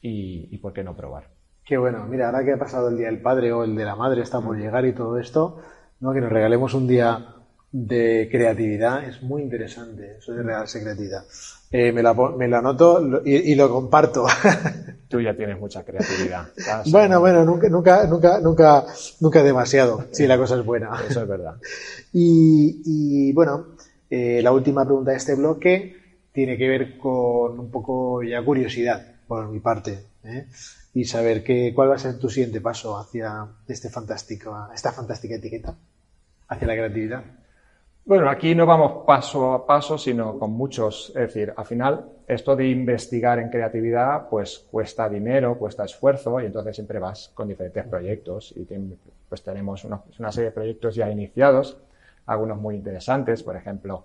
y 0.00 0.56
por 0.58 0.72
qué 0.72 0.82
no 0.82 0.96
probar. 0.96 1.41
Qué 1.64 1.76
bueno. 1.76 2.06
Mira, 2.06 2.26
ahora 2.26 2.44
que 2.44 2.52
ha 2.52 2.58
pasado 2.58 2.88
el 2.88 2.96
Día 2.96 3.06
del 3.06 3.20
Padre 3.20 3.52
o 3.52 3.64
el 3.64 3.76
de 3.76 3.84
la 3.84 3.96
Madre, 3.96 4.22
está 4.22 4.40
por 4.40 4.56
llegar 4.56 4.84
y 4.84 4.94
todo 4.94 5.18
esto, 5.18 5.58
¿no? 6.00 6.12
que 6.12 6.20
nos 6.20 6.32
regalemos 6.32 6.74
un 6.74 6.88
día 6.88 7.32
de 7.72 8.28
creatividad 8.30 9.02
es 9.04 9.22
muy 9.22 9.40
interesante, 9.40 10.18
eso 10.18 10.32
de 10.32 10.42
regalarse 10.42 10.82
creatividad. 10.82 11.24
Eh, 11.70 11.90
me, 11.90 12.02
la, 12.02 12.12
me 12.12 12.44
anoto 12.54 13.22
y, 13.24 13.54
lo 13.54 13.70
comparto. 13.70 14.26
Tú 15.08 15.20
ya 15.22 15.34
tienes 15.34 15.58
mucha 15.58 15.82
creatividad. 15.82 16.48
bueno, 16.90 17.18
bueno, 17.18 17.44
nunca, 17.44 17.68
nunca, 17.70 18.06
nunca, 18.06 18.40
nunca, 18.40 18.84
nunca 19.20 19.42
demasiado, 19.42 20.04
si 20.10 20.26
la 20.26 20.36
cosa 20.36 20.56
es 20.56 20.64
buena. 20.66 20.90
Eso 21.08 21.22
es 21.22 21.28
verdad. 21.28 21.56
Y, 22.14 23.32
bueno, 23.32 23.68
eh, 24.10 24.42
la 24.42 24.52
última 24.52 24.84
pregunta 24.84 25.12
de 25.12 25.16
este 25.16 25.34
bloque 25.34 25.96
tiene 26.30 26.58
que 26.58 26.68
ver 26.68 26.98
con 26.98 27.58
un 27.58 27.70
poco 27.70 28.22
ya 28.22 28.44
curiosidad 28.44 29.02
por 29.26 29.48
mi 29.48 29.60
parte. 29.60 30.04
¿eh? 30.24 30.46
Y 30.94 31.04
saber 31.04 31.42
qué 31.42 31.72
cuál 31.74 31.90
va 31.90 31.94
a 31.94 31.98
ser 31.98 32.18
tu 32.18 32.28
siguiente 32.28 32.60
paso 32.60 32.98
hacia 32.98 33.46
este 33.66 33.88
fantástico, 33.88 34.68
esta 34.74 34.92
fantástica 34.92 35.36
etiqueta, 35.36 35.74
hacia 36.48 36.66
la 36.66 36.74
creatividad. 36.74 37.24
Bueno, 38.04 38.28
aquí 38.28 38.52
no 38.56 38.66
vamos 38.66 39.04
paso 39.06 39.52
a 39.52 39.64
paso, 39.64 39.96
sino 39.96 40.36
con 40.36 40.50
muchos. 40.50 41.10
Es 41.10 41.34
decir, 41.34 41.54
al 41.56 41.64
final, 41.64 42.04
esto 42.26 42.56
de 42.56 42.66
investigar 42.66 43.38
en 43.38 43.48
creatividad, 43.48 44.28
pues 44.28 44.66
cuesta 44.70 45.08
dinero, 45.08 45.56
cuesta 45.56 45.84
esfuerzo, 45.84 46.40
y 46.40 46.46
entonces 46.46 46.74
siempre 46.74 46.98
vas 46.98 47.30
con 47.32 47.46
diferentes 47.46 47.86
proyectos. 47.86 48.52
Y 48.56 48.66
pues 49.28 49.42
tenemos 49.44 49.84
una, 49.84 50.32
serie 50.32 50.50
de 50.50 50.54
proyectos 50.54 50.96
ya 50.96 51.08
iniciados, 51.08 51.78
algunos 52.26 52.58
muy 52.58 52.74
interesantes. 52.74 53.44
Por 53.44 53.54
ejemplo, 53.54 54.04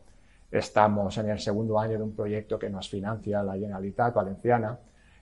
estamos 0.52 1.18
en 1.18 1.30
el 1.32 1.40
segundo 1.40 1.80
año 1.80 1.98
de 1.98 2.04
un 2.04 2.16
proyecto 2.16 2.60
que 2.60 2.70
nos 2.70 2.88
financia 2.88 3.42
la 3.42 3.54
Generalitat 3.54 4.14
Valenciana, 4.14 4.78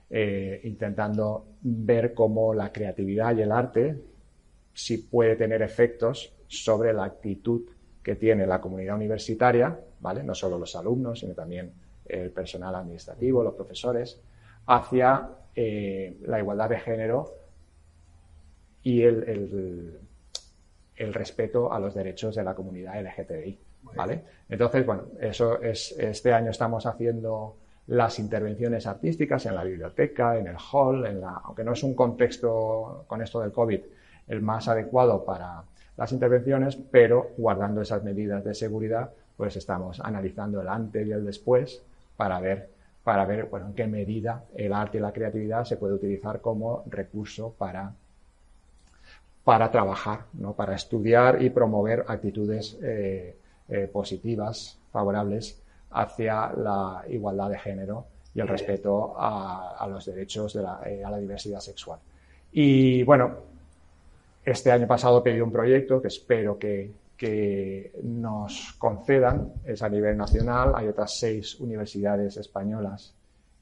eh, 0.08 0.60
intentando 0.64 1.46
ver 1.62 2.14
cómo 2.14 2.54
la 2.54 2.72
creatividad 2.72 3.36
y 3.36 3.42
el 3.42 3.52
arte 3.52 3.96
si 4.72 4.98
puede 4.98 5.36
tener 5.36 5.62
efectos 5.62 6.36
sobre 6.48 6.92
la 6.92 7.04
actitud 7.04 7.62
que 8.02 8.14
tiene 8.14 8.46
la 8.46 8.60
comunidad 8.60 8.94
universitaria, 8.94 9.76
¿vale? 10.00 10.22
No 10.22 10.34
solo 10.34 10.58
los 10.58 10.76
alumnos, 10.76 11.20
sino 11.20 11.34
también 11.34 11.72
el 12.04 12.30
personal 12.30 12.74
administrativo, 12.74 13.42
los 13.42 13.54
profesores, 13.54 14.20
hacia 14.66 15.28
eh, 15.54 16.18
la 16.26 16.38
igualdad 16.38 16.68
de 16.68 16.78
género 16.78 17.34
y 18.82 19.02
el, 19.02 19.98
el, 20.96 21.14
respeto 21.14 21.72
a 21.72 21.80
los 21.80 21.94
derechos 21.94 22.36
de 22.36 22.44
la 22.44 22.54
comunidad 22.54 23.00
LGTBI, 23.00 23.58
¿vale? 23.96 24.22
Entonces, 24.48 24.84
bueno, 24.84 25.04
eso 25.20 25.60
es, 25.60 25.92
este 25.98 26.32
año 26.32 26.50
estamos 26.50 26.86
haciendo 26.86 27.56
las 27.88 28.18
intervenciones 28.18 28.86
artísticas 28.86 29.46
en 29.46 29.54
la 29.54 29.64
biblioteca, 29.64 30.36
en 30.36 30.48
el 30.48 30.56
hall, 30.72 31.06
en 31.06 31.20
la, 31.20 31.40
aunque 31.44 31.62
no 31.62 31.72
es 31.72 31.82
un 31.82 31.94
contexto 31.94 33.04
con 33.06 33.22
esto 33.22 33.40
del 33.40 33.52
COVID 33.52 33.80
el 34.28 34.42
más 34.42 34.66
adecuado 34.66 35.24
para 35.24 35.62
las 35.96 36.12
intervenciones, 36.12 36.76
pero 36.76 37.30
guardando 37.36 37.80
esas 37.80 38.02
medidas 38.02 38.44
de 38.44 38.54
seguridad, 38.54 39.10
pues 39.36 39.56
estamos 39.56 40.00
analizando 40.00 40.60
el 40.60 40.68
antes 40.68 41.06
y 41.06 41.12
el 41.12 41.24
después 41.24 41.82
para 42.16 42.40
ver, 42.40 42.70
para 43.04 43.24
ver 43.24 43.46
bueno, 43.46 43.66
en 43.66 43.74
qué 43.74 43.86
medida 43.86 44.44
el 44.54 44.72
arte 44.72 44.98
y 44.98 45.00
la 45.00 45.12
creatividad 45.12 45.64
se 45.64 45.76
puede 45.76 45.94
utilizar 45.94 46.40
como 46.40 46.82
recurso 46.86 47.54
para, 47.56 47.92
para 49.44 49.70
trabajar, 49.70 50.24
¿no? 50.34 50.54
para 50.54 50.74
estudiar 50.74 51.40
y 51.40 51.50
promover 51.50 52.04
actitudes 52.08 52.76
eh, 52.82 53.36
eh, 53.68 53.88
positivas, 53.92 54.78
favorables 54.90 55.62
hacia 55.90 56.52
la 56.52 57.04
igualdad 57.08 57.50
de 57.50 57.58
género 57.58 58.06
y 58.34 58.40
el 58.40 58.48
respeto 58.48 59.14
a, 59.16 59.86
los 59.90 60.04
derechos 60.04 60.52
de 60.54 60.62
la, 60.62 60.80
eh, 60.84 61.02
a 61.02 61.10
la 61.10 61.18
diversidad 61.18 61.60
sexual. 61.60 61.98
Y 62.52 63.02
bueno, 63.02 63.34
este 64.46 64.70
año 64.70 64.86
pasado 64.86 65.22
pedí 65.22 65.40
un 65.40 65.50
proyecto 65.50 66.00
que 66.00 66.08
espero 66.08 66.58
que, 66.58 66.92
nos 68.02 68.74
concedan, 68.78 69.54
es 69.64 69.82
a 69.82 69.88
nivel 69.88 70.16
nacional, 70.16 70.72
hay 70.74 70.86
otras 70.86 71.18
seis 71.18 71.58
universidades 71.58 72.36
españolas 72.36 73.14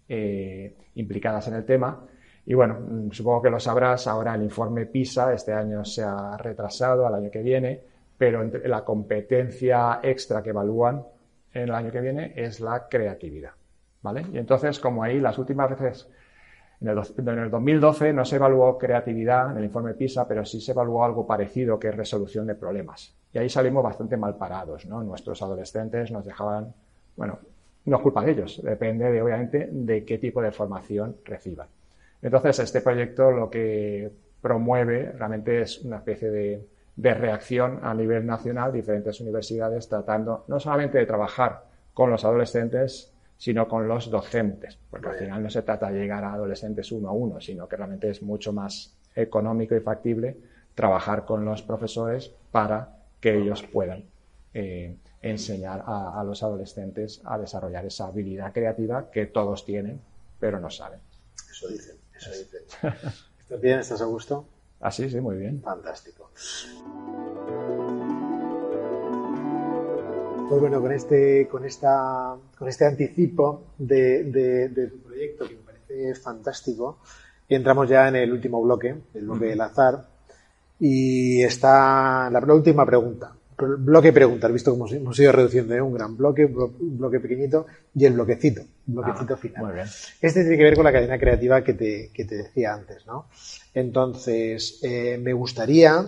eh, 0.09 0.75
implicadas 0.97 1.49
en 1.49 1.55
el 1.55 1.65
tema. 1.65 2.05
Y 2.45 2.53
bueno, 2.53 2.79
mm, 2.81 3.13
supongo 3.13 3.43
que 3.43 3.51
lo 3.51 3.61
sabrás, 3.61 4.09
ahora 4.09 4.35
el 4.35 4.43
informe 4.43 4.87
PISA 4.87 5.33
este 5.33 5.53
año 5.53 5.85
se 5.85 6.03
ha 6.03 6.37
retrasado 6.37 7.07
al 7.07 7.15
año 7.15 7.31
que 7.31 7.43
viene, 7.43 7.81
pero 8.19 8.43
la 8.43 8.85
competencia 8.85 10.01
extra 10.03 10.43
que 10.43 10.51
evalúan 10.51 11.03
en 11.55 11.63
el 11.63 11.75
año 11.75 11.91
que 11.91 12.01
viene 12.01 12.33
es 12.37 12.61
la 12.61 12.89
creatividad. 12.89 13.53
¿Vale? 14.03 14.27
Y 14.33 14.39
entonces, 14.39 14.79
como 14.79 15.03
ahí 15.03 15.19
las 15.19 15.39
últimas 15.39 15.71
veces 15.71 16.09
en 16.81 16.89
el, 16.89 17.51
2012 17.51 18.13
no 18.13 18.25
se 18.25 18.37
evaluó 18.37 18.77
creatividad 18.77 19.53
en 19.53 19.59
el 19.59 19.65
informe 19.65 19.95
PISA, 19.95 20.29
pero 20.29 20.45
sí 20.45 20.61
se 20.61 20.73
evaluó 20.73 21.05
algo 21.05 21.27
parecido, 21.27 21.79
que 21.79 21.89
es 21.89 21.97
resolución 21.97 22.47
de 22.47 22.55
problemas. 22.55 23.15
Y 23.33 23.39
ahí 23.39 23.49
salimos 23.49 23.83
bastante 23.83 24.19
mal 24.19 24.37
parados, 24.37 24.85
¿no? 24.85 25.03
Nuestros 25.03 25.41
adolescentes 25.41 26.11
nos 26.11 26.27
dejaban, 26.27 26.75
bueno, 27.17 27.39
no 27.87 27.97
es 27.97 28.03
culpa 28.03 28.23
de 28.23 28.33
ellos, 28.33 28.61
depende 28.63 29.11
de, 29.11 29.23
obviamente, 29.23 29.69
de 29.71 30.05
qué 30.05 30.19
tipo 30.19 30.43
de 30.43 30.53
formación 30.53 31.17
reciban. 31.25 31.69
Entonces, 32.21 32.59
este 32.59 32.81
proyecto 32.81 33.31
lo 33.31 33.49
que 33.49 34.11
promueve 34.43 35.13
realmente 35.13 35.63
es 35.63 35.83
una 35.85 35.97
especie 35.97 36.31
de, 36.31 36.67
de 36.97 37.15
reacción 37.15 37.81
a 37.83 37.93
nivel 37.95 38.25
nacional, 38.25 38.73
diferentes 38.73 39.21
universidades 39.21 39.89
tratando 39.89 40.45
no 40.49 40.61
solamente 40.61 40.99
de 40.99 41.07
trabajar 41.07 41.65
con 41.93 42.11
los 42.11 42.25
adolescentes, 42.25 43.13
sino 43.37 43.69
con 43.69 43.89
los 43.89 44.11
docentes, 44.11 44.79
porque 44.91 45.09
al 45.09 45.17
final 45.17 45.43
no 45.43 45.51
se 45.51 45.63
trata 45.63 45.91
de 45.91 46.01
llegar 46.01 46.25
a 46.25 46.35
adolescentes 46.35 46.93
uno 46.93 47.09
a 47.09 47.13
uno, 47.13 47.41
sino 47.41 47.69
que 47.69 47.77
realmente 47.77 48.11
es 48.11 48.23
mucho 48.23 48.53
más 48.53 48.97
económico 49.15 49.75
y 49.75 49.81
factible 49.81 50.37
trabajar 50.75 51.25
con 51.25 51.45
los 51.45 51.63
profesores 51.63 52.33
para 52.51 52.97
que 53.21 53.37
ellos 53.37 53.63
puedan 53.63 54.05
eh, 54.53 54.97
enseñar 55.23 55.83
a, 55.87 56.23
los 56.25 56.43
adolescentes 56.43 57.21
a 57.25 57.39
desarrollar 57.39 57.87
esa 57.87 58.07
habilidad 58.07 58.53
creativa 58.53 59.11
que 59.11 59.27
todos 59.27 59.65
tienen, 59.65 60.01
pero 60.39 60.61
no 60.61 60.71
saben. 60.71 61.01
Eso 61.51 61.69
dicen, 61.69 61.97
eso 62.15 62.31
dicen. 62.31 62.63
¿Estás 63.41 63.61
bien? 63.61 63.79
¿Estás 63.79 64.03
a 64.03 64.05
gusto? 64.05 64.47
Ah, 64.85 64.91
sí, 64.91 65.09
sí, 65.09 65.19
muy 65.19 65.39
bien. 65.39 65.63
Fantástico. 65.63 66.31
Pues 70.47 70.61
bueno, 70.61 70.79
con 70.83 70.93
este, 70.93 71.49
con 71.49 71.65
esta, 71.65 72.37
con 72.59 72.69
este 72.69 72.85
anticipo 72.85 73.63
de, 73.79 74.91
tu 74.93 74.99
proyecto 74.99 75.49
que 75.49 75.55
me 75.55 75.63
parece 75.63 76.15
fantástico, 76.21 76.99
entramos 77.49 77.89
ya 77.89 78.09
en 78.09 78.17
el 78.17 78.31
último 78.31 78.61
bloque, 78.61 78.95
el 79.15 79.25
bloque 79.25 79.47
del 79.47 79.63
azar, 79.63 80.07
y 80.79 81.43
está 81.43 82.29
la, 82.29 82.41
última 82.55 82.85
pregunta. 82.85 83.33
Bloque 83.57 84.13
preguntas, 84.13 84.53
visto 84.53 84.73
cómo 84.73 84.89
hemos 84.89 85.19
ido 85.19 85.31
reduciendo 85.31 85.75
¿eh? 85.75 85.81
un 85.81 85.95
gran 85.95 86.17
bloque, 86.17 86.45
un 86.45 86.99
bloque 86.99 87.21
pequeñito 87.21 87.67
y 87.95 88.05
el 88.05 88.15
bloquecito, 88.15 88.63
un 88.89 88.95
bloquecito 88.95 89.35
ah, 89.35 89.37
final. 89.37 89.65
Muy 89.65 89.75
bien. 89.75 89.87
Este 90.21 90.41
tiene 90.41 90.57
que 90.57 90.65
ver 90.65 90.75
con 90.75 90.85
la 90.85 90.93
cadena 90.93 91.19
creativa 91.19 91.63
que 91.63 91.75
te, 91.75 92.11
que 92.13 92.25
te 92.25 92.37
decía 92.37 92.75
antes, 92.75 93.07
¿no? 93.07 93.27
Entonces, 93.73 94.81
eh, 94.83 95.19
me 95.23 95.33
gustaría 95.33 96.05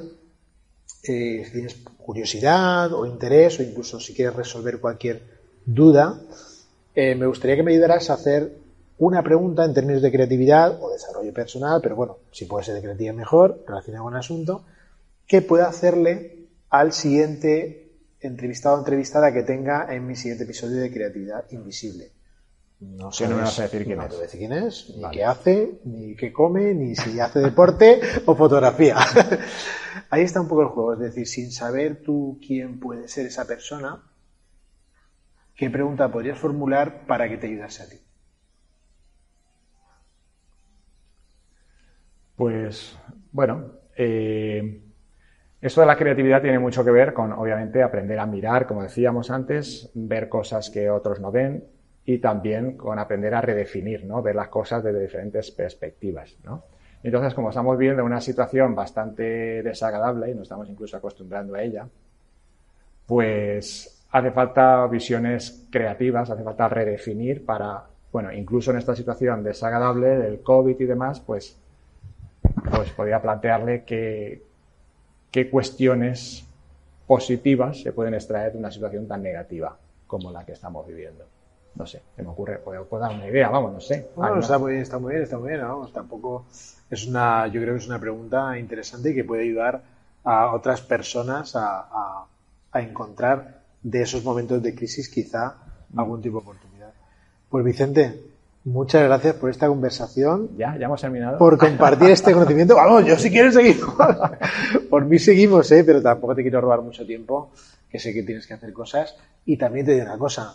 eh, 1.05 1.43
si 1.45 1.53
tienes 1.53 1.77
curiosidad 1.99 2.93
o 2.93 3.07
interés 3.07 3.61
o 3.61 3.63
incluso 3.63 4.01
si 4.01 4.13
quieres 4.13 4.35
resolver 4.35 4.81
cualquier 4.81 5.23
duda, 5.65 6.21
me 6.95 7.27
gustaría 7.27 7.57
que 7.57 7.63
me 7.63 7.73
ayudaras 7.73 8.09
a 8.09 8.15
hacer 8.15 8.57
una 8.99 9.23
pregunta 9.23 9.65
en 9.65 9.75
términos 9.75 10.01
de 10.01 10.11
creatividad 10.11 10.79
o 10.83 10.91
desarrollo 10.91 11.33
personal, 11.33 11.81
pero 11.83 11.97
bueno, 11.97 12.19
si 12.31 12.47
puede 12.47 12.65
ser 12.65 12.75
de 12.77 12.83
creatividad 12.83 13.15
mejor, 13.15 13.63
relacionado 13.67 14.05
con 14.05 14.15
el 14.15 14.21
asunto, 14.21 14.65
que 15.27 15.43
pueda 15.43 15.69
hacerle 15.69 16.36
al 16.79 16.93
siguiente 16.93 17.87
entrevistado 18.21 18.77
o 18.77 18.79
entrevistada 18.79 19.33
que 19.33 19.43
tenga 19.43 19.93
en 19.95 20.07
mi 20.07 20.17
siguiente 20.17 20.45
episodio 20.45 20.81
de 20.81 20.93
Creatividad 20.93 21.45
Invisible. 21.51 22.13
No 22.81 23.11
sé. 23.11 23.29
No 23.29 23.37
me 23.37 23.43
vas 23.43 23.59
a 23.59 23.63
decir 23.63 23.85
quién 23.85 24.01
es. 24.01 24.13
No 24.13 24.19
decir 24.19 24.39
quién 24.41 24.53
es, 24.53 24.95
ni 24.97 25.11
qué 25.11 25.25
hace, 25.25 25.81
ni 25.85 26.15
qué 26.15 26.33
come, 26.33 26.75
ni 26.75 26.95
si 26.95 27.19
hace 27.21 27.41
deporte 27.41 28.01
o 28.27 28.35
fotografía. 28.35 28.97
Ahí 30.11 30.23
está 30.23 30.41
un 30.41 30.49
poco 30.49 30.63
el 30.63 30.69
juego. 30.69 30.93
Es 30.95 31.01
decir, 31.01 31.27
sin 31.27 31.51
saber 31.51 32.03
tú 32.03 32.39
quién 32.47 32.79
puede 32.79 33.09
ser 33.09 33.27
esa 33.27 33.47
persona, 33.47 34.03
¿qué 35.55 35.71
pregunta 35.71 36.13
podrías 36.13 36.39
formular 36.39 37.07
para 37.07 37.29
que 37.29 37.39
te 37.39 37.47
ayudase 37.47 37.83
a 37.83 37.89
ti? 37.89 37.97
Pues, 42.37 42.99
bueno, 43.33 43.73
eh, 43.97 44.86
esto 45.67 45.81
de 45.81 45.87
la 45.87 45.97
creatividad 45.97 46.43
tiene 46.43 46.59
mucho 46.59 46.85
que 46.85 46.91
ver 46.91 47.13
con, 47.13 47.33
obviamente, 47.33 47.83
aprender 47.83 48.19
a 48.19 48.27
mirar, 48.27 48.67
como 48.67 48.83
decíamos 48.83 49.31
antes, 49.31 49.91
ver 49.95 50.29
cosas 50.29 50.71
que 50.71 50.91
otros 50.91 51.21
no 51.21 51.31
ven, 51.31 51.65
y 52.05 52.19
también 52.19 52.77
con 52.77 52.99
aprender 52.99 53.35
a 53.35 53.41
redefinir, 53.41 54.05
¿no? 54.05 54.23
Ver 54.23 54.37
las 54.37 54.49
cosas 54.49 54.83
desde 54.85 55.01
diferentes 55.01 55.51
perspectivas, 55.51 56.37
¿no? 56.45 56.63
Entonces, 57.03 57.35
como 57.35 57.51
estamos 57.51 57.77
viendo 57.77 58.05
una 58.05 58.21
situación 58.21 58.75
bastante 58.75 59.63
desagradable 59.63 60.31
y 60.31 60.35
nos 60.35 60.43
estamos 60.43 60.69
incluso 60.69 60.97
acostumbrando 60.97 61.55
a 61.55 61.63
ella, 61.63 61.87
pues 63.07 64.07
hace 64.11 64.31
falta 64.31 64.87
visiones 64.87 65.67
creativas, 65.71 66.31
hace 66.31 66.43
falta 66.43 66.69
redefinir 66.69 67.45
para, 67.45 67.85
bueno, 68.13 68.33
incluso 68.33 68.71
en 68.71 68.79
esta 68.79 68.95
situación 68.95 69.43
desagradable 69.43 70.17
del 70.17 70.41
COVID 70.43 70.81
y 70.81 70.85
demás, 70.85 71.21
pues, 71.21 71.59
pues 72.71 72.91
podría 72.91 73.21
plantearle 73.21 73.85
qué 75.37 75.51
cuestiones 75.51 76.47
positivas 77.07 77.83
se 77.83 77.93
pueden 77.93 78.15
extraer 78.15 78.53
de 78.53 78.59
una 78.59 78.71
situación 78.71 79.07
tan 79.07 79.23
negativa 79.23 79.77
como 80.07 80.33
la 80.33 80.47
que 80.47 80.53
estamos 80.53 80.87
viviendo 80.87 81.27
no 81.75 81.87
sé, 81.87 82.01
se 82.17 82.23
me 82.23 82.31
ocurre, 82.31 82.57
puedo, 82.57 82.87
dar 82.99 83.13
una 83.13 83.29
idea, 83.29 83.51
vamos, 83.51 83.71
no 83.71 83.81
sé. 83.81 84.09
Bueno, 84.17 84.41
está 84.41 84.57
muy 84.57 84.73
bien, 84.73 84.83
está 84.83 84.99
muy 84.99 85.11
bien, 85.13 85.25
está 85.25 85.37
muy 85.37 85.51
bien, 85.51 85.61
vamos, 85.61 85.93
tampoco 85.93 86.47
es 86.89 87.07
una, 87.07 87.49
yo 87.49 87.61
creo 87.61 87.75
que 87.75 87.81
es 87.81 87.87
una 87.87 88.01
pregunta 88.01 88.59
interesante 88.59 89.11
y 89.11 89.15
que 89.15 89.25
puede 89.25 89.43
ayudar 89.43 89.83
a 90.25 90.55
otras 90.55 90.81
personas 90.81 91.55
a, 91.55 92.25
a, 92.73 92.81
encontrar 92.81 93.61
de 93.83 94.01
esos 94.01 94.25
momentos 94.25 94.63
de 94.63 94.75
crisis 94.75 95.11
quizá 95.11 95.57
algún 95.95 96.23
tipo 96.23 96.39
de 96.39 96.45
oportunidad. 96.45 96.95
Pues 97.51 97.63
Vicente, 97.63 98.23
muchas 98.67 99.05
gracias 99.05 99.37
por 99.37 99.49
esta 99.49 99.69
conversación. 99.69 100.51
Ya, 100.59 100.77
ya 100.77 100.87
hemos 100.87 101.01
terminado. 101.01 101.39
Por 101.39 101.57
compartir 101.57 102.11
este 102.11 102.33
conocimiento. 102.33 102.75
Vamos, 102.75 103.07
yo 103.07 103.17
si 103.17 103.31
quieres 103.31 103.55
seguir. 103.55 103.77
por 104.91 105.05
mí 105.07 105.19
seguimos, 105.19 105.71
¿eh? 105.73 105.85
pero 105.85 106.03
tampoco 106.03 106.35
te 106.35 106.43
quiero 106.43 106.61
robar 106.61 106.83
mucho 106.83 107.07
tiempo, 107.07 107.53
que 107.89 107.99
sé 107.99 108.13
que 108.13 108.23
tienes 108.23 108.47
que 108.47 108.55
hacer 108.55 108.73
cosas. 108.73 109.17
Y 109.47 109.57
también 109.57 109.87
te 109.87 109.93
digo 109.93 110.05
una 110.05 110.19
cosa, 110.19 110.55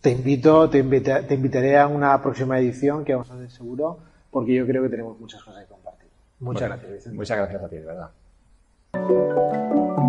te 0.00 0.10
invito, 0.10 0.68
te, 0.68 0.82
te 0.82 1.34
invitaré 1.34 1.78
a 1.78 1.86
una 1.86 2.20
próxima 2.20 2.58
edición 2.58 3.04
que 3.04 3.12
vamos 3.12 3.30
a 3.30 3.34
hacer 3.34 3.50
seguro, 3.50 3.98
porque 4.30 4.54
yo 4.54 4.66
creo 4.66 4.82
que 4.82 4.88
tenemos 4.88 5.18
muchas 5.18 5.42
cosas 5.42 5.64
que 5.64 5.70
compartir. 5.70 6.08
Muchas 6.40 6.68
gracias, 6.68 6.92
Vicente. 6.92 7.16
Muchas 7.16 7.38
gracias 7.38 7.62
a 7.62 7.68
ti, 7.68 7.76
de 7.76 7.84
verdad. 7.84 8.10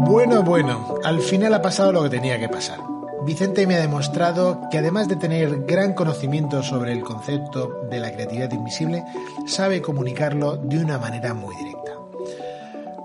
Bueno, 0.06 0.44
bueno, 0.44 0.96
al 1.04 1.20
final 1.22 1.54
ha 1.54 1.62
pasado 1.62 1.92
lo 1.92 2.04
que 2.04 2.10
tenía 2.10 2.40
que 2.40 2.50
pasar. 2.50 2.97
Vicente 3.28 3.68
me 3.68 3.76
ha 3.76 3.82
demostrado 3.82 4.62
que 4.72 4.78
además 4.78 5.10
de 5.10 5.18
tener 5.18 5.66
gran 5.66 5.94
conocimiento 5.94 6.64
sobre 6.64 6.94
el 6.94 7.02
concepto 7.02 7.86
de 7.90 8.00
la 8.00 8.14
creatividad 8.14 8.54
invisible, 8.54 9.04
sabe 9.46 9.82
comunicarlo 9.82 10.56
de 10.56 10.80
una 10.80 10.98
manera 10.98 11.34
muy 11.34 11.54
directa. 11.58 11.92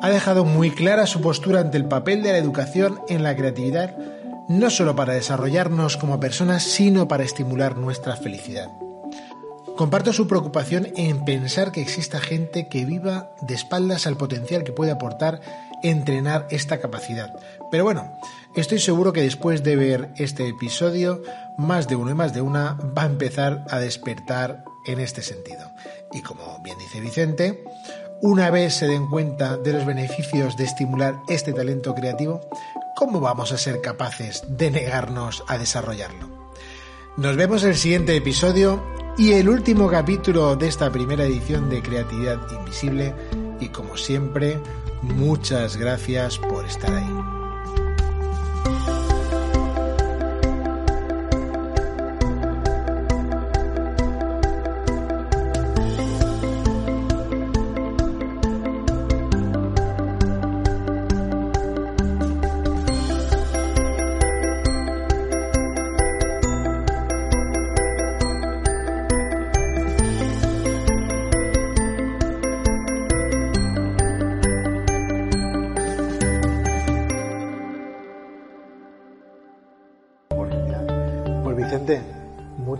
Ha 0.00 0.10
dejado 0.10 0.44
muy 0.44 0.70
clara 0.70 1.08
su 1.08 1.20
postura 1.20 1.58
ante 1.58 1.76
el 1.76 1.86
papel 1.86 2.22
de 2.22 2.30
la 2.30 2.38
educación 2.38 3.00
en 3.08 3.24
la 3.24 3.34
creatividad 3.34 3.96
no 4.48 4.70
solo 4.70 4.94
para 4.94 5.14
desarrollarnos 5.14 5.96
como 5.96 6.20
personas, 6.20 6.62
sino 6.62 7.08
para 7.08 7.24
estimular 7.24 7.76
nuestra 7.76 8.14
felicidad. 8.14 8.70
Comparto 9.76 10.12
su 10.12 10.28
preocupación 10.28 10.88
en 10.96 11.24
pensar 11.24 11.72
que 11.72 11.82
exista 11.82 12.20
gente 12.20 12.68
que 12.68 12.84
viva 12.84 13.32
de 13.40 13.54
espaldas 13.54 14.06
al 14.06 14.16
potencial 14.16 14.62
que 14.62 14.72
puede 14.72 14.92
aportar 14.92 15.40
entrenar 15.82 16.46
esta 16.50 16.78
capacidad. 16.78 17.34
Pero 17.70 17.84
bueno, 17.84 18.18
estoy 18.54 18.78
seguro 18.78 19.12
que 19.12 19.22
después 19.22 19.62
de 19.62 19.76
ver 19.76 20.10
este 20.16 20.48
episodio, 20.48 21.22
más 21.56 21.88
de 21.88 21.96
uno 21.96 22.10
y 22.10 22.14
más 22.14 22.34
de 22.34 22.42
una 22.42 22.74
va 22.96 23.02
a 23.02 23.06
empezar 23.06 23.64
a 23.70 23.78
despertar 23.78 24.64
en 24.86 25.00
este 25.00 25.22
sentido. 25.22 25.70
Y 26.12 26.22
como 26.22 26.60
bien 26.62 26.78
dice 26.78 27.00
Vicente, 27.00 27.64
una 28.20 28.50
vez 28.50 28.74
se 28.74 28.86
den 28.86 29.08
cuenta 29.08 29.56
de 29.56 29.72
los 29.72 29.86
beneficios 29.86 30.56
de 30.56 30.64
estimular 30.64 31.16
este 31.28 31.52
talento 31.52 31.94
creativo, 31.94 32.40
¿cómo 32.94 33.20
vamos 33.20 33.52
a 33.52 33.58
ser 33.58 33.80
capaces 33.80 34.44
de 34.48 34.70
negarnos 34.70 35.42
a 35.48 35.58
desarrollarlo? 35.58 36.52
Nos 37.16 37.36
vemos 37.36 37.62
en 37.64 37.70
el 37.70 37.76
siguiente 37.76 38.16
episodio 38.16 38.82
y 39.18 39.32
el 39.32 39.48
último 39.48 39.88
capítulo 39.90 40.56
de 40.56 40.68
esta 40.68 40.90
primera 40.90 41.24
edición 41.24 41.68
de 41.68 41.82
Creatividad 41.82 42.40
Invisible 42.50 43.14
y 43.60 43.68
como 43.68 43.96
siempre, 43.96 44.58
muchas 45.02 45.76
gracias 45.76 46.38
por 46.38 46.64
estar 46.64 46.94
ahí. 46.94 47.41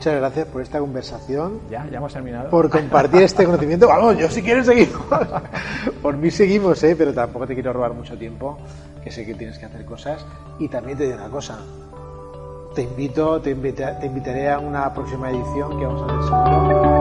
Muchas 0.03 0.17
gracias 0.17 0.49
por 0.49 0.63
esta 0.63 0.81
conversación. 0.81 1.61
Ya, 1.71 1.87
ya 1.89 1.99
hemos 1.99 2.13
terminado. 2.13 2.51
Por 2.51 2.69
compartir 2.69 3.23
este 3.23 3.45
conocimiento. 3.45 3.87
Vamos, 3.87 4.19
yo 4.19 4.29
si 4.29 4.43
quieres 4.43 4.67
seguir. 4.67 4.91
por 6.03 6.17
mí 6.17 6.29
seguimos, 6.29 6.83
¿eh? 6.83 6.97
pero 6.99 7.15
tampoco 7.15 7.47
te 7.47 7.55
quiero 7.55 7.73
robar 7.73 7.93
mucho 7.93 8.19
tiempo, 8.19 8.59
que 9.05 9.13
sé 9.13 9.25
que 9.25 9.35
tienes 9.35 9.61
que 9.61 9.67
hacer 9.67 9.85
cosas. 9.85 10.27
Y 10.59 10.67
también 10.67 10.99
te 10.99 11.05
digo 11.05 11.15
una 11.19 11.29
cosa. 11.29 11.61
Te 12.75 12.83
invito, 12.83 13.41
te, 13.41 13.55
te 13.55 14.07
invitaré 14.07 14.51
a 14.51 14.59
una 14.59 14.93
próxima 14.93 15.31
edición 15.31 15.79
que 15.79 15.87
vamos 15.87 16.33
a 16.33 16.81
hacer. 16.81 16.93